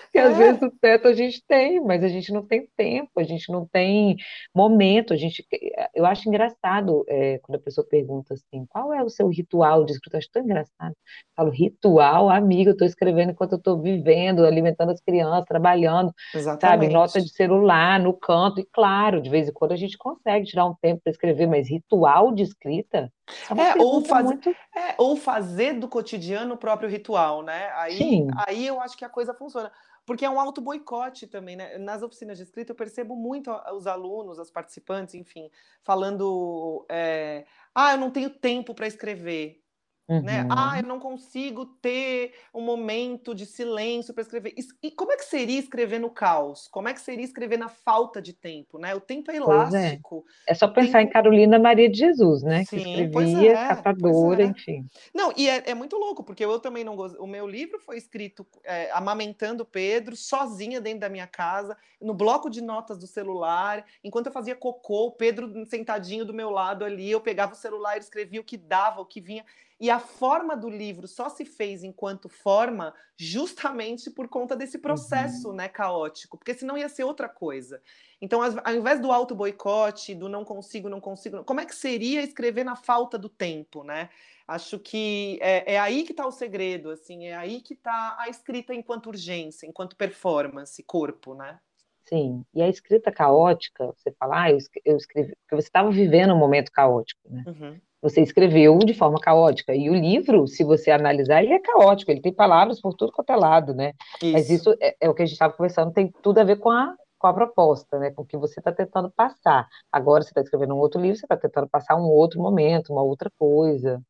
Porque 0.02 0.18
é. 0.18 0.22
às 0.22 0.38
vezes 0.38 0.62
o 0.62 0.72
teto 0.72 1.08
a 1.08 1.14
gente 1.14 1.44
tem, 1.48 1.80
mas 1.82 2.04
a 2.04 2.08
gente 2.08 2.32
não 2.32 2.46
tem 2.46 2.68
tempo, 2.76 3.12
a 3.18 3.24
gente 3.24 3.52
não 3.52 3.66
tem 3.66 4.18
momento. 4.54 5.14
A 5.14 5.18
gente, 5.18 5.46
eu 5.94 6.06
acho 6.06 6.28
engraçado 6.28 7.04
é, 7.08 7.40
quando 7.40 7.58
a 7.58 7.62
pessoa 7.62 7.86
pergunta 7.88 8.34
assim, 8.34 8.66
qual 8.68 8.94
é 8.94 9.04
o 9.04 9.10
seu 9.10 9.28
ritual 9.28 9.86
de 9.86 9.94
escrita? 9.94 10.18
Eu 10.18 10.20
acho 10.20 10.32
tão 10.32 10.44
engraçado. 10.44 10.92
Eu 10.92 11.34
falo, 11.36 11.50
ritual, 11.50 12.30
amigo, 12.30 12.70
eu 12.70 12.74
estou 12.74 12.88
escrevendo 12.88 13.32
enquanto 13.32 13.54
eu 13.54 13.58
estou 13.58 13.82
vivendo, 13.82 14.46
alimentando 14.46 14.92
as 14.92 15.02
crianças, 15.02 15.46
trabalhando, 15.46 16.14
Exatamente. 16.34 16.62
sabe? 16.62 16.94
Nota 16.94 17.22
de 17.22 17.30
celular, 17.30 18.00
no 18.00 18.14
canto, 18.14 18.60
e 18.60 18.66
claro, 18.72 19.22
de 19.22 19.30
vez 19.30 19.48
em 19.48 19.54
quando 19.54 19.72
a 19.72 19.78
gente 19.78 19.98
consegue 19.98 20.46
tirar 20.46 20.66
um 20.66 20.76
tempo 20.82 21.02
para 21.04 21.12
escrever, 21.12 21.48
mas 21.48 21.70
ritual 21.70 22.34
de 22.34 22.44
escrita 22.44 23.12
é, 23.58 23.80
é 23.80 23.82
ou, 23.82 24.04
faz, 24.04 24.26
muito... 24.26 24.50
é, 24.50 24.96
ou 24.98 25.16
fazer 25.16 25.74
do 25.74 25.88
cotidiano 25.88 26.56
o 26.56 26.58
próprio 26.58 26.90
ritual, 26.90 27.42
né? 27.42 27.72
Aí, 27.76 28.28
aí 28.48 28.68
eu 28.68 28.80
acho 28.80 28.98
que 28.98 29.06
a 29.06 29.10
coisa 29.10 29.34
funciona. 29.34 29.72
Porque 30.06 30.26
é 30.26 30.30
um 30.30 30.40
auto 30.40 30.60
boicote 30.60 31.28
também, 31.28 31.56
né? 31.56 31.78
Nas 31.78 32.02
oficinas 32.02 32.38
de 32.38 32.44
escrita 32.44 32.72
eu 32.72 32.76
percebo 32.76 33.16
muito 33.16 33.52
os 33.74 33.86
alunos, 33.86 34.40
as 34.40 34.50
participantes, 34.50 35.14
enfim, 35.14 35.52
falando: 35.84 36.86
é, 36.90 37.46
ah, 37.76 37.92
eu 37.92 37.98
não 37.98 38.10
tenho 38.10 38.30
tempo 38.30 38.74
para 38.74 38.88
escrever. 38.88 39.62
Uhum. 40.10 40.24
Né? 40.24 40.48
Ah, 40.50 40.80
eu 40.80 40.88
não 40.88 41.00
consigo 41.00 41.68
ter 41.68 42.34
um 42.52 42.62
momento 42.62 43.36
de 43.36 43.46
silêncio 43.46 44.12
para 44.12 44.24
escrever. 44.24 44.56
E 44.82 44.90
como 44.90 45.12
é 45.12 45.16
que 45.16 45.26
seria 45.26 45.60
escrever 45.60 46.00
no 46.00 46.10
caos? 46.10 46.68
Como 46.68 46.90
é 46.90 46.94
que 46.94 47.02
seria 47.02 47.24
escrever 47.24 47.60
na 47.60 47.70
falta 47.70 48.20
de 48.20 48.34
tempo? 48.34 48.80
Né? 48.80 48.96
O 48.96 49.00
tempo 49.00 49.30
é, 49.30 49.36
é. 49.36 49.38
elástico. 49.38 50.26
É. 50.48 50.52
é. 50.52 50.56
só 50.56 50.68
pensar 50.68 51.00
tempo... 51.00 51.12
em 51.12 51.14
Carolina 51.14 51.60
Maria 51.60 51.88
de 51.88 52.00
Jesus, 52.00 52.42
né? 52.42 52.66
Sim, 52.66 52.78
que 52.78 53.02
escrevia, 53.04 53.52
é, 53.52 53.68
catadora, 53.68 54.42
é. 54.42 54.46
enfim. 54.48 54.84
Não, 55.14 55.32
e 55.38 55.48
é, 55.48 55.70
é, 55.70 55.76
muito 55.76 55.96
louco, 55.96 56.24
porque 56.24 56.44
eu 56.44 56.60
também 56.60 56.84
não 56.84 56.96
gosto. 56.96 57.22
O 57.22 57.28
meu 57.28 57.48
livro 57.48 57.80
foi 57.80 57.98
escrito 57.98 58.48
é, 58.64 58.90
amamentando 58.92 59.64
Pedro, 59.64 60.16
sozinha 60.16 60.82
dentro 60.82 61.02
da 61.02 61.10
minha 61.10 61.28
casa, 61.28 61.78
no 62.02 62.16
bloco 62.16 62.50
de 62.50 62.62
notas 62.62 62.98
do 62.98 63.06
celular. 63.06 63.86
Enquanto 64.04 64.26
eu 64.26 64.32
fazia 64.32 64.56
cocô, 64.56 65.06
o 65.06 65.12
Pedro 65.12 65.66
sentadinho 65.68 66.26
do 66.26 66.34
meu 66.34 66.50
lado 66.50 66.84
ali, 66.84 67.12
eu 67.12 67.22
pegava 67.22 67.54
o 67.54 67.56
celular 67.56 67.98
e 67.98 68.00
escrevia 68.00 68.42
o 68.42 68.44
que 68.44 68.58
dava, 68.58 69.02
o 69.02 69.06
que 69.06 69.22
vinha. 69.22 69.46
E 69.80 69.90
a 69.90 69.98
forma 69.98 70.58
do 70.58 70.70
livro 70.70 71.08
só 71.08 71.30
se 71.30 71.46
fez 71.46 71.84
enquanto 71.84 72.28
forma 72.28 72.94
justamente 73.16 74.10
por 74.10 74.28
conta 74.28 74.54
desse 74.54 74.78
processo 74.78 75.50
uhum. 75.50 75.56
né, 75.56 75.70
caótico, 75.70 76.38
porque 76.38 76.54
senão 76.54 76.78
ia 76.78 76.90
ser 76.90 77.06
outra 77.06 77.30
coisa. 77.30 77.82
Então, 78.22 78.42
ao 78.42 78.76
invés 78.76 79.00
do 79.00 79.10
auto-boicote, 79.10 80.14
do 80.14 80.28
não 80.28 80.44
consigo, 80.44 80.90
não 80.90 81.00
consigo, 81.00 81.46
como 81.46 81.62
é 81.62 81.66
que 81.66 81.74
seria 81.74 82.22
escrever 82.22 82.66
na 82.66 82.76
falta 82.76 83.18
do 83.18 83.30
tempo, 83.30 83.84
né? 83.86 84.10
Acho 84.46 84.78
que 84.80 85.40
é, 85.42 85.76
é 85.76 85.80
aí 85.80 86.04
que 86.04 86.12
está 86.12 86.28
o 86.28 86.32
segredo, 86.32 86.90
assim, 86.90 87.28
é 87.28 87.36
aí 87.36 87.62
que 87.62 87.74
está 87.74 88.18
a 88.20 88.28
escrita 88.28 88.74
enquanto 88.74 89.08
urgência, 89.08 89.66
enquanto 89.66 89.96
performance, 89.96 90.84
corpo, 90.84 91.34
né? 91.34 91.58
Sim, 92.04 92.44
e 92.54 92.62
a 92.62 92.68
escrita 92.68 93.12
caótica, 93.12 93.86
você 93.96 94.12
fala, 94.12 94.46
ah, 94.46 94.52
eu 94.52 94.98
escrevi, 94.98 95.36
porque 95.42 95.62
você 95.62 95.68
estava 95.68 95.92
vivendo 95.92 96.34
um 96.34 96.38
momento 96.38 96.72
caótico, 96.72 97.22
né? 97.30 97.44
Uhum. 97.48 97.80
Você 98.02 98.22
escreveu 98.22 98.78
de 98.80 98.94
forma 98.94 99.20
caótica. 99.20 99.76
E 99.76 99.90
o 99.90 99.94
livro, 99.94 100.48
se 100.48 100.64
você 100.64 100.90
analisar, 100.90 101.44
ele 101.44 101.54
é 101.54 101.60
caótico, 101.60 102.12
ele 102.12 102.22
tem 102.22 102.34
palavras 102.34 102.80
por 102.80 102.94
tudo 102.94 103.12
quanto 103.12 103.32
é 103.32 103.36
lado, 103.36 103.74
né? 103.74 103.94
Isso. 104.22 104.34
Mas 104.34 104.50
isso 104.50 104.76
é, 104.80 104.96
é, 105.02 105.10
o 105.10 105.14
que 105.14 105.22
a 105.22 105.26
gente 105.26 105.34
estava 105.34 105.54
conversando, 105.54 105.92
tem 105.92 106.12
tudo 106.22 106.40
a 106.40 106.44
ver 106.44 106.58
com 106.58 106.72
a, 106.72 106.96
com 107.18 107.28
a 107.28 107.34
proposta, 107.34 108.00
né? 108.00 108.12
Com 108.12 108.22
o 108.22 108.26
que 108.26 108.38
você 108.38 108.60
está 108.60 108.72
tentando 108.72 109.12
passar. 109.12 109.68
Agora 109.92 110.24
você 110.24 110.30
está 110.30 110.42
escrevendo 110.42 110.74
um 110.74 110.80
outro 110.80 111.02
livro, 111.02 111.18
você 111.18 111.26
está 111.26 111.36
tentando 111.36 111.68
passar 111.68 111.96
um 111.98 112.08
outro 112.08 112.42
momento, 112.42 112.94
uma 112.94 113.04
outra 113.04 113.30
coisa. 113.38 114.02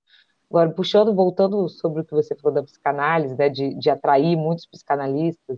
Agora, 0.50 0.70
puxando, 0.72 1.14
voltando 1.14 1.68
sobre 1.70 2.02
o 2.02 2.06
que 2.06 2.14
você 2.14 2.36
falou 2.36 2.54
da 2.54 2.64
psicanálise, 2.64 3.36
né? 3.36 3.50
De, 3.50 3.74
de 3.76 3.90
atrair 3.90 4.36
muitos 4.36 4.68
psicanalistas, 4.68 5.58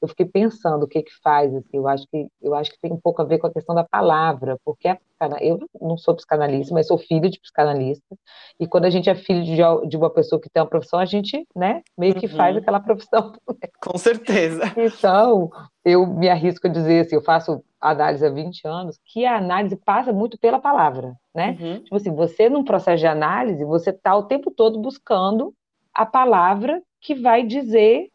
eu 0.00 0.08
fiquei 0.08 0.26
pensando 0.26 0.84
o 0.84 0.88
que 0.88 1.02
que 1.02 1.12
faz, 1.22 1.54
assim, 1.54 1.76
eu 1.76 1.86
acho 1.86 2.06
que 2.10 2.26
eu 2.40 2.54
acho 2.54 2.70
que 2.70 2.80
tem 2.80 2.92
um 2.92 3.00
pouco 3.00 3.20
a 3.20 3.24
ver 3.24 3.38
com 3.38 3.46
a 3.46 3.52
questão 3.52 3.74
da 3.74 3.84
palavra, 3.84 4.58
porque 4.64 4.88
a, 4.88 4.98
eu 5.40 5.58
não 5.80 5.96
sou 5.96 6.14
psicanalista, 6.14 6.72
mas 6.74 6.86
sou 6.86 6.98
filho 6.98 7.28
de 7.28 7.40
psicanalista, 7.40 8.16
e 8.58 8.66
quando 8.66 8.86
a 8.86 8.90
gente 8.90 9.10
é 9.10 9.14
filho 9.14 9.44
de, 9.44 9.88
de 9.88 9.96
uma 9.96 10.10
pessoa 10.10 10.40
que 10.40 10.48
tem 10.48 10.62
uma 10.62 10.68
profissão, 10.68 10.98
a 10.98 11.04
gente, 11.04 11.46
né, 11.54 11.82
meio 11.96 12.14
que 12.14 12.26
uhum. 12.26 12.36
faz 12.36 12.56
aquela 12.56 12.80
profissão. 12.80 13.32
Com 13.82 13.98
certeza. 13.98 14.72
Então, 14.76 15.50
eu 15.84 16.06
me 16.06 16.28
arrisco 16.28 16.66
a 16.66 16.70
dizer 16.70 17.00
assim, 17.00 17.16
eu 17.16 17.22
faço 17.22 17.62
análise 17.80 18.26
há 18.26 18.30
20 18.30 18.66
anos, 18.66 18.98
que 19.04 19.24
a 19.24 19.36
análise 19.36 19.76
passa 19.76 20.12
muito 20.12 20.38
pela 20.38 20.58
palavra, 20.58 21.14
né? 21.34 21.56
Uhum. 21.60 21.82
Tipo 21.82 21.96
assim, 21.96 22.14
você 22.14 22.48
num 22.48 22.64
processo 22.64 23.00
de 23.00 23.06
análise, 23.06 23.64
você 23.64 23.90
está 23.90 24.14
o 24.16 24.24
tempo 24.24 24.50
todo 24.50 24.78
buscando 24.78 25.54
a 25.94 26.04
palavra 26.04 26.82
que 27.00 27.14
vai 27.14 27.42
dizer 27.42 28.08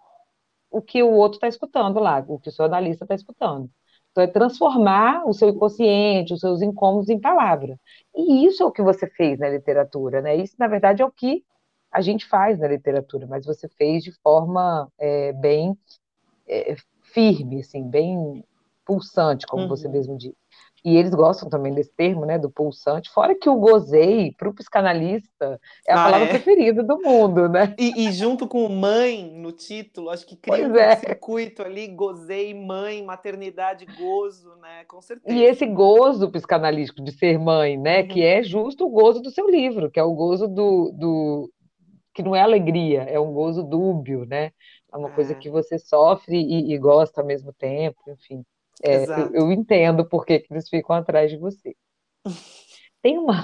o 0.75 0.81
que 0.81 1.01
o 1.01 1.11
outro 1.11 1.37
está 1.37 1.47
escutando 1.47 2.01
lá, 2.01 2.23
o 2.27 2.37
que 2.37 2.49
o 2.49 2.51
seu 2.51 2.65
analista 2.65 3.05
está 3.05 3.15
escutando. 3.15 3.69
Então, 4.11 4.23
é 4.23 4.27
transformar 4.27 5.25
o 5.25 5.33
seu 5.33 5.49
inconsciente, 5.49 6.33
os 6.33 6.41
seus 6.41 6.61
incômodos 6.61 7.09
em 7.09 7.19
palavra. 7.19 7.79
E 8.13 8.45
isso 8.45 8.61
é 8.61 8.65
o 8.65 8.71
que 8.71 8.81
você 8.81 9.07
fez 9.07 9.39
na 9.39 9.47
literatura, 9.47 10.21
né? 10.21 10.35
Isso, 10.35 10.55
na 10.59 10.67
verdade, 10.67 11.01
é 11.01 11.05
o 11.05 11.11
que 11.11 11.45
a 11.89 12.01
gente 12.01 12.25
faz 12.25 12.59
na 12.59 12.67
literatura, 12.67 13.25
mas 13.25 13.45
você 13.45 13.69
fez 13.69 14.03
de 14.03 14.11
forma 14.21 14.89
é, 14.99 15.31
bem 15.31 15.77
é, 16.45 16.75
firme, 17.01 17.61
assim, 17.61 17.89
bem 17.89 18.43
pulsante, 18.85 19.47
como 19.47 19.63
uhum. 19.63 19.69
você 19.69 19.87
mesmo 19.87 20.17
disse 20.17 20.35
e 20.85 20.95
eles 20.97 21.15
gostam 21.15 21.49
também 21.49 21.73
desse 21.73 21.91
termo, 21.91 22.27
né, 22.27 22.37
do 22.37 22.47
pulsante, 22.47 23.09
fora 23.09 23.33
que 23.33 23.49
o 23.49 23.55
gozei, 23.55 24.31
para 24.37 24.47
o 24.47 24.53
psicanalista, 24.53 25.59
é 25.87 25.91
a 25.91 25.99
ah, 25.99 26.03
palavra 26.05 26.27
é? 26.27 26.29
preferida 26.29 26.83
do 26.83 27.01
mundo, 27.01 27.49
né? 27.49 27.73
E, 27.79 28.05
e, 28.05 28.11
junto 28.11 28.47
com 28.47 28.69
mãe 28.69 29.33
no 29.35 29.51
título, 29.51 30.11
acho 30.11 30.27
que 30.27 30.35
cria 30.35 30.57
pois 30.59 30.71
um 30.71 30.75
é. 30.75 30.95
circuito 30.95 31.63
ali, 31.63 31.87
gozei, 31.87 32.53
mãe, 32.53 33.03
maternidade, 33.03 33.87
gozo, 33.97 34.55
né, 34.57 34.85
com 34.87 35.01
certeza. 35.01 35.35
E 35.35 35.43
esse 35.43 35.65
gozo 35.65 36.29
psicanalítico 36.29 37.03
de 37.03 37.11
ser 37.13 37.39
mãe, 37.39 37.75
né, 37.77 38.01
uhum. 38.01 38.07
que 38.07 38.23
é 38.23 38.43
justo 38.43 38.85
o 38.85 38.89
gozo 38.91 39.19
do 39.23 39.31
seu 39.31 39.49
livro, 39.49 39.89
que 39.89 39.99
é 39.99 40.03
o 40.03 40.13
gozo 40.13 40.47
do, 40.47 40.91
do 40.93 41.51
que 42.13 42.21
não 42.21 42.35
é 42.35 42.41
alegria, 42.41 43.01
é 43.09 43.19
um 43.19 43.33
gozo 43.33 43.63
dúbio, 43.63 44.23
né, 44.27 44.51
é 44.93 44.97
uma 44.97 45.09
é. 45.09 45.11
coisa 45.11 45.33
que 45.33 45.49
você 45.49 45.79
sofre 45.79 46.37
e, 46.37 46.75
e 46.75 46.77
gosta 46.77 47.21
ao 47.21 47.27
mesmo 47.27 47.51
tempo, 47.51 47.97
enfim. 48.07 48.45
É, 48.83 49.05
eu, 49.05 49.33
eu, 49.33 49.51
entendo 49.51 50.05
por 50.05 50.25
que, 50.25 50.39
que 50.39 50.53
eles 50.53 50.69
ficam 50.69 50.95
atrás 50.95 51.31
de 51.31 51.37
você. 51.37 51.75
Tem 53.01 53.19
uma, 53.19 53.35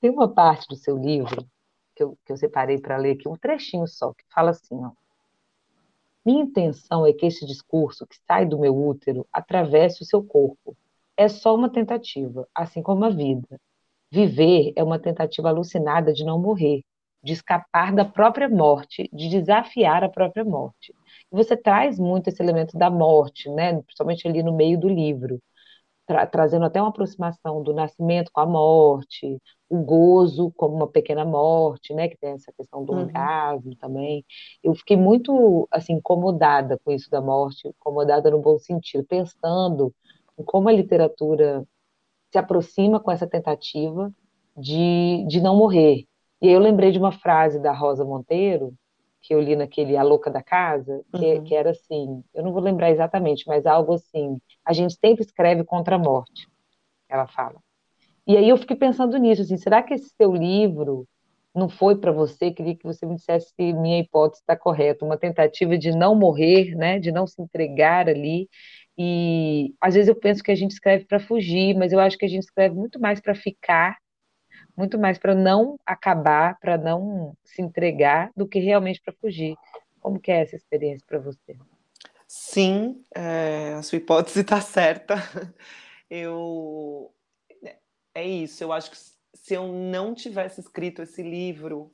tem 0.00 0.10
uma 0.10 0.28
parte 0.28 0.66
do 0.66 0.74
seu 0.74 0.98
livro 0.98 1.46
que 1.94 2.02
eu, 2.02 2.18
que 2.24 2.32
eu 2.32 2.36
separei 2.36 2.80
para 2.80 2.96
ler 2.96 3.12
aqui, 3.12 3.28
um 3.28 3.36
trechinho 3.36 3.86
só, 3.86 4.12
que 4.12 4.24
fala 4.34 4.50
assim, 4.50 4.74
ó. 4.84 4.90
Minha 6.24 6.42
intenção 6.42 7.06
é 7.06 7.12
que 7.12 7.24
esse 7.24 7.46
discurso 7.46 8.08
que 8.08 8.16
sai 8.26 8.44
do 8.44 8.58
meu 8.58 8.76
útero 8.76 9.24
atravesse 9.32 10.02
o 10.02 10.04
seu 10.04 10.20
corpo. 10.24 10.76
É 11.16 11.28
só 11.28 11.54
uma 11.54 11.70
tentativa, 11.70 12.48
assim 12.52 12.82
como 12.82 13.04
a 13.04 13.10
vida. 13.10 13.60
Viver 14.10 14.72
é 14.74 14.82
uma 14.82 14.98
tentativa 14.98 15.48
alucinada 15.48 16.12
de 16.12 16.24
não 16.24 16.38
morrer, 16.38 16.82
de 17.24 17.32
escapar 17.32 17.92
da 17.94 18.04
própria 18.04 18.48
morte, 18.48 19.08
de 19.12 19.28
desafiar 19.28 20.04
a 20.04 20.08
própria 20.08 20.44
morte 20.44 20.92
você 21.34 21.56
traz 21.56 21.98
muito 21.98 22.28
esse 22.28 22.42
elemento 22.42 22.78
da 22.78 22.90
morte, 22.90 23.50
né? 23.50 23.80
Principalmente 23.82 24.26
ali 24.28 24.42
no 24.42 24.52
meio 24.54 24.78
do 24.78 24.88
livro, 24.88 25.40
tra 26.06 26.26
trazendo 26.26 26.64
até 26.64 26.80
uma 26.80 26.90
aproximação 26.90 27.62
do 27.62 27.74
nascimento 27.74 28.30
com 28.32 28.40
a 28.40 28.46
morte, 28.46 29.40
o 29.68 29.78
gozo 29.78 30.52
como 30.56 30.76
uma 30.76 30.88
pequena 30.88 31.24
morte, 31.24 31.92
né? 31.94 32.08
Que 32.08 32.16
tem 32.16 32.32
essa 32.32 32.52
questão 32.52 32.84
do 32.84 32.92
uhum. 32.92 33.00
orgasmo 33.00 33.74
também. 33.76 34.24
Eu 34.62 34.74
fiquei 34.74 34.96
muito 34.96 35.68
assim 35.70 35.94
incomodada 35.94 36.78
com 36.84 36.92
isso 36.92 37.10
da 37.10 37.20
morte, 37.20 37.68
incomodada 37.68 38.30
no 38.30 38.40
bom 38.40 38.58
sentido, 38.58 39.04
pensando 39.04 39.92
em 40.38 40.44
como 40.44 40.68
a 40.68 40.72
literatura 40.72 41.66
se 42.32 42.38
aproxima 42.38 43.00
com 43.00 43.10
essa 43.10 43.26
tentativa 43.26 44.12
de, 44.56 45.24
de 45.28 45.40
não 45.40 45.56
morrer. 45.56 46.06
E 46.44 46.48
aí 46.48 46.52
eu 46.52 46.60
lembrei 46.60 46.92
de 46.92 46.98
uma 46.98 47.10
frase 47.10 47.58
da 47.58 47.72
Rosa 47.72 48.04
Monteiro, 48.04 48.74
que 49.22 49.34
eu 49.34 49.40
li 49.40 49.56
naquele 49.56 49.96
A 49.96 50.02
Louca 50.02 50.30
da 50.30 50.42
Casa, 50.42 51.00
que, 51.16 51.24
uhum. 51.24 51.42
que, 51.42 51.54
era 51.54 51.70
assim, 51.70 52.22
eu 52.34 52.44
não 52.44 52.52
vou 52.52 52.60
lembrar 52.60 52.90
exatamente, 52.90 53.48
mas 53.48 53.64
algo 53.64 53.94
assim, 53.94 54.38
a 54.62 54.74
gente 54.74 54.92
sempre 54.92 55.24
escreve 55.24 55.64
contra 55.64 55.96
a 55.96 55.98
morte. 55.98 56.46
ela 57.08 57.26
fala. 57.26 57.58
E 58.26 58.36
aí 58.36 58.46
eu 58.46 58.58
fiquei 58.58 58.76
pensando 58.76 59.16
nisso, 59.16 59.40
assim, 59.40 59.56
será 59.56 59.82
que 59.82 59.94
esse 59.94 60.10
seu 60.20 60.34
livro 60.34 61.08
não 61.54 61.70
foi 61.70 61.96
para 61.96 62.12
você? 62.12 62.50
Queria 62.50 62.76
que 62.76 62.84
você 62.84 63.06
me 63.06 63.14
dissesse 63.14 63.54
se 63.56 63.72
minha 63.72 64.00
hipótese 64.00 64.42
está 64.42 64.54
correta, 64.54 65.02
uma 65.02 65.16
tentativa 65.16 65.78
de 65.78 65.96
não 65.96 66.14
morrer, 66.14 66.74
né, 66.74 66.98
de 66.98 67.10
não 67.10 67.26
se 67.26 67.40
entregar 67.40 68.06
ali. 68.06 68.50
E 68.98 69.72
às 69.80 69.94
vezes 69.94 70.10
eu 70.10 70.14
penso 70.14 70.42
que 70.42 70.50
a 70.50 70.54
gente 70.54 70.72
escreve 70.72 71.06
para 71.06 71.18
fugir, 71.18 71.74
mas 71.74 71.90
eu 71.90 72.00
acho 72.00 72.18
que 72.18 72.26
a 72.26 72.28
gente 72.28 72.42
escreve 72.42 72.74
muito 72.74 73.00
mais 73.00 73.18
para 73.18 73.34
ficar, 73.34 73.96
muito 74.76 74.98
mais 74.98 75.18
para 75.18 75.34
não 75.34 75.78
acabar, 75.84 76.58
para 76.58 76.76
não 76.76 77.36
se 77.44 77.62
entregar, 77.62 78.30
do 78.36 78.46
que 78.46 78.58
realmente 78.58 79.00
para 79.00 79.14
fugir. 79.14 79.56
Como 80.00 80.20
que 80.20 80.30
é 80.30 80.42
essa 80.42 80.56
experiência 80.56 81.04
para 81.06 81.18
você? 81.18 81.56
Sim, 82.26 83.02
é, 83.14 83.74
a 83.74 83.82
sua 83.82 83.98
hipótese 83.98 84.40
está 84.40 84.60
certa. 84.60 85.16
Eu 86.10 87.12
é 88.14 88.26
isso. 88.26 88.62
Eu 88.62 88.72
acho 88.72 88.90
que 88.90 88.96
se 88.96 89.54
eu 89.54 89.68
não 89.68 90.14
tivesse 90.14 90.60
escrito 90.60 91.02
esse 91.02 91.22
livro, 91.22 91.92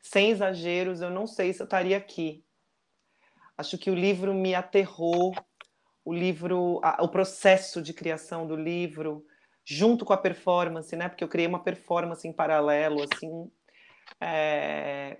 sem 0.00 0.30
exageros, 0.30 1.00
eu 1.00 1.10
não 1.10 1.26
sei 1.26 1.52
se 1.52 1.60
eu 1.60 1.64
estaria 1.64 1.96
aqui. 1.96 2.44
Acho 3.58 3.76
que 3.76 3.90
o 3.90 3.94
livro 3.94 4.34
me 4.34 4.54
aterrou, 4.54 5.34
o 6.04 6.12
livro, 6.12 6.80
o 7.00 7.08
processo 7.08 7.82
de 7.82 7.92
criação 7.92 8.46
do 8.46 8.56
livro, 8.56 9.26
junto 9.66 10.04
com 10.04 10.12
a 10.12 10.16
performance, 10.16 10.94
né? 10.94 11.08
Porque 11.08 11.24
eu 11.24 11.28
criei 11.28 11.46
uma 11.46 11.62
performance 11.62 12.26
em 12.26 12.32
paralelo, 12.32 13.02
assim. 13.02 13.50
É... 14.20 15.18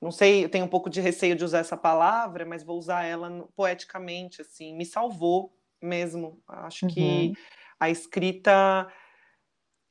Não 0.00 0.12
sei, 0.12 0.44
eu 0.44 0.50
tenho 0.50 0.66
um 0.66 0.68
pouco 0.68 0.90
de 0.90 1.00
receio 1.00 1.34
de 1.34 1.42
usar 1.42 1.60
essa 1.60 1.76
palavra, 1.76 2.44
mas 2.44 2.62
vou 2.62 2.78
usar 2.78 3.04
ela 3.04 3.48
poeticamente, 3.56 4.42
assim. 4.42 4.76
Me 4.76 4.84
salvou 4.84 5.56
mesmo. 5.80 6.42
Acho 6.46 6.84
uhum. 6.84 6.92
que 6.92 7.32
a 7.80 7.88
escrita 7.88 8.86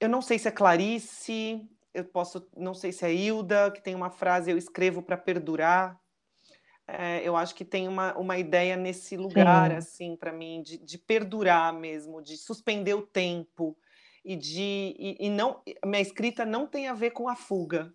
eu 0.03 0.09
não 0.09 0.21
sei 0.21 0.37
se 0.37 0.49
é 0.49 0.51
Clarice, 0.51 1.65
eu 1.93 2.03
posso, 2.03 2.45
não 2.57 2.73
sei 2.73 2.91
se 2.91 3.05
é 3.05 3.13
Hilda, 3.13 3.71
que 3.71 3.81
tem 3.81 3.95
uma 3.95 4.09
frase, 4.09 4.51
eu 4.51 4.57
escrevo 4.57 5.01
para 5.01 5.15
perdurar. 5.15 5.97
É, 6.87 7.21
eu 7.27 7.35
acho 7.35 7.55
que 7.55 7.63
tem 7.63 7.87
uma, 7.87 8.13
uma 8.17 8.37
ideia 8.37 8.75
nesse 8.75 9.15
lugar, 9.15 9.71
Sim. 9.71 9.77
assim, 9.77 10.15
para 10.15 10.33
mim, 10.33 10.61
de, 10.61 10.77
de 10.77 10.97
perdurar 10.97 11.73
mesmo, 11.73 12.21
de 12.21 12.35
suspender 12.37 12.93
o 12.93 13.01
tempo 13.01 13.77
e 14.23 14.35
de 14.35 14.95
e, 14.97 15.17
e 15.19 15.29
não 15.29 15.61
minha 15.85 16.01
escrita 16.01 16.45
não 16.45 16.65
tem 16.65 16.87
a 16.87 16.93
ver 16.93 17.11
com 17.11 17.27
a 17.27 17.35
fuga 17.35 17.93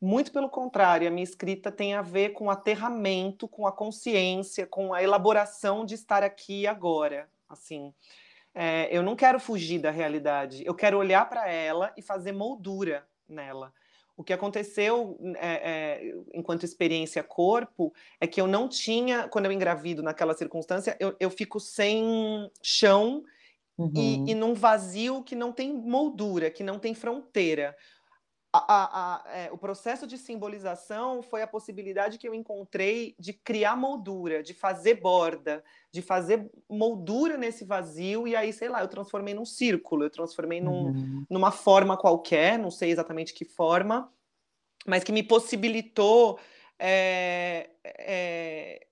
muito 0.00 0.32
pelo 0.32 0.48
contrário 0.48 1.06
a 1.06 1.10
minha 1.10 1.22
escrita 1.22 1.70
tem 1.70 1.92
a 1.92 2.00
ver 2.00 2.30
com 2.30 2.46
o 2.46 2.50
aterramento 2.50 3.46
com 3.46 3.66
a 3.66 3.72
consciência 3.72 4.66
com 4.66 4.94
a 4.94 5.02
elaboração 5.02 5.84
de 5.84 5.94
estar 5.94 6.22
aqui 6.22 6.66
agora 6.66 7.28
assim 7.46 7.92
é, 8.58 8.88
eu 8.90 9.02
não 9.02 9.14
quero 9.14 9.38
fugir 9.38 9.78
da 9.78 9.90
realidade, 9.90 10.64
eu 10.64 10.74
quero 10.74 10.96
olhar 10.96 11.28
para 11.28 11.46
ela 11.46 11.92
e 11.94 12.00
fazer 12.00 12.32
moldura 12.32 13.06
nela. 13.28 13.70
O 14.16 14.24
que 14.24 14.32
aconteceu 14.32 15.18
é, 15.36 15.70
é, 15.70 16.14
enquanto 16.32 16.64
experiência 16.64 17.22
corpo 17.22 17.92
é 18.20 18.26
que 18.26 18.40
eu 18.40 18.46
não 18.46 18.66
tinha, 18.66 19.28
quando 19.28 19.44
eu 19.44 19.52
engravido 19.52 20.02
naquela 20.02 20.34
circunstância, 20.34 20.96
eu, 20.98 21.14
eu 21.20 21.30
fico 21.30 21.60
sem 21.60 22.50
chão 22.62 23.22
uhum. 23.76 23.92
e, 23.94 24.30
e 24.30 24.34
num 24.34 24.54
vazio 24.54 25.22
que 25.22 25.36
não 25.36 25.52
tem 25.52 25.72
moldura, 25.72 26.50
que 26.50 26.64
não 26.64 26.78
tem 26.78 26.94
fronteira 26.94 27.76
a, 28.58 29.24
a, 29.28 29.36
é, 29.36 29.52
o 29.52 29.58
processo 29.58 30.06
de 30.06 30.16
simbolização 30.16 31.22
foi 31.22 31.42
a 31.42 31.46
possibilidade 31.46 32.18
que 32.18 32.28
eu 32.28 32.34
encontrei 32.34 33.14
de 33.18 33.32
criar 33.32 33.76
moldura, 33.76 34.42
de 34.42 34.54
fazer 34.54 34.94
borda, 34.94 35.64
de 35.90 36.00
fazer 36.02 36.50
moldura 36.68 37.36
nesse 37.36 37.64
vazio, 37.64 38.26
e 38.28 38.36
aí, 38.36 38.52
sei 38.52 38.68
lá, 38.68 38.82
eu 38.82 38.88
transformei 38.88 39.34
num 39.34 39.44
círculo, 39.44 40.04
eu 40.04 40.10
transformei 40.10 40.60
num, 40.60 40.88
uhum. 40.88 41.26
numa 41.28 41.50
forma 41.50 41.96
qualquer, 41.96 42.58
não 42.58 42.70
sei 42.70 42.90
exatamente 42.90 43.34
que 43.34 43.44
forma, 43.44 44.12
mas 44.86 45.02
que 45.02 45.12
me 45.12 45.22
possibilitou 45.22 46.38
é, 46.78 47.70
é, 47.84 48.86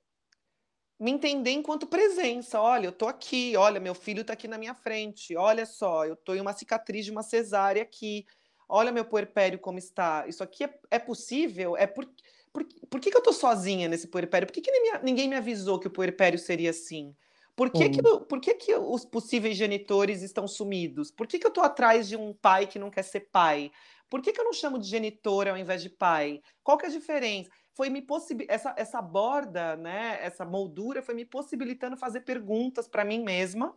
me 0.98 1.10
entender 1.10 1.50
enquanto 1.50 1.86
presença. 1.86 2.60
Olha, 2.60 2.86
eu 2.86 2.92
tô 2.92 3.06
aqui, 3.06 3.56
olha, 3.56 3.78
meu 3.78 3.94
filho 3.94 4.24
tá 4.24 4.32
aqui 4.32 4.48
na 4.48 4.58
minha 4.58 4.74
frente, 4.74 5.36
olha 5.36 5.66
só, 5.66 6.04
eu 6.04 6.16
tô 6.16 6.34
em 6.34 6.40
uma 6.40 6.52
cicatriz 6.52 7.04
de 7.04 7.10
uma 7.10 7.22
cesárea 7.22 7.82
aqui 7.82 8.26
olha 8.68 8.92
meu 8.92 9.04
puerpério 9.04 9.58
como 9.58 9.78
está, 9.78 10.26
isso 10.26 10.42
aqui 10.42 10.64
é, 10.64 10.78
é 10.90 10.98
possível? 10.98 11.76
É 11.76 11.86
por, 11.86 12.08
por, 12.52 12.64
por 12.88 13.00
que, 13.00 13.10
que 13.10 13.16
eu 13.16 13.20
estou 13.20 13.32
sozinha 13.32 13.88
nesse 13.88 14.08
puerpério? 14.08 14.46
Por 14.46 14.52
que, 14.52 14.60
que 14.60 14.70
ninguém, 14.70 15.00
ninguém 15.02 15.28
me 15.28 15.36
avisou 15.36 15.78
que 15.78 15.88
o 15.88 15.90
puerpério 15.90 16.38
seria 16.38 16.70
assim? 16.70 17.14
Por 17.56 17.70
que, 17.70 17.88
que, 17.88 18.02
por 18.02 18.40
que, 18.40 18.54
que 18.54 18.74
os 18.74 19.04
possíveis 19.04 19.56
genitores 19.56 20.22
estão 20.22 20.48
sumidos? 20.48 21.12
Por 21.12 21.26
que, 21.26 21.38
que 21.38 21.46
eu 21.46 21.50
estou 21.50 21.62
atrás 21.62 22.08
de 22.08 22.16
um 22.16 22.32
pai 22.32 22.66
que 22.66 22.80
não 22.80 22.90
quer 22.90 23.04
ser 23.04 23.28
pai? 23.30 23.70
Por 24.10 24.20
que, 24.20 24.32
que 24.32 24.40
eu 24.40 24.44
não 24.44 24.52
chamo 24.52 24.78
de 24.78 24.88
genitor 24.88 25.46
ao 25.46 25.56
invés 25.56 25.80
de 25.82 25.88
pai? 25.88 26.42
Qual 26.64 26.76
que 26.76 26.86
é 26.86 26.88
a 26.88 26.92
diferença? 26.92 27.50
Foi 27.72 27.88
me 27.88 28.02
possibil... 28.02 28.46
essa, 28.48 28.74
essa 28.76 29.00
borda, 29.00 29.76
né, 29.76 30.18
essa 30.20 30.44
moldura 30.44 31.02
foi 31.02 31.14
me 31.14 31.24
possibilitando 31.24 31.96
fazer 31.96 32.20
perguntas 32.20 32.88
para 32.88 33.04
mim 33.04 33.22
mesma, 33.22 33.76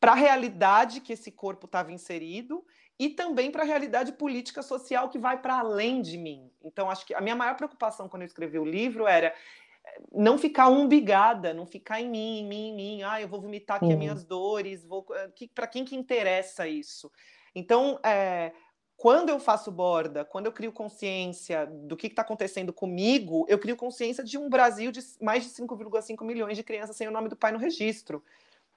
para 0.00 0.12
a 0.12 0.16
realidade 0.16 1.00
que 1.00 1.12
esse 1.12 1.30
corpo 1.30 1.66
estava 1.66 1.92
inserido 1.92 2.64
e 2.98 3.08
também 3.08 3.50
para 3.50 3.62
a 3.62 3.66
realidade 3.66 4.12
política 4.12 4.62
social 4.62 5.08
que 5.08 5.18
vai 5.18 5.40
para 5.40 5.60
além 5.60 6.02
de 6.02 6.18
mim. 6.18 6.50
Então, 6.62 6.90
acho 6.90 7.06
que 7.06 7.14
a 7.14 7.20
minha 7.20 7.36
maior 7.36 7.56
preocupação 7.56 8.08
quando 8.08 8.22
eu 8.22 8.26
escrevi 8.26 8.58
o 8.58 8.64
livro 8.64 9.06
era 9.06 9.28
eh, 9.28 10.00
não 10.12 10.36
ficar 10.36 10.68
umbigada, 10.68 11.54
não 11.54 11.64
ficar 11.64 12.00
em 12.00 12.10
mim, 12.10 12.40
em 12.40 12.46
mim, 12.46 12.68
em 12.70 12.74
mim. 12.74 13.02
Ah, 13.02 13.20
eu 13.20 13.28
vou 13.28 13.40
vomitar 13.40 13.76
aqui 13.76 13.86
uhum. 13.86 13.92
as 13.92 13.98
minhas 13.98 14.24
dores. 14.24 14.84
Vou... 14.84 15.06
Eh, 15.12 15.48
para 15.54 15.68
quem 15.68 15.84
que 15.84 15.94
interessa 15.94 16.66
isso? 16.66 17.10
Então, 17.54 18.00
é, 18.04 18.52
quando 18.96 19.28
eu 19.28 19.38
faço 19.38 19.70
borda, 19.70 20.24
quando 20.24 20.46
eu 20.46 20.52
crio 20.52 20.72
consciência 20.72 21.66
do 21.66 21.96
que 21.96 22.08
está 22.08 22.22
acontecendo 22.22 22.72
comigo, 22.72 23.46
eu 23.48 23.56
crio 23.56 23.76
consciência 23.76 24.24
de 24.24 24.36
um 24.36 24.50
Brasil 24.50 24.90
de 24.90 25.00
mais 25.22 25.44
de 25.44 25.50
5,5 25.50 26.24
milhões 26.24 26.56
de 26.56 26.64
crianças 26.64 26.96
sem 26.96 27.06
o 27.06 27.12
nome 27.12 27.28
do 27.28 27.36
pai 27.36 27.52
no 27.52 27.58
registro. 27.58 28.24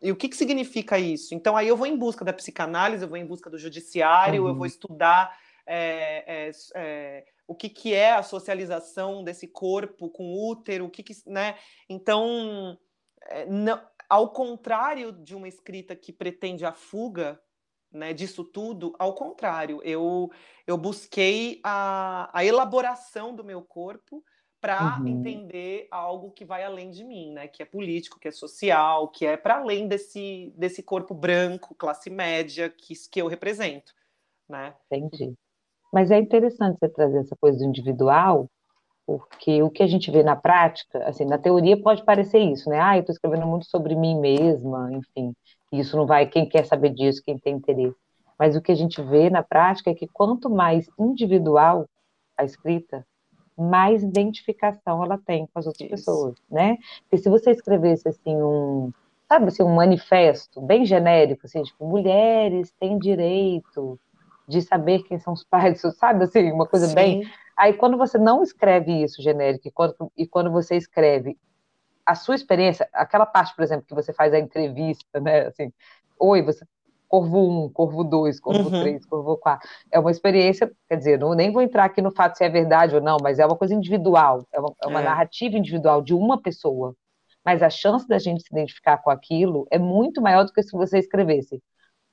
E 0.02 0.12
o 0.12 0.16
que, 0.16 0.30
que 0.30 0.36
significa 0.36 0.98
isso? 0.98 1.36
Então, 1.36 1.56
aí 1.56 1.68
eu 1.68 1.78
vou 1.78 1.86
em 1.86 1.96
busca 1.96 2.26
da 2.26 2.34
psicanálise, 2.34 3.04
eu 3.04 3.10
vou 3.10 3.18
em 3.18 3.26
busca 3.26 3.50
do 3.50 3.58
judiciário, 3.58 4.42
uhum. 4.42 4.50
eu 4.50 4.54
vou 4.54 4.62
uhum. 4.62 4.68
estudar 4.68 5.38
é, 5.66 6.48
é, 6.48 6.52
é, 6.76 7.26
o 7.48 7.54
que, 7.54 7.70
que 7.70 7.94
é 7.94 8.14
a 8.14 8.24
socialização 8.24 9.24
desse 9.24 9.48
corpo 9.48 10.10
com 10.10 10.34
útero, 10.50 10.86
o 10.86 10.90
que, 10.90 11.04
que 11.04 11.14
né? 11.28 11.56
Então, 11.88 12.78
é, 13.24 13.46
não, 13.46 13.82
ao 14.10 14.32
contrário 14.32 15.12
de 15.12 15.36
uma 15.36 15.48
escrita 15.48 15.96
que 15.96 16.12
pretende 16.12 16.66
a 16.66 16.74
fuga 16.74 17.40
né, 17.92 18.14
disso 18.14 18.44
tudo, 18.44 18.96
ao 18.98 19.14
contrário, 19.14 19.82
eu, 19.84 20.32
eu 20.66 20.78
busquei 20.78 21.60
a, 21.64 22.30
a 22.34 22.44
elaboração 22.44 23.36
do 23.36 23.44
meu 23.44 23.62
corpo 23.62 24.24
para 24.62 25.00
uhum. 25.00 25.08
entender 25.08 25.88
algo 25.90 26.30
que 26.30 26.46
vai 26.46 26.64
além 26.64 26.92
de 26.92 27.04
mim, 27.04 27.32
né? 27.32 27.48
Que 27.48 27.64
é 27.64 27.66
político, 27.66 28.20
que 28.20 28.28
é 28.28 28.32
social, 28.32 29.08
que 29.08 29.26
é 29.26 29.36
para 29.36 29.58
além 29.58 29.88
desse, 29.88 30.54
desse 30.56 30.84
corpo 30.84 31.16
branco, 31.16 31.74
classe 31.74 32.12
média 32.12 32.70
que, 32.70 32.94
que 33.10 33.20
eu 33.20 33.28
represento, 33.28 33.92
né? 34.48 34.76
Entendi. 34.92 35.34
Mas 35.92 36.12
é 36.12 36.20
interessante 36.20 36.78
você 36.80 36.88
trazer 36.88 37.18
essa 37.18 37.36
coisa 37.36 37.58
do 37.58 37.66
individual, 37.66 38.48
porque 39.06 39.64
o 39.64 39.70
que 39.70 39.82
a 39.82 39.88
gente 39.88 40.12
vê 40.12 40.22
na 40.22 40.36
prática, 40.36 41.04
assim, 41.06 41.26
na 41.26 41.40
teoria 41.40 41.82
pode 41.82 42.06
parecer 42.06 42.40
isso, 42.40 42.70
né? 42.70 42.80
Ah, 42.80 42.96
eu 42.96 43.02
estou 43.02 43.14
escrevendo 43.14 43.48
muito 43.48 43.66
sobre 43.66 43.96
mim 43.96 44.18
mesma, 44.20 44.94
enfim, 44.94 45.34
isso 45.72 45.98
não 45.98 46.06
vai, 46.06 46.28
quem 46.28 46.48
quer 46.48 46.66
saber 46.66 46.92
disso, 46.92 47.24
quem 47.26 47.38
tem 47.38 47.56
interesse. 47.56 47.98
Mas 48.38 48.56
o 48.56 48.62
que 48.62 48.72
a 48.72 48.76
gente 48.76 49.02
vê 49.02 49.30
na 49.30 49.44
prática 49.44 49.90
é 49.90 49.96
que 49.96 50.08
quanto 50.08 50.50
mais 50.50 50.88
individual 51.00 51.88
a 52.38 52.44
escrita, 52.44 53.06
mais 53.58 54.04
identificação 54.04 55.04
ela 55.04 55.18
tem 55.18 55.48
com 55.48 55.60
as 55.60 55.68
outras 55.68 55.90
Isso. 55.90 55.96
pessoas, 55.96 56.36
né? 56.50 56.78
Porque 57.04 57.18
se 57.18 57.30
você 57.30 57.52
escrevesse 57.52 58.08
assim 58.08 58.36
um, 58.36 58.92
sabe 59.28 59.48
assim, 59.48 59.64
um 59.64 59.76
manifesto 59.76 60.62
bem 60.62 60.86
genérico, 60.86 61.46
assim, 61.46 61.64
tipo, 61.64 61.86
mulheres 61.88 62.72
têm 62.80 62.98
direito 62.98 64.00
de 64.48 64.62
saber 64.62 65.04
quem 65.04 65.20
são 65.20 65.34
os 65.34 65.44
pais, 65.44 65.82
sabe 65.98 66.24
assim, 66.24 66.52
uma 66.52 66.68
coisa 66.68 66.88
Sim. 66.88 66.96
bem. 66.96 67.32
Aí 67.56 67.74
quando 67.74 67.98
você 67.98 68.18
não 68.18 68.42
escreve 68.44 69.04
isso 69.04 69.22
genérico 69.22 69.68
e 69.68 69.72
quando, 69.72 70.12
e 70.18 70.28
quando 70.28 70.52
você 70.52 70.76
escreve 70.76 71.38
a 72.06 72.16
sua 72.16 72.36
experiência, 72.36 72.90
aquela 72.94 73.26
parte, 73.26 73.56
por 73.56 73.64
exemplo, 73.64 73.86
que 73.86 73.94
você 73.94 74.12
faz 74.12 74.34
a 74.34 74.40
entrevista, 74.40 75.20
né? 75.20 75.48
Assim, 75.48 75.72
oi, 76.20 76.42
você 76.42 76.66
Corvo 77.12 77.66
1, 77.66 77.70
Corvo 77.74 78.06
2, 78.06 78.40
Corvo 78.40 78.70
uhum. 78.70 78.82
3, 78.84 79.06
Corvo 79.06 79.36
4. 79.36 79.68
É 79.92 80.00
uma 80.00 80.12
experiência, 80.12 80.72
quer 80.88 80.96
dizer, 80.96 81.20
não, 81.20 81.34
nem 81.34 81.52
vou 81.52 81.62
entrar 81.62 81.84
aqui 81.84 82.02
no 82.02 82.10
fato 82.10 82.38
se 82.38 82.46
é 82.46 82.50
verdade 82.50 82.96
ou 82.96 83.02
não, 83.02 83.18
mas 83.22 83.38
é 83.38 83.46
uma 83.46 83.58
coisa 83.58 83.76
individual, 83.76 84.48
é 84.50 84.62
uma, 84.62 84.74
é 84.82 84.88
uma 84.88 85.02
é. 85.02 85.04
narrativa 85.04 85.58
individual 85.58 86.02
de 86.02 86.14
uma 86.14 86.42
pessoa. 86.42 86.96
Mas 87.44 87.62
a 87.62 87.70
chance 87.70 88.08
da 88.08 88.18
gente 88.18 88.44
se 88.44 88.48
identificar 88.50 88.98
com 89.00 89.10
aquilo 89.10 89.68
é 89.70 89.78
muito 89.78 90.22
maior 90.22 90.46
do 90.46 90.54
que 90.54 90.64
se 90.64 90.72
você 90.72 91.00
escrevesse. 91.00 91.62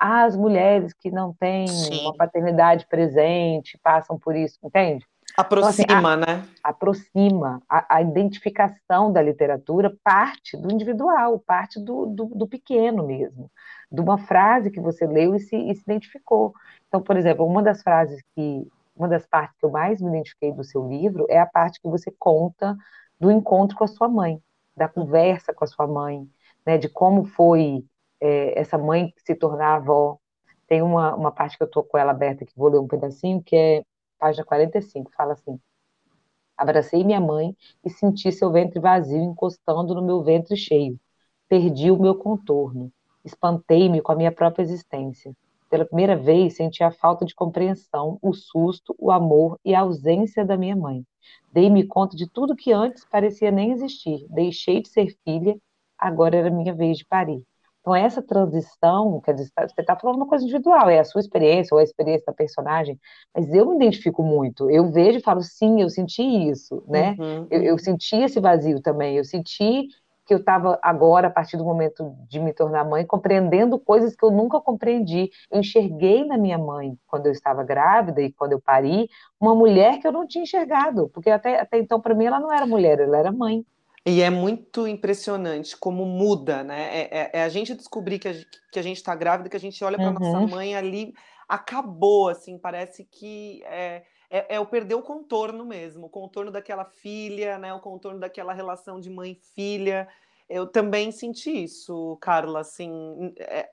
as 0.00 0.36
mulheres 0.36 0.92
que 0.92 1.12
não 1.12 1.32
têm 1.32 1.68
Sim. 1.68 2.00
uma 2.00 2.16
paternidade 2.16 2.84
presente 2.88 3.78
passam 3.80 4.18
por 4.18 4.34
isso, 4.34 4.58
entende? 4.64 5.06
Aproxima, 5.38 5.84
então, 5.84 5.96
assim, 5.98 6.06
a, 6.06 6.16
né? 6.16 6.48
Aproxima. 6.64 7.62
A, 7.68 7.96
a, 7.96 8.02
identificação 8.02 9.12
da 9.12 9.22
literatura 9.22 9.96
parte 10.02 10.56
do 10.56 10.72
individual, 10.72 11.38
parte 11.38 11.78
do, 11.78 12.06
do, 12.06 12.24
do, 12.24 12.48
pequeno 12.48 13.06
mesmo, 13.06 13.48
de 13.88 14.00
uma 14.00 14.18
frase 14.18 14.68
que 14.68 14.80
você 14.80 15.06
leu 15.06 15.36
e 15.36 15.38
se, 15.38 15.54
e 15.54 15.72
se 15.76 15.82
identificou. 15.82 16.52
Então, 16.88 17.00
por 17.00 17.16
exemplo, 17.16 17.46
uma 17.46 17.62
das 17.62 17.84
frases 17.84 18.20
que, 18.34 18.66
uma 18.96 19.06
das 19.06 19.24
partes 19.26 19.56
que 19.56 19.64
eu 19.64 19.70
mais 19.70 20.00
me 20.00 20.08
identifiquei 20.08 20.50
do 20.50 20.64
seu 20.64 20.88
livro 20.88 21.24
é 21.28 21.38
a 21.38 21.46
parte 21.46 21.80
que 21.80 21.88
você 21.88 22.12
conta 22.18 22.76
do 23.20 23.30
encontro 23.30 23.76
com 23.76 23.84
a 23.84 23.88
sua 23.88 24.08
mãe, 24.08 24.42
da 24.76 24.88
conversa 24.88 25.54
com 25.54 25.62
a 25.62 25.68
sua 25.68 25.86
mãe, 25.86 26.28
né, 26.66 26.78
de 26.78 26.88
como 26.88 27.24
foi 27.24 27.84
é, 28.20 28.58
essa 28.58 28.76
mãe 28.76 29.14
se 29.18 29.36
tornar 29.36 29.76
avó. 29.76 30.18
Tem 30.66 30.82
uma, 30.82 31.14
uma 31.14 31.30
parte 31.30 31.56
que 31.56 31.62
eu 31.62 31.68
estou 31.68 31.84
com 31.84 31.96
ela 31.96 32.10
aberta, 32.10 32.44
que 32.44 32.52
vou 32.56 32.70
ler 32.70 32.80
um 32.80 32.88
pedacinho, 32.88 33.40
que 33.40 33.54
é 33.54 33.84
página 34.18 34.44
45, 34.44 35.10
fala 35.16 35.32
assim: 35.34 35.58
Abracei 36.56 37.04
minha 37.04 37.20
mãe 37.20 37.56
e 37.84 37.88
senti 37.88 38.32
seu 38.32 38.50
ventre 38.50 38.80
vazio 38.80 39.22
encostando 39.22 39.94
no 39.94 40.02
meu 40.02 40.22
ventre 40.22 40.56
cheio. 40.56 40.98
Perdi 41.48 41.90
o 41.90 42.00
meu 42.00 42.16
contorno. 42.16 42.92
Espantei-me 43.24 44.00
com 44.00 44.10
a 44.12 44.16
minha 44.16 44.32
própria 44.32 44.64
existência. 44.64 45.32
Pela 45.70 45.84
primeira 45.84 46.16
vez, 46.16 46.56
senti 46.56 46.82
a 46.82 46.90
falta 46.90 47.24
de 47.24 47.34
compreensão, 47.34 48.18
o 48.20 48.32
susto, 48.32 48.94
o 48.98 49.12
amor 49.12 49.58
e 49.64 49.74
a 49.74 49.80
ausência 49.80 50.44
da 50.44 50.56
minha 50.56 50.74
mãe. 50.74 51.04
Dei-me 51.52 51.86
conta 51.86 52.16
de 52.16 52.28
tudo 52.28 52.56
que 52.56 52.72
antes 52.72 53.04
parecia 53.04 53.50
nem 53.50 53.70
existir. 53.70 54.26
Deixei 54.28 54.82
de 54.82 54.88
ser 54.88 55.16
filha, 55.24 55.56
agora 55.96 56.36
era 56.36 56.50
minha 56.50 56.74
vez 56.74 56.98
de 56.98 57.04
parir. 57.04 57.42
Então, 57.88 57.96
essa 57.96 58.20
transição, 58.20 59.18
quer 59.22 59.32
dizer, 59.32 59.50
você 59.56 59.80
está 59.80 59.96
falando 59.96 60.16
uma 60.16 60.26
coisa 60.26 60.44
individual, 60.44 60.90
é 60.90 60.98
a 60.98 61.04
sua 61.04 61.22
experiência 61.22 61.74
ou 61.74 61.80
a 61.80 61.82
experiência 61.82 62.26
da 62.26 62.34
personagem, 62.34 63.00
mas 63.34 63.50
eu 63.50 63.64
me 63.64 63.76
identifico 63.76 64.22
muito. 64.22 64.70
Eu 64.70 64.92
vejo 64.92 65.18
e 65.18 65.22
falo, 65.22 65.40
sim, 65.40 65.80
eu 65.80 65.88
senti 65.88 66.22
isso, 66.22 66.84
né? 66.86 67.16
Uhum, 67.18 67.46
eu, 67.50 67.62
eu 67.62 67.72
uhum. 67.72 67.78
senti 67.78 68.16
esse 68.16 68.38
vazio 68.40 68.82
também, 68.82 69.16
eu 69.16 69.24
senti 69.24 69.88
que 70.26 70.34
eu 70.34 70.38
estava 70.38 70.78
agora, 70.82 71.28
a 71.28 71.30
partir 71.30 71.56
do 71.56 71.64
momento 71.64 72.14
de 72.28 72.38
me 72.38 72.52
tornar 72.52 72.84
mãe, 72.84 73.06
compreendendo 73.06 73.78
coisas 73.78 74.14
que 74.14 74.22
eu 74.22 74.30
nunca 74.30 74.60
compreendi. 74.60 75.30
Eu 75.50 75.60
enxerguei 75.60 76.26
na 76.26 76.36
minha 76.36 76.58
mãe, 76.58 76.94
quando 77.06 77.24
eu 77.24 77.32
estava 77.32 77.64
grávida 77.64 78.20
e 78.20 78.30
quando 78.30 78.52
eu 78.52 78.60
pari, 78.60 79.08
uma 79.40 79.54
mulher 79.54 79.98
que 79.98 80.06
eu 80.06 80.12
não 80.12 80.26
tinha 80.26 80.42
enxergado, 80.42 81.08
porque 81.08 81.30
até, 81.30 81.58
até 81.58 81.78
então, 81.78 81.98
para 81.98 82.14
mim, 82.14 82.26
ela 82.26 82.38
não 82.38 82.52
era 82.52 82.66
mulher, 82.66 83.00
ela 83.00 83.16
era 83.16 83.32
mãe. 83.32 83.64
E 84.06 84.22
é 84.22 84.30
muito 84.30 84.86
impressionante 84.86 85.76
como 85.76 86.04
muda, 86.06 86.62
né? 86.62 86.88
É, 86.96 87.08
é, 87.10 87.30
é 87.34 87.42
a 87.42 87.48
gente 87.48 87.74
descobrir 87.74 88.18
que 88.18 88.28
a, 88.28 88.34
que 88.72 88.78
a 88.78 88.82
gente 88.82 88.96
está 88.96 89.14
grávida, 89.14 89.48
que 89.48 89.56
a 89.56 89.60
gente 89.60 89.82
olha 89.84 89.96
para 89.96 90.08
uhum. 90.08 90.14
nossa 90.14 90.46
mãe 90.46 90.74
ali, 90.74 91.12
acabou, 91.48 92.28
assim, 92.28 92.58
parece 92.58 93.04
que 93.04 93.62
é, 93.64 94.04
é, 94.30 94.56
é 94.56 94.60
o 94.60 94.66
perder 94.66 94.94
o 94.94 95.02
contorno 95.02 95.64
mesmo, 95.64 96.06
o 96.06 96.10
contorno 96.10 96.50
daquela 96.50 96.84
filha, 96.84 97.58
né? 97.58 97.72
O 97.74 97.80
contorno 97.80 98.20
daquela 98.20 98.52
relação 98.52 99.00
de 99.00 99.10
mãe-filha. 99.10 100.08
Eu 100.48 100.66
também 100.66 101.10
senti 101.10 101.64
isso, 101.64 102.16
Carla, 102.20 102.60
assim. 102.60 103.34
É, 103.38 103.68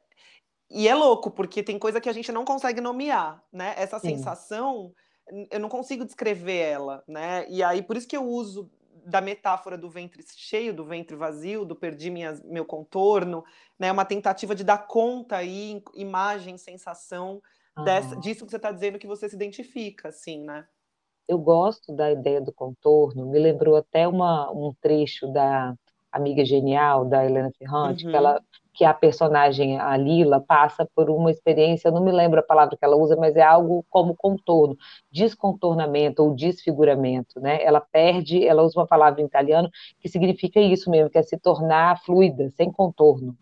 e 0.69 0.87
é 0.87 0.95
louco, 0.95 1.29
porque 1.31 1.61
tem 1.61 1.77
coisa 1.77 2.01
que 2.01 2.09
a 2.09 2.13
gente 2.13 2.31
não 2.31 2.43
consegue 2.43 2.81
nomear, 2.81 3.43
né? 3.51 3.73
Essa 3.77 3.99
Sim. 3.99 4.15
sensação, 4.15 4.93
eu 5.51 5.59
não 5.59 5.69
consigo 5.69 6.03
descrever 6.03 6.57
ela, 6.57 7.03
né? 7.07 7.45
E 7.49 7.63
aí, 7.63 7.81
por 7.81 7.95
isso 7.95 8.07
que 8.07 8.17
eu 8.17 8.25
uso 8.25 8.69
da 9.05 9.21
metáfora 9.21 9.77
do 9.77 9.89
ventre 9.89 10.23
cheio, 10.35 10.73
do 10.73 10.85
ventre 10.85 11.15
vazio, 11.15 11.63
do 11.63 11.75
perdi 11.75 12.09
minha, 12.09 12.33
meu 12.45 12.65
contorno, 12.65 13.43
né? 13.77 13.91
Uma 13.91 14.05
tentativa 14.05 14.55
de 14.55 14.63
dar 14.63 14.87
conta 14.87 15.37
aí, 15.37 15.81
imagem, 15.93 16.57
sensação 16.57 17.41
dessa, 17.83 18.15
disso 18.15 18.45
que 18.45 18.51
você 18.51 18.55
está 18.57 18.71
dizendo 18.71 18.97
que 18.97 19.07
você 19.07 19.27
se 19.27 19.35
identifica, 19.35 20.09
assim, 20.09 20.43
né? 20.43 20.65
Eu 21.27 21.39
gosto 21.39 21.93
da 21.93 22.11
ideia 22.11 22.39
do 22.39 22.53
contorno, 22.53 23.25
me 23.25 23.39
lembrou 23.39 23.75
até 23.75 24.07
uma, 24.07 24.51
um 24.51 24.73
trecho 24.79 25.27
da 25.27 25.75
Amiga 26.15 26.45
Genial, 26.45 27.05
da 27.05 27.25
Helena 27.25 27.51
Ferrante, 27.57 28.05
uhum. 28.05 28.11
que 28.11 28.17
ela 28.17 28.41
que 28.75 28.83
a 28.83 28.93
personagem, 28.93 29.79
a 29.79 29.95
Lila, 29.95 30.41
passa 30.41 30.85
por 30.93 31.09
uma 31.09 31.31
experiência, 31.31 31.87
eu 31.87 31.93
não 31.93 32.03
me 32.03 32.11
lembro 32.11 32.41
a 32.41 32.43
palavra 32.43 32.75
que 32.75 32.83
ela 32.83 32.97
usa, 32.97 33.15
mas 33.15 33.37
é 33.37 33.41
algo 33.41 33.85
como 33.89 34.13
contorno, 34.13 34.77
descontornamento 35.09 36.21
ou 36.21 36.35
desfiguramento, 36.35 37.39
né? 37.39 37.63
Ela 37.63 37.79
perde, 37.79 38.45
ela 38.45 38.63
usa 38.63 38.77
uma 38.77 38.85
palavra 38.85 39.21
em 39.21 39.25
italiano 39.25 39.69
que 39.97 40.09
significa 40.09 40.59
isso 40.59 40.89
mesmo, 40.89 41.09
que 41.09 41.17
é 41.17 41.23
se 41.23 41.37
tornar 41.37 42.01
fluida, 42.03 42.49
sem 42.49 42.69
contorno. 42.69 43.33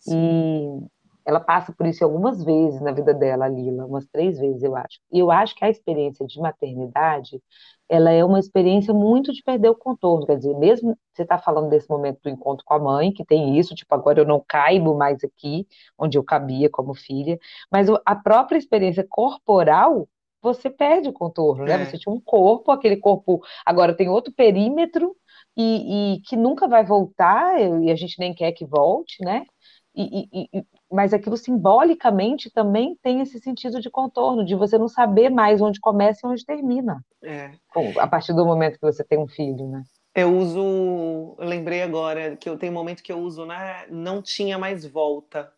Sim. 0.00 0.88
Ela 1.26 1.40
passa 1.40 1.72
por 1.72 1.86
isso 1.86 2.04
algumas 2.04 2.44
vezes 2.44 2.80
na 2.80 2.92
vida 2.92 3.14
dela, 3.14 3.46
a 3.46 3.48
Lila, 3.48 3.86
umas 3.86 4.06
três 4.06 4.38
vezes, 4.38 4.62
eu 4.62 4.76
acho. 4.76 4.98
E 5.12 5.18
eu 5.18 5.30
acho 5.30 5.54
que 5.54 5.64
a 5.64 5.70
experiência 5.70 6.26
de 6.26 6.38
maternidade 6.40 7.40
ela 7.88 8.10
é 8.10 8.24
uma 8.24 8.38
experiência 8.38 8.94
muito 8.94 9.32
de 9.32 9.42
perder 9.42 9.68
o 9.68 9.74
contorno, 9.74 10.26
quer 10.26 10.36
dizer, 10.36 10.54
mesmo 10.56 10.98
você 11.12 11.22
está 11.22 11.38
falando 11.38 11.68
desse 11.68 11.88
momento 11.88 12.18
do 12.22 12.30
encontro 12.30 12.64
com 12.64 12.74
a 12.74 12.78
mãe, 12.78 13.12
que 13.12 13.24
tem 13.24 13.58
isso, 13.58 13.74
tipo, 13.74 13.94
agora 13.94 14.20
eu 14.20 14.26
não 14.26 14.42
caibo 14.46 14.96
mais 14.96 15.22
aqui, 15.22 15.66
onde 15.98 16.16
eu 16.16 16.24
cabia 16.24 16.70
como 16.70 16.94
filha, 16.94 17.38
mas 17.70 17.88
a 18.04 18.16
própria 18.16 18.58
experiência 18.58 19.06
corporal, 19.08 20.08
você 20.42 20.68
perde 20.70 21.08
o 21.08 21.12
contorno, 21.12 21.64
né? 21.64 21.74
É. 21.82 21.84
Você 21.84 21.98
tinha 21.98 22.12
um 22.14 22.20
corpo, 22.20 22.70
aquele 22.70 22.96
corpo 22.96 23.42
agora 23.64 23.94
tem 23.96 24.08
outro 24.08 24.32
perímetro, 24.32 25.14
e, 25.56 26.14
e 26.16 26.20
que 26.22 26.36
nunca 26.36 26.66
vai 26.66 26.84
voltar, 26.84 27.60
e 27.60 27.90
a 27.90 27.94
gente 27.94 28.18
nem 28.18 28.34
quer 28.34 28.52
que 28.52 28.64
volte, 28.64 29.24
né? 29.24 29.46
E, 29.94 30.28
e, 30.32 30.64
mas 30.94 31.12
aquilo 31.12 31.36
simbolicamente 31.36 32.48
também 32.48 32.96
tem 33.02 33.20
esse 33.20 33.40
sentido 33.40 33.80
de 33.80 33.90
contorno, 33.90 34.44
de 34.44 34.54
você 34.54 34.78
não 34.78 34.86
saber 34.86 35.28
mais 35.28 35.60
onde 35.60 35.80
começa 35.80 36.20
e 36.24 36.30
onde 36.30 36.46
termina. 36.46 37.04
É. 37.20 37.50
A 37.98 38.06
partir 38.06 38.32
do 38.32 38.46
momento 38.46 38.78
que 38.78 38.86
você 38.86 39.02
tem 39.02 39.18
um 39.18 39.26
filho, 39.26 39.66
né? 39.66 39.82
Eu 40.14 40.32
uso, 40.36 41.34
eu 41.36 41.48
lembrei 41.48 41.82
agora 41.82 42.36
que 42.36 42.48
eu 42.48 42.56
tenho 42.56 42.70
um 42.70 42.76
momento 42.76 43.02
que 43.02 43.10
eu 43.10 43.18
uso, 43.18 43.44
né? 43.44 43.84
Não 43.90 44.22
tinha 44.22 44.56
mais 44.56 44.86
volta. 44.86 45.52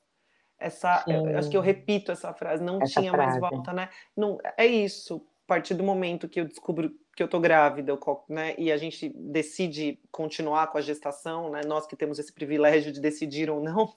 Essa, 0.59 1.05
eu, 1.07 1.39
acho 1.39 1.51
que 1.51 1.57
eu 1.57 1.61
repito 1.61 2.11
essa 2.11 2.33
frase, 2.33 2.65
não 2.65 2.81
essa 2.81 2.99
tinha 2.99 3.13
frase. 3.13 3.39
mais 3.39 3.53
volta, 3.53 3.75
né? 3.75 3.91
Não, 4.17 4.39
é 4.57 4.65
isso. 4.65 5.17
A 5.45 5.47
partir 5.47 5.75
do 5.75 5.85
momento 5.85 6.31
que 6.31 6.41
eu 6.41 6.47
descubro 6.47 6.91
que 7.17 7.23
eu 7.23 7.29
tô 7.29 7.41
grávida, 7.41 7.99
né, 8.29 8.55
e 8.59 8.71
a 8.71 8.77
gente 8.77 9.09
decide 9.09 9.99
continuar 10.13 10.67
com 10.67 10.77
a 10.77 10.83
gestação, 10.83 11.51
né, 11.51 11.63
nós 11.67 11.87
que 11.87 11.97
temos 11.97 12.19
esse 12.19 12.31
privilégio 12.31 12.93
de 12.93 13.01
decidir 13.01 13.49
ou 13.49 13.59
não, 13.59 13.95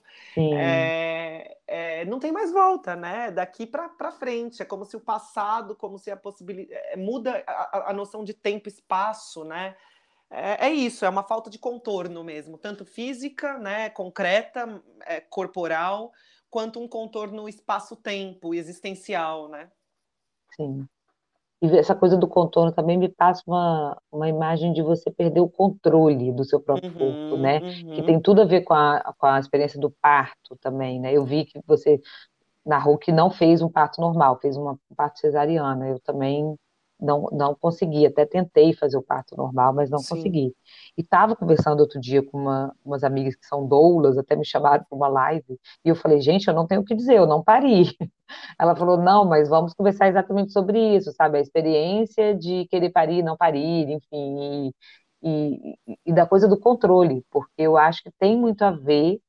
é, 0.56 1.58
é, 1.66 2.04
não 2.06 2.18
tem 2.18 2.32
mais 2.32 2.50
volta, 2.50 2.96
né, 2.96 3.30
daqui 3.30 3.66
para 3.66 4.10
frente, 4.10 4.62
é 4.62 4.64
como 4.64 4.86
se 4.86 4.96
o 4.96 5.00
passado, 5.00 5.76
como 5.76 5.98
se 5.98 6.10
a 6.10 6.16
possibilidade, 6.16 6.72
é, 6.72 6.96
muda 6.96 7.44
a, 7.46 7.90
a, 7.90 7.92
noção 7.92 8.24
de 8.24 8.32
tempo 8.32 8.70
e 8.70 8.72
espaço, 8.72 9.44
né, 9.44 9.76
é, 10.30 10.68
é, 10.68 10.72
isso, 10.72 11.04
é 11.04 11.08
uma 11.10 11.22
falta 11.22 11.50
de 11.50 11.58
contorno 11.58 12.24
mesmo, 12.24 12.56
tanto 12.56 12.86
física, 12.86 13.58
né, 13.58 13.90
concreta, 13.90 14.82
é, 15.04 15.20
corporal, 15.20 16.10
quanto 16.48 16.80
um 16.80 16.88
contorno 16.88 17.46
espaço-tempo, 17.50 18.54
existencial, 18.54 19.50
né. 19.50 19.70
Sim. 20.56 20.88
E 21.62 21.76
essa 21.76 21.94
coisa 21.94 22.16
do 22.16 22.26
contorno 22.26 22.72
também 22.72 22.96
me 22.96 23.08
passa 23.08 23.42
uma, 23.46 23.96
uma 24.10 24.28
imagem 24.28 24.72
de 24.72 24.82
você 24.82 25.10
perder 25.10 25.40
o 25.40 25.48
controle 25.48 26.32
do 26.32 26.44
seu 26.44 26.60
próprio 26.60 26.90
corpo, 26.90 27.36
Uhum, 27.36 27.36
né? 27.36 27.60
Que 27.60 28.02
tem 28.02 28.16
uhum. 28.16 28.22
tudo 28.22 28.40
a 28.42 28.44
ver 28.46 28.62
com 28.62 28.72
a, 28.74 29.14
com 29.18 29.26
a 29.26 29.38
experiência 29.38 29.78
do 29.78 29.90
parto 29.90 30.56
também, 30.60 30.98
né? 30.98 31.12
Eu 31.12 31.24
vi 31.24 31.44
que 31.44 31.60
você 31.66 32.00
narrou 32.64 32.98
que 32.98 33.12
não 33.12 33.30
fez 33.30 33.62
um 33.62 33.68
parto 33.70 34.00
normal, 34.00 34.38
fez 34.40 34.56
uma 34.56 34.72
um 34.72 34.94
parto 34.96 35.18
cesariana. 35.20 35.88
Eu 35.88 36.00
também 36.00 36.56
não, 37.00 37.26
não 37.32 37.54
consegui, 37.54 38.06
até 38.06 38.26
tentei 38.26 38.72
fazer 38.74 38.96
o 38.96 39.02
parto 39.02 39.36
normal, 39.36 39.72
mas 39.74 39.90
não 39.90 39.98
Sim. 39.98 40.16
consegui. 40.16 40.54
E 40.96 41.02
estava 41.02 41.36
conversando 41.36 41.80
outro 41.80 42.00
dia 42.00 42.22
com 42.22 42.38
uma, 42.38 42.74
umas 42.84 43.04
amigas 43.04 43.34
que 43.36 43.46
são 43.46 43.66
doulas, 43.66 44.18
até 44.18 44.36
me 44.36 44.44
chamaram 44.44 44.84
para 44.88 44.96
uma 44.96 45.08
live, 45.08 45.58
e 45.84 45.88
eu 45.88 45.96
falei, 45.96 46.20
gente, 46.20 46.48
eu 46.48 46.54
não 46.54 46.66
tenho 46.66 46.80
o 46.82 46.84
que 46.84 46.94
dizer, 46.94 47.16
eu 47.16 47.26
não 47.26 47.42
pari. 47.42 47.84
Ela 48.58 48.76
falou, 48.76 48.96
não, 48.96 49.24
mas 49.24 49.48
vamos 49.48 49.74
conversar 49.74 50.08
exatamente 50.08 50.52
sobre 50.52 50.96
isso, 50.96 51.12
sabe? 51.12 51.38
A 51.38 51.40
experiência 51.40 52.34
de 52.34 52.66
querer 52.68 52.90
parir, 52.90 53.22
não 53.22 53.36
parir, 53.36 53.88
enfim, 53.90 54.72
e, 55.22 55.76
e, 55.86 55.98
e 56.06 56.12
da 56.12 56.26
coisa 56.26 56.48
do 56.48 56.58
controle, 56.58 57.24
porque 57.30 57.52
eu 57.58 57.76
acho 57.76 58.02
que 58.02 58.10
tem 58.18 58.36
muito 58.38 58.62
a 58.62 58.70
ver 58.70 59.20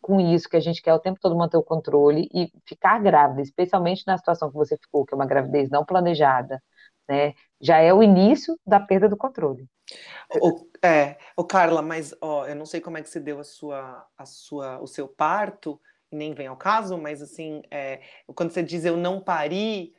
com 0.00 0.20
isso 0.20 0.48
que 0.48 0.56
a 0.56 0.60
gente 0.60 0.82
quer 0.82 0.92
o 0.94 0.98
tempo 1.00 1.18
todo 1.20 1.34
manter 1.36 1.56
o 1.56 1.62
controle 1.62 2.28
e 2.34 2.50
ficar 2.66 3.00
grávida, 3.02 3.40
especialmente 3.42 4.04
na 4.06 4.18
situação 4.18 4.50
que 4.50 4.56
você 4.56 4.76
ficou, 4.76 5.04
que 5.06 5.14
é 5.14 5.16
uma 5.16 5.26
gravidez 5.26 5.70
não 5.70 5.84
planejada, 5.84 6.62
né? 7.08 7.34
Já 7.60 7.78
é 7.78 7.92
o 7.92 8.02
início 8.02 8.58
da 8.66 8.80
perda 8.80 9.08
do 9.08 9.16
controle. 9.16 9.68
O, 10.40 10.66
é, 10.82 11.18
o 11.36 11.44
Carla, 11.44 11.82
mas 11.82 12.14
ó, 12.20 12.46
eu 12.46 12.54
não 12.54 12.66
sei 12.66 12.80
como 12.80 12.98
é 12.98 13.02
que 13.02 13.08
você 13.08 13.20
deu 13.20 13.38
a 13.38 13.44
sua, 13.44 14.06
a 14.16 14.24
sua, 14.24 14.80
o 14.80 14.86
seu 14.86 15.06
parto, 15.06 15.80
nem 16.10 16.32
vem 16.32 16.46
ao 16.46 16.56
caso, 16.56 16.96
mas 16.96 17.20
assim, 17.20 17.62
é, 17.70 18.00
quando 18.34 18.50
você 18.50 18.62
diz 18.62 18.84
eu 18.84 18.96
não 18.96 19.20
pari, 19.20 19.94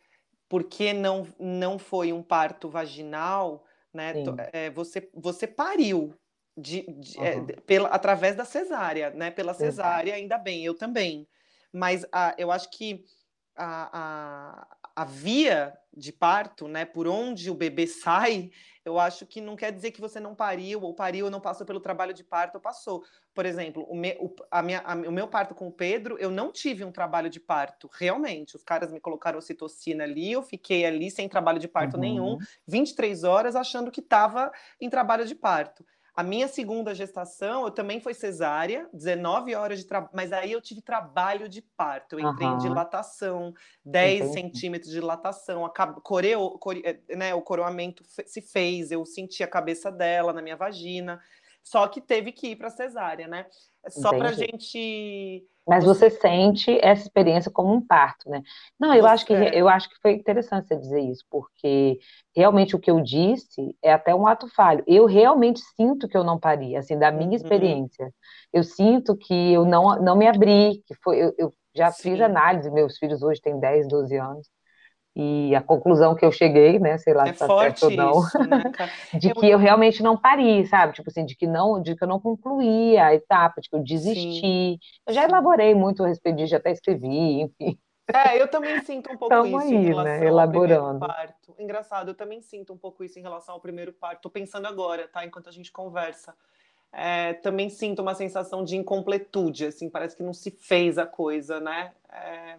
porque 0.49 0.93
não 0.93 1.27
não 1.39 1.77
foi 1.77 2.11
um 2.11 2.23
parto 2.23 2.69
vaginal, 2.69 3.63
né? 3.93 4.13
É, 4.51 4.69
você 4.69 5.09
você 5.13 5.45
pariu 5.45 6.13
de, 6.57 6.81
de, 6.99 7.17
uhum. 7.17 7.25
é, 7.25 7.41
pela, 7.61 7.89
através 7.89 8.35
da 8.35 8.45
cesárea, 8.45 9.11
né? 9.11 9.29
Pela 9.29 9.53
cesárea, 9.53 10.15
ainda 10.15 10.37
bem, 10.37 10.63
eu 10.63 10.73
também. 10.73 11.27
Mas 11.71 12.05
a, 12.11 12.33
eu 12.37 12.51
acho 12.51 12.69
que 12.71 13.03
a, 13.55 14.67
a 14.95 15.03
via 15.03 15.77
de 15.95 16.11
parto, 16.11 16.67
né, 16.67 16.85
por 16.85 17.07
onde 17.07 17.49
o 17.49 17.55
bebê 17.55 17.87
sai, 17.87 18.51
eu 18.83 18.99
acho 18.99 19.25
que 19.25 19.41
não 19.41 19.55
quer 19.55 19.71
dizer 19.71 19.91
que 19.91 19.99
você 19.99 20.19
não 20.19 20.35
pariu, 20.35 20.81
ou 20.81 20.93
pariu 20.93 21.25
ou 21.25 21.31
não 21.31 21.41
passou 21.41 21.65
pelo 21.65 21.79
trabalho 21.79 22.13
de 22.13 22.23
parto, 22.23 22.55
ou 22.55 22.61
passou. 22.61 23.03
Por 23.33 23.45
exemplo, 23.45 23.83
o, 23.89 23.95
me, 23.95 24.15
o, 24.19 24.33
a 24.51 24.61
minha, 24.61 24.81
a, 24.81 24.93
o 24.93 25.11
meu 25.11 25.27
parto 25.27 25.55
com 25.55 25.67
o 25.67 25.71
Pedro, 25.71 26.17
eu 26.19 26.29
não 26.29 26.51
tive 26.51 26.83
um 26.83 26.91
trabalho 26.91 27.29
de 27.29 27.39
parto, 27.39 27.89
realmente. 27.91 28.55
Os 28.55 28.63
caras 28.63 28.91
me 28.91 28.99
colocaram 28.99 29.39
ocitocina 29.39 30.03
ali, 30.03 30.31
eu 30.31 30.43
fiquei 30.43 30.85
ali 30.85 31.09
sem 31.09 31.27
trabalho 31.27 31.59
de 31.59 31.67
parto 31.67 31.95
uhum. 31.95 32.01
nenhum, 32.01 32.37
23 32.67 33.23
horas, 33.23 33.55
achando 33.55 33.89
que 33.89 34.01
estava 34.01 34.51
em 34.79 34.89
trabalho 34.89 35.25
de 35.25 35.33
parto. 35.33 35.85
A 36.15 36.23
minha 36.23 36.47
segunda 36.47 36.95
gestação, 36.95 37.65
eu 37.65 37.71
também 37.71 37.99
foi 37.99 38.13
cesárea, 38.13 38.87
19 38.93 39.53
horas 39.53 39.79
de 39.79 39.85
trabalho, 39.85 40.11
mas 40.15 40.31
aí 40.31 40.53
eu 40.53 40.61
tive 40.61 40.81
trabalho 40.81 41.49
de 41.49 41.61
parto. 41.61 42.17
Eu 42.17 42.31
entrei 42.31 42.47
uhum. 42.47 42.55
em 42.55 42.57
dilatação, 42.59 43.53
10 43.83 44.21
Entendi. 44.21 44.33
centímetros 44.33 44.91
de 44.91 44.97
dilatação, 44.97 45.65
a 45.65 45.69
coreo, 45.69 46.51
core, 46.51 46.81
eh, 46.85 47.15
né, 47.17 47.35
o 47.35 47.41
coroamento 47.41 48.01
se 48.07 48.41
fez, 48.41 48.91
eu 48.91 49.05
senti 49.05 49.43
a 49.43 49.47
cabeça 49.47 49.91
dela 49.91 50.31
na 50.31 50.41
minha 50.41 50.55
vagina, 50.55 51.21
só 51.65 51.87
que 51.87 51.99
teve 51.99 52.31
que 52.31 52.49
ir 52.49 52.55
para 52.55 52.69
cesárea, 52.69 53.27
né? 53.27 53.47
Só 53.89 54.11
para 54.11 54.31
gente 54.31 55.43
mas 55.67 55.83
você 55.83 56.11
sente 56.11 56.77
essa 56.79 57.01
experiência 57.01 57.49
como 57.49 57.73
um 57.73 57.81
parto, 57.81 58.29
né? 58.29 58.43
Não, 58.79 58.93
eu 58.93 59.07
acho 59.07 59.25
que 59.25 59.33
eu 59.33 59.67
acho 59.67 59.89
que 59.89 59.99
foi 59.99 60.11
interessante 60.13 60.67
você 60.67 60.75
dizer 60.75 60.99
isso, 60.99 61.25
porque 61.27 61.97
realmente 62.35 62.75
o 62.75 62.79
que 62.79 62.91
eu 62.91 63.01
disse 63.01 63.75
é 63.81 63.91
até 63.91 64.13
um 64.13 64.27
ato 64.27 64.47
falho. 64.47 64.83
Eu 64.85 65.07
realmente 65.07 65.59
sinto 65.75 66.07
que 66.07 66.15
eu 66.15 66.23
não 66.23 66.39
pari, 66.39 66.75
assim, 66.75 66.99
da 66.99 67.11
minha 67.11 67.29
uhum. 67.29 67.35
experiência. 67.35 68.13
Eu 68.53 68.63
sinto 68.63 69.17
que 69.17 69.33
eu 69.53 69.65
não, 69.65 69.99
não 69.99 70.15
me 70.15 70.27
abri, 70.27 70.83
que 70.85 70.93
foi 71.03 71.17
eu, 71.17 71.33
eu 71.35 71.53
já 71.75 71.91
Sim. 71.91 72.11
fiz 72.11 72.21
análise, 72.21 72.69
meus 72.69 72.99
filhos 72.99 73.23
hoje 73.23 73.41
têm 73.41 73.59
10, 73.59 73.87
12 73.87 74.15
anos. 74.17 74.47
E 75.15 75.55
a 75.55 75.61
conclusão 75.61 76.13
que 76.13 76.25
eu 76.25 76.31
cheguei, 76.31 76.77
né, 76.77 76.97
sei 76.97 77.13
lá 77.13 77.27
é 77.27 77.33
se 77.33 77.39
tá 77.39 77.47
certo 77.47 77.83
ou 77.83 77.91
não, 77.91 78.19
isso, 78.19 78.37
né, 78.39 78.63
de 79.17 79.33
que 79.33 79.49
eu 79.49 79.57
realmente 79.57 80.03
não 80.03 80.17
parei, 80.17 80.65
sabe? 80.65 80.91
Tipo 80.91 81.09
assim, 81.09 81.25
de 81.25 81.35
que 81.35 81.47
não, 81.47 81.81
de 81.81 81.95
que 81.95 82.03
eu 82.03 82.07
não 82.07 82.19
concluí 82.19 82.97
a 82.97 83.13
etapa, 83.13 83.61
de 83.61 83.69
que 83.69 83.75
eu 83.75 83.83
desisti. 83.83 84.41
Sim. 84.41 84.77
Eu 85.07 85.13
já 85.13 85.23
elaborei 85.23 85.73
muito 85.73 86.03
a 86.03 86.07
respeito 86.07 86.35
disso, 86.35 86.51
já 86.51 86.57
até 86.57 86.71
escrevi, 86.71 87.41
enfim. 87.41 87.79
É, 88.13 88.39
eu 88.39 88.47
também 88.47 88.81
sinto 88.83 89.11
um 89.11 89.17
pouco 89.17 89.33
Tamo 89.33 89.47
isso 89.47 89.57
aí, 89.57 89.73
em 89.73 89.79
né, 89.79 89.87
relação 89.87 90.03
né? 90.03 90.27
Elaborando. 90.27 90.75
ao 90.75 90.89
primeiro 90.89 91.13
parto. 91.13 91.55
Engraçado, 91.57 92.09
eu 92.09 92.15
também 92.15 92.41
sinto 92.41 92.73
um 92.73 92.77
pouco 92.77 93.03
isso 93.03 93.17
em 93.17 93.21
relação 93.21 93.55
ao 93.55 93.61
primeiro 93.61 93.93
parto. 93.93 94.23
Tô 94.23 94.29
pensando 94.29 94.67
agora, 94.67 95.07
tá? 95.07 95.25
Enquanto 95.25 95.47
a 95.47 95.51
gente 95.51 95.71
conversa. 95.71 96.35
É, 96.91 97.33
também 97.33 97.69
sinto 97.69 98.01
uma 98.01 98.15
sensação 98.15 98.63
de 98.63 98.77
incompletude, 98.77 99.65
assim, 99.65 99.89
parece 99.89 100.15
que 100.15 100.23
não 100.23 100.33
se 100.33 100.51
fez 100.51 100.97
a 100.97 101.05
coisa, 101.05 101.59
né? 101.59 101.91
É, 102.09 102.57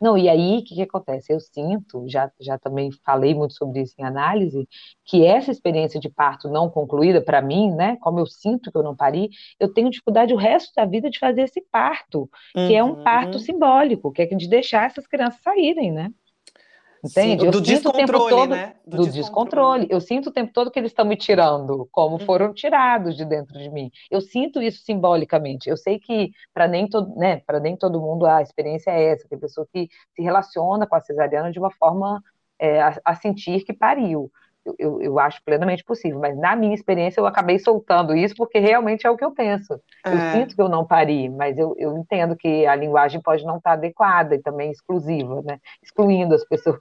não, 0.00 0.16
e 0.16 0.28
aí, 0.28 0.58
o 0.58 0.64
que, 0.64 0.74
que 0.74 0.82
acontece? 0.82 1.32
Eu 1.32 1.38
sinto, 1.40 2.08
já, 2.08 2.30
já 2.40 2.58
também 2.58 2.90
falei 3.04 3.34
muito 3.34 3.54
sobre 3.54 3.82
isso 3.82 3.94
em 3.98 4.04
análise, 4.04 4.66
que 5.04 5.26
essa 5.26 5.50
experiência 5.50 6.00
de 6.00 6.08
parto 6.08 6.48
não 6.48 6.70
concluída, 6.70 7.20
para 7.20 7.42
mim, 7.42 7.70
né, 7.74 7.96
como 8.00 8.18
eu 8.18 8.26
sinto 8.26 8.72
que 8.72 8.78
eu 8.78 8.82
não 8.82 8.96
pari, 8.96 9.28
eu 9.58 9.72
tenho 9.72 9.90
dificuldade 9.90 10.32
o 10.32 10.38
resto 10.38 10.72
da 10.74 10.86
vida 10.86 11.10
de 11.10 11.18
fazer 11.18 11.42
esse 11.42 11.60
parto, 11.70 12.30
que 12.54 12.60
uhum. 12.60 12.76
é 12.76 12.84
um 12.84 13.02
parto 13.04 13.34
uhum. 13.34 13.40
simbólico, 13.40 14.10
que 14.10 14.22
é 14.22 14.26
de 14.26 14.48
deixar 14.48 14.86
essas 14.86 15.06
crianças 15.06 15.42
saírem, 15.42 15.92
né? 15.92 16.10
Entende? 17.02 17.44
Sim, 17.44 17.50
do 17.50 17.64
sinto 17.64 17.88
o 17.88 17.92
tempo 17.92 18.12
todo 18.12 18.50
né? 18.50 18.74
do, 18.86 18.98
do 18.98 19.04
descontrole. 19.04 19.86
descontrole. 19.86 19.86
Eu 19.90 20.00
sinto 20.00 20.28
o 20.28 20.32
tempo 20.32 20.52
todo 20.52 20.70
que 20.70 20.78
eles 20.78 20.90
estão 20.90 21.04
me 21.04 21.16
tirando, 21.16 21.88
como 21.90 22.18
uhum. 22.18 22.26
foram 22.26 22.52
tirados 22.52 23.16
de 23.16 23.24
dentro 23.24 23.58
de 23.58 23.70
mim. 23.70 23.90
Eu 24.10 24.20
sinto 24.20 24.60
isso 24.60 24.82
simbolicamente. 24.84 25.68
Eu 25.68 25.76
sei 25.76 25.98
que 25.98 26.30
para 26.52 26.68
nem 26.68 26.86
todo, 26.88 27.14
né, 27.16 27.40
para 27.46 27.58
nem 27.58 27.76
todo 27.76 28.00
mundo 28.00 28.26
a 28.26 28.42
experiência 28.42 28.90
é 28.90 29.12
essa. 29.12 29.28
Tem 29.28 29.38
pessoa 29.38 29.66
que 29.72 29.88
se 30.14 30.22
relaciona 30.22 30.86
com 30.86 30.94
a 30.94 31.00
cesariana 31.00 31.50
de 31.50 31.58
uma 31.58 31.70
forma 31.70 32.22
é, 32.58 32.80
a, 32.80 33.00
a 33.04 33.14
sentir 33.14 33.64
que 33.64 33.72
pariu 33.72 34.30
eu, 34.78 35.00
eu, 35.00 35.18
acho 35.18 35.42
plenamente 35.42 35.82
possível, 35.82 36.18
mas 36.20 36.36
na 36.36 36.54
minha 36.54 36.74
experiência 36.74 37.20
eu 37.20 37.26
acabei 37.26 37.58
soltando 37.58 38.14
isso 38.14 38.34
porque 38.36 38.58
realmente 38.58 39.06
é 39.06 39.10
o 39.10 39.16
que 39.16 39.24
eu 39.24 39.32
penso. 39.32 39.80
É. 40.04 40.12
Eu 40.12 40.32
sinto 40.32 40.54
que 40.54 40.60
eu 40.60 40.68
não 40.68 40.86
pari, 40.86 41.28
mas 41.28 41.58
eu, 41.58 41.74
eu 41.78 41.96
entendo 41.96 42.36
que 42.36 42.66
a 42.66 42.74
linguagem 42.74 43.20
pode 43.20 43.44
não 43.44 43.56
estar 43.56 43.72
adequada 43.72 44.34
e 44.34 44.42
também 44.42 44.70
exclusiva, 44.70 45.42
né? 45.42 45.58
Excluindo 45.82 46.34
as 46.34 46.44
pessoas. 46.44 46.80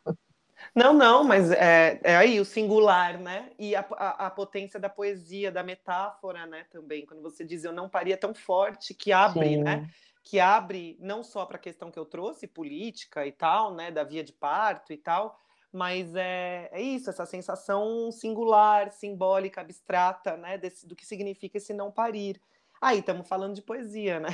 Não, 0.76 0.94
não, 0.94 1.24
mas 1.24 1.52
é, 1.52 2.00
é 2.04 2.18
aí 2.18 2.39
o 2.39 2.46
singular, 2.46 3.18
né? 3.18 3.50
E 3.58 3.76
a, 3.76 3.86
a, 3.92 4.28
a, 4.28 4.30
potência 4.30 4.80
da 4.80 4.89
poesia, 4.89 5.52
da 5.52 5.63
metáfora, 5.63 6.46
né? 6.46 6.65
Também, 6.70 7.06
quando 7.06 7.22
você 7.22 7.44
diz 7.44 7.63
eu 7.63 7.72
não 7.74 7.89
paria 7.89 8.18
tão 8.18 8.34
forte, 8.34 8.94
que 8.94 9.12
abre, 9.12 9.50
Sim. 9.50 9.63
né? 9.63 9.89
Que 10.24 10.39
abre 10.39 10.98
não 11.00 11.24
só 11.24 11.46
para 11.46 11.58
a 11.58 11.62
questão 11.62 11.89
que 11.89 11.98
eu 11.98 12.06
trouxe, 12.06 12.46
política 12.46 13.26
e 13.26 13.32
tal, 13.32 13.74
né? 13.74 13.89
Da 13.89 14.04
via 14.04 14.24
de 14.24 14.34
parto 14.34 14.94
e 14.94 14.98
tal, 14.98 15.39
mas 15.72 16.16
é, 16.16 16.70
é 16.72 16.82
isso, 16.82 17.10
essa 17.10 17.26
sensação 17.26 18.12
singular, 18.12 18.92
simbólica, 18.92 19.62
abstrata, 19.62 20.36
né, 20.38 20.58
desse, 20.58 20.88
do 20.88 20.96
que 20.96 21.06
significa 21.06 21.58
esse 21.58 21.74
não 21.74 21.92
parir. 21.92 22.42
Aí, 22.82 23.00
estamos 23.00 23.28
falando 23.28 23.56
de 23.56 23.62
poesia, 23.62 24.20
né? 24.20 24.30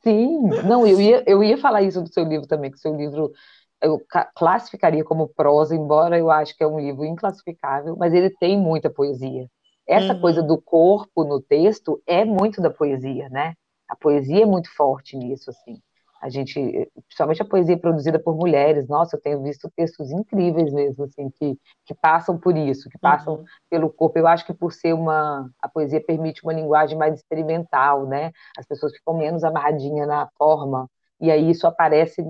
Sim, 0.00 0.48
não, 0.64 0.86
eu 0.86 1.00
ia, 1.00 1.24
eu 1.26 1.42
ia 1.42 1.58
falar 1.58 1.82
isso 1.82 2.00
do 2.00 2.12
seu 2.12 2.24
livro 2.24 2.46
também, 2.46 2.70
que 2.70 2.76
o 2.76 2.80
seu 2.80 2.94
livro 2.94 3.32
eu 3.80 4.00
classificaria 4.34 5.04
como 5.04 5.28
prosa, 5.28 5.74
embora 5.74 6.18
eu 6.18 6.30
acho 6.30 6.56
que 6.56 6.62
é 6.62 6.66
um 6.66 6.80
livro 6.80 7.04
inclassificável, 7.04 7.96
mas 7.96 8.12
ele 8.12 8.30
tem 8.30 8.58
muita 8.58 8.90
poesia. 8.90 9.48
Essa 9.86 10.14
uhum. 10.14 10.20
coisa 10.20 10.42
do 10.42 10.60
corpo 10.60 11.24
no 11.24 11.40
texto 11.40 12.00
é 12.06 12.24
muito 12.24 12.60
da 12.60 12.70
poesia, 12.70 13.28
né? 13.28 13.54
A 13.88 13.96
poesia 13.96 14.42
é 14.42 14.46
muito 14.46 14.70
forte 14.74 15.16
nisso, 15.16 15.50
assim. 15.50 15.80
A 16.20 16.28
gente, 16.28 16.90
principalmente 17.06 17.42
a 17.42 17.44
poesia 17.44 17.78
produzida 17.78 18.18
por 18.18 18.36
mulheres, 18.36 18.88
nossa, 18.88 19.16
eu 19.16 19.20
tenho 19.20 19.42
visto 19.42 19.70
textos 19.76 20.10
incríveis 20.10 20.72
mesmo, 20.72 21.04
assim, 21.04 21.30
que, 21.30 21.56
que 21.84 21.94
passam 21.94 22.36
por 22.36 22.56
isso, 22.56 22.88
que 22.90 22.98
passam 22.98 23.34
uhum. 23.34 23.44
pelo 23.70 23.88
corpo. 23.88 24.18
Eu 24.18 24.26
acho 24.26 24.44
que 24.44 24.52
por 24.52 24.72
ser 24.72 24.92
uma, 24.92 25.48
a 25.62 25.68
poesia 25.68 26.02
permite 26.04 26.42
uma 26.42 26.52
linguagem 26.52 26.98
mais 26.98 27.14
experimental, 27.14 28.06
né? 28.06 28.32
As 28.56 28.66
pessoas 28.66 28.92
ficam 28.92 29.16
menos 29.16 29.44
amarradinhas 29.44 30.08
na 30.08 30.28
forma, 30.36 30.90
e 31.20 31.30
aí 31.30 31.50
isso 31.50 31.66
aparece 31.66 32.22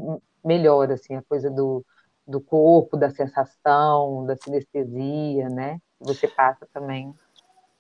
melhor, 0.45 0.91
assim, 0.93 1.17
a 1.17 1.23
coisa 1.23 1.51
do, 1.51 1.85
do 2.27 2.41
corpo, 2.41 2.97
da 2.97 3.11
sensação, 3.11 4.27
da 4.27 4.37
sinestesia, 4.37 5.49
né? 5.49 5.79
Você 6.01 6.29
passa 6.29 6.67
também 6.73 7.15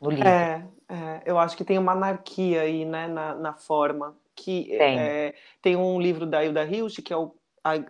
no 0.00 0.10
livro. 0.10 0.26
É, 0.26 0.66
é, 0.88 1.22
eu 1.26 1.38
acho 1.38 1.56
que 1.56 1.64
tem 1.64 1.78
uma 1.78 1.92
anarquia 1.92 2.62
aí, 2.62 2.84
né, 2.84 3.06
na, 3.06 3.34
na 3.34 3.52
forma 3.52 4.16
que 4.38 4.64
tem. 4.78 5.00
É, 5.00 5.34
tem 5.60 5.76
um 5.76 6.00
livro 6.00 6.26
da 6.26 6.44
Hilda 6.44 6.64
Hilst, 6.64 7.02
que 7.02 7.12
é 7.12 7.16
o 7.16 7.34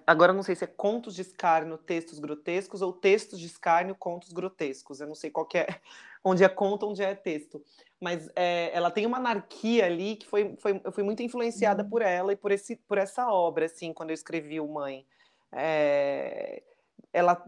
agora 0.05 0.33
não 0.33 0.43
sei 0.43 0.57
se 0.57 0.65
é 0.65 0.67
contos 0.67 1.15
de 1.15 1.23
escárnio, 1.23 1.79
textos 1.79 2.19
grotescos 2.19 2.83
ou 2.83 2.93
textos 2.93 3.39
de 3.39 3.47
escárnio, 3.47 3.95
contos 3.95 4.33
grotescos. 4.33 5.01
Eu 5.01 5.07
não 5.07 5.15
sei 5.15 5.31
qual 5.31 5.47
é, 5.55 5.67
onde 6.25 6.43
é 6.43 6.49
conto, 6.49 6.89
onde 6.89 7.03
é 7.03 7.15
texto. 7.15 7.63
Mas 8.01 8.29
é, 8.35 8.71
ela 8.73 8.91
tem 8.91 9.07
uma 9.07 9.19
anarquia 9.19 9.87
ali 9.87 10.17
que 10.17 10.27
foi, 10.27 10.57
foi 10.57 10.81
eu 10.83 10.91
fui 10.91 11.05
muito 11.05 11.23
influenciada 11.23 11.85
uhum. 11.85 11.91
por 11.91 12.03
ela 12.03 12.33
e 12.33 12.37
por, 12.37 12.51
esse, 12.51 12.75
por 12.75 12.99
essa 12.99 13.31
obra, 13.31 13.67
assim, 13.67 13.93
quando 13.93 14.11
eu 14.11 14.15
escrevi 14.15 14.59
o 14.59 14.67
Mãe. 14.67 15.07
É, 15.53 16.63
ela, 17.12 17.42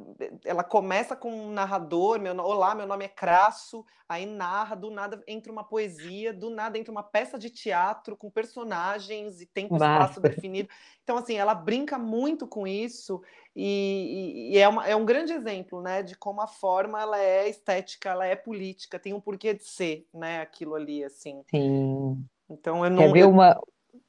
ela 0.44 0.64
começa 0.64 1.14
com 1.14 1.30
um 1.30 1.52
narrador, 1.52 2.18
meu, 2.18 2.36
olá, 2.38 2.74
meu 2.74 2.86
nome 2.86 3.04
é 3.04 3.08
Crasso, 3.08 3.84
aí 4.08 4.24
narra, 4.24 4.74
do 4.74 4.90
nada 4.90 5.22
entra 5.26 5.52
uma 5.52 5.62
poesia, 5.62 6.32
do 6.32 6.50
nada 6.50 6.78
entra 6.78 6.90
uma 6.90 7.02
peça 7.02 7.38
de 7.38 7.50
teatro 7.50 8.16
com 8.16 8.30
personagens 8.30 9.40
e 9.40 9.46
tempo 9.46 9.74
e 9.74 9.76
espaço 9.76 10.20
definido. 10.20 10.68
Então, 11.02 11.18
assim, 11.18 11.34
ela 11.34 11.54
brinca 11.54 11.98
muito 11.98 12.46
com 12.46 12.66
isso 12.66 13.22
e, 13.54 14.50
e, 14.50 14.54
e 14.54 14.58
é, 14.58 14.68
uma, 14.68 14.86
é, 14.86 14.96
um 14.96 15.04
grande 15.04 15.32
exemplo, 15.32 15.82
né, 15.82 16.02
de 16.02 16.16
como 16.16 16.40
a 16.40 16.46
forma, 16.46 17.00
ela 17.00 17.20
é 17.20 17.48
estética, 17.48 18.10
ela 18.10 18.26
é 18.26 18.34
política, 18.34 18.98
tem 18.98 19.12
um 19.12 19.20
porquê 19.20 19.52
de 19.52 19.64
ser, 19.64 20.06
né, 20.12 20.40
aquilo 20.40 20.74
ali, 20.74 21.04
assim. 21.04 21.42
Sim. 21.50 22.24
Então, 22.48 22.84
eu 22.84 22.90
não... 22.90 22.98
Quer 23.04 23.12
ver 23.12 23.26
uma, 23.26 23.60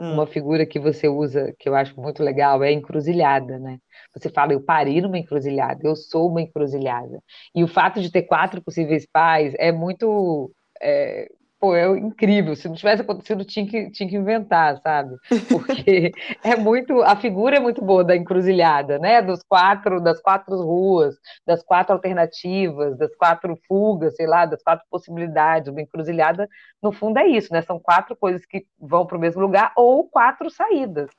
Hum. 0.02 0.14
Uma 0.14 0.26
figura 0.26 0.66
que 0.66 0.80
você 0.80 1.08
usa, 1.08 1.54
que 1.60 1.70
eu 1.70 1.76
acho 1.76 2.00
muito 2.00 2.24
legal, 2.24 2.64
é 2.64 2.72
encruzilhada, 2.72 3.60
né? 3.60 3.78
Você 4.16 4.30
fala, 4.30 4.54
eu 4.54 4.62
parei 4.64 5.00
numa 5.00 5.18
encruzilhada, 5.18 5.80
eu 5.84 5.96
sou 5.96 6.30
uma 6.30 6.42
encruzilhada. 6.42 7.22
E 7.54 7.64
o 7.64 7.68
fato 7.68 8.02
de 8.02 8.12
ter 8.12 8.24
quatro 8.24 8.62
possíveis 8.64 9.06
pais 9.06 9.54
é 9.60 9.72
muito 9.72 10.52
é, 10.82 11.28
pô, 11.62 11.76
é 11.76 11.88
incrível. 12.00 12.56
Se 12.56 12.68
não 12.68 12.76
tivesse 12.76 13.04
acontecido, 13.04 13.46
tinha 13.46 13.68
que, 13.68 13.92
tinha 13.92 14.10
que 14.10 14.16
inventar, 14.16 14.82
sabe? 14.82 15.16
Porque 15.48 16.12
é 16.44 16.56
muito, 16.56 17.04
a 17.04 17.16
figura 17.16 17.58
é 17.58 17.60
muito 17.60 17.86
boa 17.86 18.04
da 18.04 18.16
encruzilhada, 18.16 18.98
né? 18.98 19.22
Dos 19.22 19.44
quatro, 19.44 20.02
das 20.02 20.20
quatro 20.20 20.60
ruas, 20.60 21.16
das 21.46 21.62
quatro 21.62 21.94
alternativas, 21.94 22.98
das 22.98 23.16
quatro 23.16 23.56
fugas, 23.68 24.16
sei 24.16 24.26
lá, 24.26 24.48
das 24.48 24.64
quatro 24.64 24.84
possibilidades. 24.90 25.70
Uma 25.70 25.82
encruzilhada, 25.82 26.50
no 26.82 26.92
fundo, 26.92 27.20
é 27.20 27.28
isso, 27.28 27.54
né? 27.54 27.62
São 27.62 27.80
quatro 27.80 28.16
coisas 28.16 28.44
que 28.44 28.66
vão 28.80 29.06
para 29.06 29.18
o 29.18 29.22
mesmo 29.22 29.40
lugar 29.40 29.72
ou 29.78 30.10
quatro 30.10 30.50
saídas. 30.50 31.12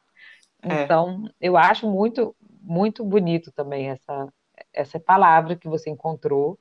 É. 0.65 0.83
Então, 0.83 1.23
eu 1.41 1.57
acho 1.57 1.89
muito, 1.89 2.35
muito 2.61 3.05
bonito 3.05 3.53
também 3.53 3.91
essa, 3.91 4.27
essa 4.73 4.99
palavra 4.99 5.55
que 5.57 5.69
você 5.69 5.89
encontrou 5.89 6.59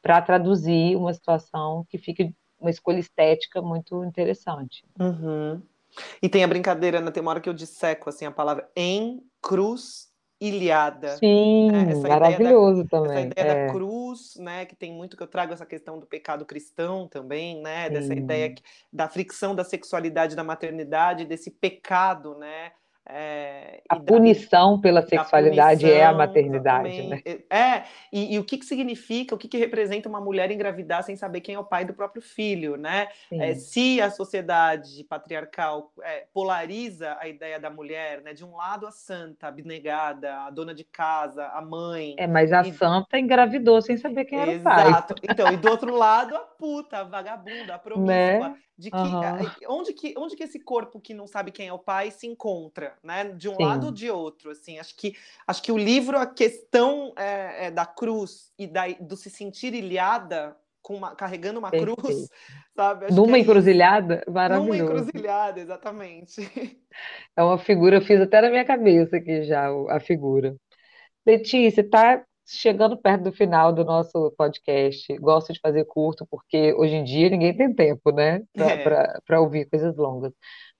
para 0.00 0.22
traduzir 0.22 0.96
uma 0.96 1.12
situação 1.12 1.84
que 1.88 1.98
fica 1.98 2.22
uma 2.60 2.70
escolha 2.70 2.98
estética 2.98 3.60
muito 3.60 4.04
interessante. 4.04 4.84
Uhum. 4.98 5.60
E 6.20 6.28
tem 6.28 6.44
a 6.44 6.48
brincadeira, 6.48 7.00
né? 7.00 7.10
tem 7.10 7.22
uma 7.22 7.30
hora 7.30 7.40
que 7.40 7.48
eu 7.48 7.54
disseco 7.54 8.08
assim, 8.08 8.26
a 8.26 8.30
palavra 8.30 8.68
encruzilhada. 8.76 10.14
ilhada. 10.38 11.16
Sim, 11.16 11.70
né? 11.70 11.94
maravilhoso 11.94 12.84
da, 12.84 12.88
também. 12.88 13.16
Essa 13.18 13.26
ideia 13.28 13.46
é. 13.46 13.66
da 13.66 13.72
cruz, 13.72 14.36
né? 14.36 14.66
Que 14.66 14.76
tem 14.76 14.92
muito 14.92 15.16
que 15.16 15.22
eu 15.22 15.26
trago 15.26 15.52
essa 15.52 15.64
questão 15.64 15.98
do 15.98 16.06
pecado 16.06 16.44
cristão 16.44 17.08
também, 17.08 17.62
né? 17.62 17.86
Sim. 17.86 17.92
Dessa 17.94 18.14
ideia 18.14 18.54
da 18.92 19.08
fricção 19.08 19.54
da 19.54 19.64
sexualidade, 19.64 20.36
da 20.36 20.44
maternidade, 20.44 21.24
desse 21.24 21.50
pecado, 21.50 22.36
né? 22.36 22.72
É, 23.08 23.82
a 23.88 24.00
punição 24.00 24.80
pela 24.80 25.00
sexualidade 25.00 25.82
punição, 25.82 26.00
é 26.00 26.04
a 26.04 26.12
maternidade, 26.12 27.02
né? 27.02 27.22
É, 27.48 27.84
e, 28.12 28.34
e, 28.34 28.38
o 28.38 28.44
que, 28.44 28.58
que 28.58 28.64
significa, 28.64 29.32
o 29.32 29.38
que, 29.38 29.46
que 29.46 29.56
representa 29.56 30.08
uma 30.08 30.20
mulher 30.20 30.50
engravidar 30.50 31.04
sem 31.04 31.14
saber 31.14 31.40
quem 31.40 31.54
é 31.54 31.58
o 31.58 31.64
pai 31.64 31.84
do 31.84 31.94
próprio 31.94 32.20
filho, 32.20 32.76
né? 32.76 33.06
É, 33.30 33.54
se 33.54 34.00
a 34.00 34.10
sociedade 34.10 35.04
patriarcal 35.04 35.92
é, 36.02 36.26
polariza 36.32 37.16
a 37.20 37.28
ideia 37.28 37.60
da 37.60 37.70
mulher, 37.70 38.22
né? 38.22 38.32
De 38.32 38.44
um 38.44 38.56
lado 38.56 38.88
a 38.88 38.90
santa, 38.90 39.46
a 39.46 39.50
abnegada, 39.50 40.40
a 40.40 40.50
dona 40.50 40.74
de 40.74 40.82
casa, 40.82 41.46
a 41.46 41.62
mãe. 41.62 42.16
É, 42.18 42.26
mas 42.26 42.52
a 42.52 42.62
e... 42.62 42.72
santa 42.72 43.18
engravidou 43.20 43.80
sem 43.80 43.96
saber 43.96 44.24
quem 44.24 44.40
era 44.40 44.52
Exato. 44.52 44.76
o 44.76 44.82
pai. 44.82 44.88
Exato. 44.88 45.14
Então, 45.22 45.52
e 45.52 45.56
do 45.56 45.70
outro 45.70 45.94
lado, 45.94 46.34
a 46.34 46.40
puta, 46.40 46.98
a 46.98 47.04
vagabunda, 47.04 47.76
a 47.76 47.78
promíscua. 47.78 48.48
Né? 48.48 48.56
De 48.78 48.90
que, 48.90 48.96
uhum. 48.96 49.78
onde 49.78 49.92
que 49.94 50.14
onde 50.18 50.36
que 50.36 50.42
esse 50.42 50.60
corpo 50.60 51.00
que 51.00 51.14
não 51.14 51.26
sabe 51.26 51.50
quem 51.50 51.68
é 51.68 51.72
o 51.72 51.78
pai 51.78 52.10
se 52.10 52.26
encontra, 52.26 52.94
né? 53.02 53.24
De 53.24 53.48
um 53.48 53.56
Sim. 53.56 53.62
lado 53.62 53.86
ou 53.86 53.92
de 53.92 54.10
outro, 54.10 54.50
assim. 54.50 54.78
Acho 54.78 54.94
que 54.94 55.14
acho 55.46 55.62
que 55.62 55.72
o 55.72 55.78
livro 55.78 56.18
a 56.18 56.26
questão 56.26 57.12
é, 57.16 57.66
é 57.66 57.70
da 57.70 57.86
cruz 57.86 58.52
e 58.58 58.66
da, 58.66 58.86
do 59.00 59.16
se 59.16 59.30
sentir 59.30 59.72
ilhada 59.72 60.56
com 60.82 60.94
uma, 60.94 61.16
carregando 61.16 61.58
uma 61.58 61.70
Perfeito. 61.70 61.96
cruz, 61.96 62.28
sabe? 62.76 63.06
Acho 63.06 63.14
Numa 63.14 63.38
é 63.38 63.40
encruzilhada, 63.40 64.22
maravilhoso. 64.28 64.78
Numa 64.78 64.84
encruzilhada, 64.84 65.60
exatamente. 65.60 66.48
É 67.36 67.42
uma 67.42 67.58
figura, 67.58 67.96
eu 67.96 68.02
fiz 68.02 68.20
até 68.20 68.40
na 68.40 68.50
minha 68.50 68.64
cabeça 68.64 69.16
aqui 69.16 69.42
já 69.42 69.68
a 69.88 70.00
figura. 70.00 70.54
Letícia, 71.26 71.82
tá 71.88 72.24
chegando 72.46 72.96
perto 72.96 73.24
do 73.24 73.32
final 73.32 73.72
do 73.72 73.84
nosso 73.84 74.32
podcast. 74.38 75.16
Gosto 75.18 75.52
de 75.52 75.60
fazer 75.60 75.84
curto, 75.84 76.26
porque 76.30 76.72
hoje 76.74 76.94
em 76.94 77.04
dia 77.04 77.28
ninguém 77.28 77.54
tem 77.56 77.74
tempo, 77.74 78.12
né, 78.12 78.42
para 78.54 79.20
é. 79.30 79.38
ouvir 79.38 79.68
coisas 79.68 79.96
longas. 79.96 80.32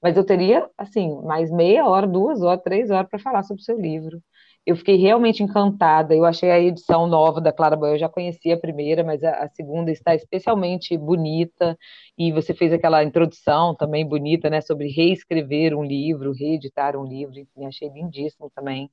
Mas 0.02 0.16
eu 0.16 0.24
teria, 0.24 0.68
assim, 0.78 1.20
mais 1.22 1.50
meia 1.50 1.86
hora, 1.86 2.06
duas 2.06 2.42
horas, 2.42 2.62
três 2.62 2.90
horas 2.90 3.08
para 3.08 3.18
falar 3.18 3.42
sobre 3.42 3.62
o 3.62 3.64
seu 3.64 3.80
livro. 3.80 4.20
Eu 4.64 4.76
fiquei 4.76 4.96
realmente 4.96 5.42
encantada. 5.42 6.14
Eu 6.14 6.24
achei 6.24 6.50
a 6.50 6.60
edição 6.60 7.06
nova 7.06 7.40
da 7.40 7.52
Clara 7.52 7.76
Boy, 7.76 7.94
eu 7.94 7.98
já 7.98 8.08
conhecia 8.08 8.54
a 8.54 8.60
primeira, 8.60 9.04
mas 9.04 9.22
a, 9.22 9.44
a, 9.44 9.48
segunda 9.48 9.90
está 9.92 10.14
especialmente 10.14 10.96
bonita. 10.98 11.78
E 12.18 12.32
você 12.32 12.52
fez 12.52 12.72
aquela 12.72 13.02
introdução 13.04 13.74
também 13.74 14.06
bonita, 14.06 14.50
né, 14.50 14.60
sobre 14.60 14.88
reescrever 14.88 15.74
um 15.76 15.84
livro, 15.84 16.32
reeditar 16.32 16.96
um 16.96 17.04
livro. 17.04 17.38
Enfim, 17.38 17.66
achei 17.66 17.88
lindíssimo 17.88 18.50
também. 18.54 18.90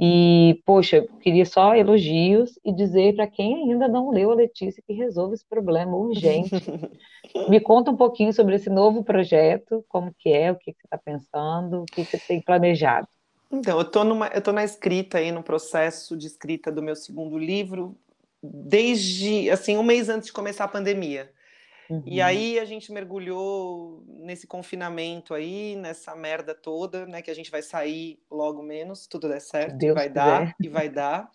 E, 0.00 0.60
poxa, 0.64 1.06
queria 1.20 1.44
só 1.44 1.74
elogios 1.74 2.58
e 2.64 2.72
dizer 2.72 3.14
para 3.14 3.26
quem 3.26 3.70
ainda 3.70 3.86
não 3.86 4.10
leu 4.10 4.32
a 4.32 4.34
Letícia 4.34 4.82
que 4.86 4.92
resolva 4.92 5.34
esse 5.34 5.46
problema 5.46 5.96
urgente. 5.96 6.50
Me 7.48 7.60
conta 7.60 7.90
um 7.90 7.96
pouquinho 7.96 8.32
sobre 8.32 8.56
esse 8.56 8.68
novo 8.68 9.04
projeto, 9.04 9.84
como 9.88 10.12
que 10.18 10.30
é, 10.30 10.50
o 10.50 10.56
que, 10.56 10.72
que 10.72 10.80
você 10.80 10.86
está 10.86 10.98
pensando, 10.98 11.82
o 11.82 11.86
que, 11.86 12.04
que 12.04 12.10
você 12.10 12.18
tem 12.18 12.40
planejado. 12.40 13.06
Então, 13.50 13.78
eu 13.78 13.82
estou 13.82 14.02
numa, 14.02 14.28
eu 14.28 14.40
tô 14.40 14.50
na 14.50 14.64
escrita 14.64 15.18
aí, 15.18 15.30
no 15.30 15.42
processo 15.42 16.16
de 16.16 16.26
escrita 16.26 16.72
do 16.72 16.82
meu 16.82 16.96
segundo 16.96 17.36
livro, 17.36 17.94
desde, 18.42 19.50
assim, 19.50 19.76
um 19.76 19.82
mês 19.82 20.08
antes 20.08 20.26
de 20.26 20.32
começar 20.32 20.64
a 20.64 20.68
pandemia. 20.68 21.30
Uhum. 21.92 22.02
E 22.06 22.22
aí 22.22 22.58
a 22.58 22.64
gente 22.64 22.90
mergulhou 22.90 24.02
nesse 24.06 24.46
confinamento 24.46 25.34
aí, 25.34 25.76
nessa 25.76 26.16
merda 26.16 26.54
toda, 26.54 27.04
né? 27.04 27.20
Que 27.20 27.30
a 27.30 27.34
gente 27.34 27.50
vai 27.50 27.60
sair 27.60 28.18
logo 28.30 28.62
menos, 28.62 29.06
tudo 29.06 29.28
der 29.28 29.40
certo, 29.40 29.76
Deus 29.76 29.94
vai 29.94 30.08
quiser. 30.08 30.14
dar, 30.14 30.56
e 30.58 30.68
vai 30.70 30.88
dar. 30.88 31.30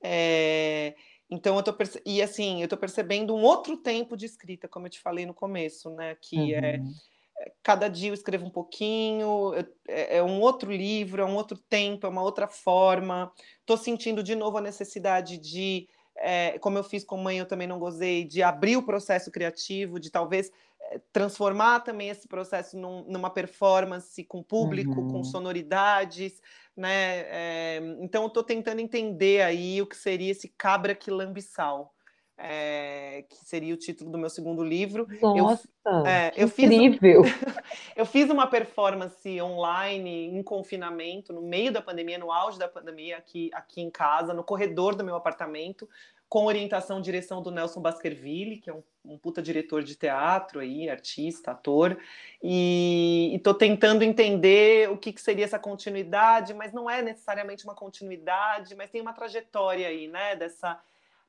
É, 0.00 0.94
então 1.28 1.56
eu 1.56 1.64
tô 1.64 1.72
perce... 1.72 2.00
e 2.06 2.22
assim, 2.22 2.62
eu 2.62 2.68
tô 2.68 2.76
percebendo 2.76 3.34
um 3.34 3.42
outro 3.42 3.76
tempo 3.76 4.16
de 4.16 4.26
escrita, 4.26 4.68
como 4.68 4.86
eu 4.86 4.90
te 4.90 5.00
falei 5.00 5.26
no 5.26 5.34
começo, 5.34 5.90
né? 5.90 6.16
Que 6.20 6.54
é, 6.54 6.78
uhum. 6.78 6.92
é 7.40 7.52
cada 7.64 7.88
dia 7.88 8.10
eu 8.10 8.14
escrevo 8.14 8.46
um 8.46 8.50
pouquinho, 8.50 9.52
é, 9.88 10.18
é, 10.18 10.22
um 10.22 10.40
outro 10.40 10.70
livro, 10.70 11.22
é 11.22 11.24
um 11.24 11.34
outro 11.34 11.58
tempo, 11.58 12.06
é 12.06 12.08
uma 12.08 12.22
outra 12.22 12.46
forma. 12.46 13.32
Tô 13.66 13.76
sentindo 13.76 14.22
de 14.22 14.36
novo 14.36 14.58
a 14.58 14.62
necessidade 14.62 15.38
de 15.38 15.88
é, 16.20 16.58
como 16.58 16.78
eu 16.78 16.84
fiz 16.84 17.04
com 17.04 17.16
mãe, 17.16 17.38
eu 17.38 17.46
também 17.46 17.66
não 17.66 17.78
gozei, 17.78 18.24
de 18.24 18.42
abrir 18.42 18.76
o 18.76 18.82
processo 18.82 19.30
criativo, 19.30 19.98
de 19.98 20.10
talvez 20.10 20.50
é, 20.80 21.00
transformar 21.12 21.80
também 21.80 22.08
esse 22.08 22.26
processo 22.28 22.76
num, 22.76 23.04
numa 23.04 23.30
performance 23.30 24.22
com 24.24 24.42
público, 24.42 25.00
uhum. 25.00 25.08
com 25.08 25.24
sonoridades, 25.24 26.40
né? 26.76 27.20
É, 27.28 27.80
então 28.00 28.22
eu 28.22 28.28
estou 28.28 28.42
tentando 28.42 28.80
entender 28.80 29.42
aí 29.42 29.80
o 29.82 29.86
que 29.86 29.96
seria 29.96 30.30
esse 30.30 30.48
cabra 30.48 30.94
que 30.94 31.10
lambe 31.10 31.42
sal. 31.42 31.94
É, 32.40 33.24
que 33.28 33.44
seria 33.44 33.74
o 33.74 33.76
título 33.76 34.12
do 34.12 34.16
meu 34.16 34.30
segundo 34.30 34.62
livro. 34.62 35.08
Nossa, 35.20 35.68
eu, 35.84 36.06
é, 36.06 36.32
eu 36.36 36.46
incrível! 36.46 37.24
Fiz, 37.24 37.34
eu 37.96 38.06
fiz 38.06 38.30
uma 38.30 38.46
performance 38.46 39.42
online 39.42 40.26
em 40.26 40.40
confinamento, 40.44 41.32
no 41.32 41.42
meio 41.42 41.72
da 41.72 41.82
pandemia, 41.82 42.16
no 42.16 42.30
auge 42.30 42.56
da 42.56 42.68
pandemia, 42.68 43.16
aqui, 43.16 43.50
aqui 43.52 43.80
em 43.80 43.90
casa, 43.90 44.32
no 44.32 44.44
corredor 44.44 44.94
do 44.94 45.02
meu 45.02 45.16
apartamento, 45.16 45.88
com 46.28 46.44
orientação 46.44 46.98
e 46.98 47.02
direção 47.02 47.42
do 47.42 47.50
Nelson 47.50 47.80
Baskerville, 47.80 48.58
que 48.58 48.68
é 48.68 48.74
um, 48.74 48.82
um 49.04 49.18
puta 49.18 49.40
diretor 49.40 49.82
de 49.82 49.96
teatro 49.96 50.60
aí, 50.60 50.88
artista, 50.88 51.52
ator, 51.52 51.98
e 52.42 53.32
estou 53.34 53.54
tentando 53.54 54.04
entender 54.04 54.90
o 54.90 54.96
que, 54.98 55.12
que, 55.12 55.20
seria 55.20 55.44
essa 55.44 55.58
continuidade, 55.58 56.52
mas 56.52 56.72
não 56.72 56.88
é 56.88 57.00
necessariamente 57.00 57.64
uma 57.64 57.74
continuidade, 57.74 58.74
mas 58.74 58.90
tem 58.90 59.00
uma 59.00 59.14
trajetória 59.14 59.88
aí, 59.88 60.06
né, 60.06 60.36
dessa 60.36 60.78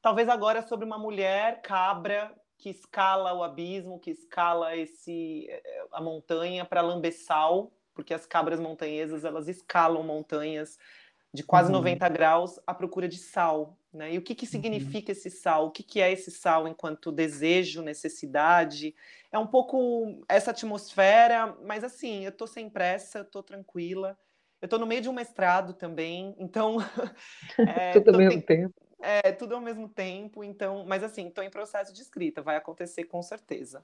Talvez 0.01 0.29
agora 0.29 0.61
sobre 0.61 0.85
uma 0.85 0.97
mulher 0.97 1.61
cabra 1.61 2.33
que 2.57 2.69
escala 2.69 3.33
o 3.33 3.43
abismo, 3.43 3.99
que 3.99 4.11
escala 4.11 4.75
esse 4.75 5.47
eh, 5.49 5.85
a 5.91 6.01
montanha 6.01 6.65
para 6.65 6.81
lamber 6.81 7.13
sal, 7.13 7.71
porque 7.93 8.13
as 8.13 8.25
cabras 8.25 8.59
montanhesas 8.59 9.23
elas 9.23 9.47
escalam 9.47 10.03
montanhas 10.03 10.77
de 11.33 11.43
quase 11.43 11.69
uhum. 11.69 11.77
90 11.77 12.09
graus 12.09 12.59
à 12.65 12.73
procura 12.73 13.07
de 13.07 13.17
sal, 13.17 13.77
né? 13.93 14.13
E 14.13 14.17
o 14.17 14.21
que, 14.21 14.33
que 14.33 14.45
uhum. 14.45 14.51
significa 14.51 15.11
uhum. 15.11 15.17
esse 15.17 15.29
sal? 15.29 15.67
O 15.67 15.71
que, 15.71 15.83
que 15.83 16.01
é 16.01 16.11
esse 16.11 16.31
sal 16.31 16.67
enquanto 16.67 17.11
desejo, 17.11 17.81
necessidade? 17.81 18.95
É 19.31 19.37
um 19.37 19.47
pouco 19.47 20.23
essa 20.27 20.51
atmosfera, 20.51 21.55
mas 21.63 21.83
assim, 21.83 22.25
eu 22.25 22.31
tô 22.31 22.47
sem 22.47 22.69
pressa, 22.69 23.23
tô 23.23 23.43
tranquila. 23.43 24.17
Eu 24.61 24.67
tô 24.67 24.77
no 24.77 24.85
meio 24.85 25.01
de 25.01 25.09
um 25.09 25.13
mestrado 25.13 25.73
também, 25.73 26.35
então. 26.37 26.77
é, 27.57 27.91
Tudo 27.91 28.11
ao 28.11 28.17
mesmo 28.17 28.41
tempo. 28.41 28.73
É, 29.01 29.31
tudo 29.31 29.55
ao 29.55 29.61
mesmo 29.61 29.87
tempo, 29.87 30.43
então, 30.43 30.85
mas 30.85 31.03
assim, 31.03 31.27
estou 31.27 31.43
em 31.43 31.49
processo 31.49 31.93
de 31.93 32.01
escrita, 32.01 32.41
vai 32.41 32.57
acontecer 32.57 33.05
com 33.05 33.21
certeza. 33.21 33.83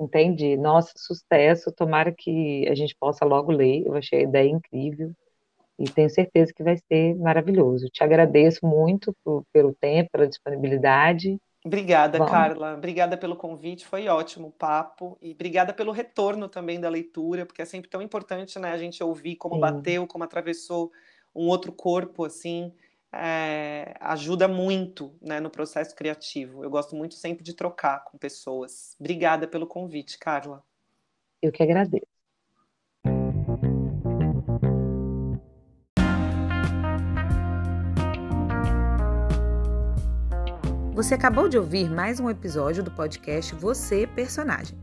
Entendi. 0.00 0.56
Nossa, 0.56 0.92
sucesso. 0.96 1.72
Tomara 1.72 2.12
que 2.12 2.66
a 2.68 2.74
gente 2.74 2.94
possa 2.98 3.24
logo 3.24 3.50
ler. 3.50 3.84
Eu 3.84 3.94
achei 3.94 4.20
a 4.20 4.22
ideia 4.22 4.48
incrível 4.48 5.12
e 5.78 5.84
tenho 5.84 6.08
certeza 6.08 6.52
que 6.52 6.62
vai 6.62 6.76
ser 6.76 7.16
maravilhoso. 7.16 7.88
Te 7.88 8.02
agradeço 8.02 8.64
muito 8.64 9.14
por, 9.24 9.44
pelo 9.52 9.74
tempo, 9.74 10.10
pela 10.12 10.26
disponibilidade. 10.26 11.38
Obrigada, 11.64 12.18
Vamos. 12.18 12.32
Carla. 12.32 12.74
Obrigada 12.74 13.16
pelo 13.16 13.36
convite, 13.36 13.86
foi 13.86 14.06
ótimo 14.08 14.48
o 14.48 14.52
papo. 14.52 15.18
E 15.20 15.32
obrigada 15.32 15.72
pelo 15.72 15.90
retorno 15.90 16.48
também 16.48 16.80
da 16.80 16.88
leitura, 16.88 17.44
porque 17.44 17.62
é 17.62 17.64
sempre 17.64 17.90
tão 17.90 18.00
importante 18.00 18.58
né, 18.58 18.70
a 18.70 18.78
gente 18.78 19.02
ouvir 19.02 19.36
como 19.36 19.56
Sim. 19.56 19.60
bateu, 19.60 20.06
como 20.06 20.24
atravessou 20.24 20.92
um 21.34 21.46
outro 21.48 21.72
corpo, 21.72 22.24
assim 22.24 22.72
é, 23.12 23.94
ajuda 24.00 24.46
muito 24.46 25.14
né, 25.20 25.40
no 25.40 25.50
processo 25.50 25.94
criativo. 25.94 26.62
Eu 26.62 26.70
gosto 26.70 26.94
muito 26.94 27.14
sempre 27.14 27.42
de 27.42 27.54
trocar 27.54 28.04
com 28.04 28.18
pessoas. 28.18 28.94
Obrigada 28.98 29.46
pelo 29.46 29.66
convite, 29.66 30.18
Carla. 30.18 30.62
Eu 31.40 31.52
que 31.52 31.62
agradeço. 31.62 32.06
Você 40.94 41.14
acabou 41.14 41.48
de 41.48 41.56
ouvir 41.56 41.88
mais 41.88 42.18
um 42.18 42.28
episódio 42.28 42.82
do 42.82 42.90
podcast 42.90 43.54
Você 43.54 44.04
Personagem. 44.04 44.76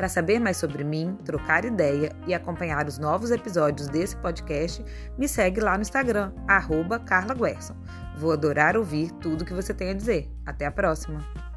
Para 0.00 0.08
saber 0.08 0.40
mais 0.40 0.56
sobre 0.56 0.82
mim, 0.82 1.14
trocar 1.26 1.62
ideia 1.62 2.10
e 2.26 2.32
acompanhar 2.32 2.88
os 2.88 2.96
novos 2.96 3.30
episódios 3.30 3.86
desse 3.86 4.16
podcast, 4.16 4.82
me 5.18 5.28
segue 5.28 5.60
lá 5.60 5.76
no 5.76 5.82
Instagram, 5.82 6.32
arroba 6.48 6.98
Carla 6.98 7.34
Guerson. 7.34 7.76
Vou 8.16 8.32
adorar 8.32 8.78
ouvir 8.78 9.10
tudo 9.20 9.44
que 9.44 9.52
você 9.52 9.74
tem 9.74 9.90
a 9.90 9.94
dizer. 9.94 10.32
Até 10.46 10.64
a 10.64 10.72
próxima! 10.72 11.49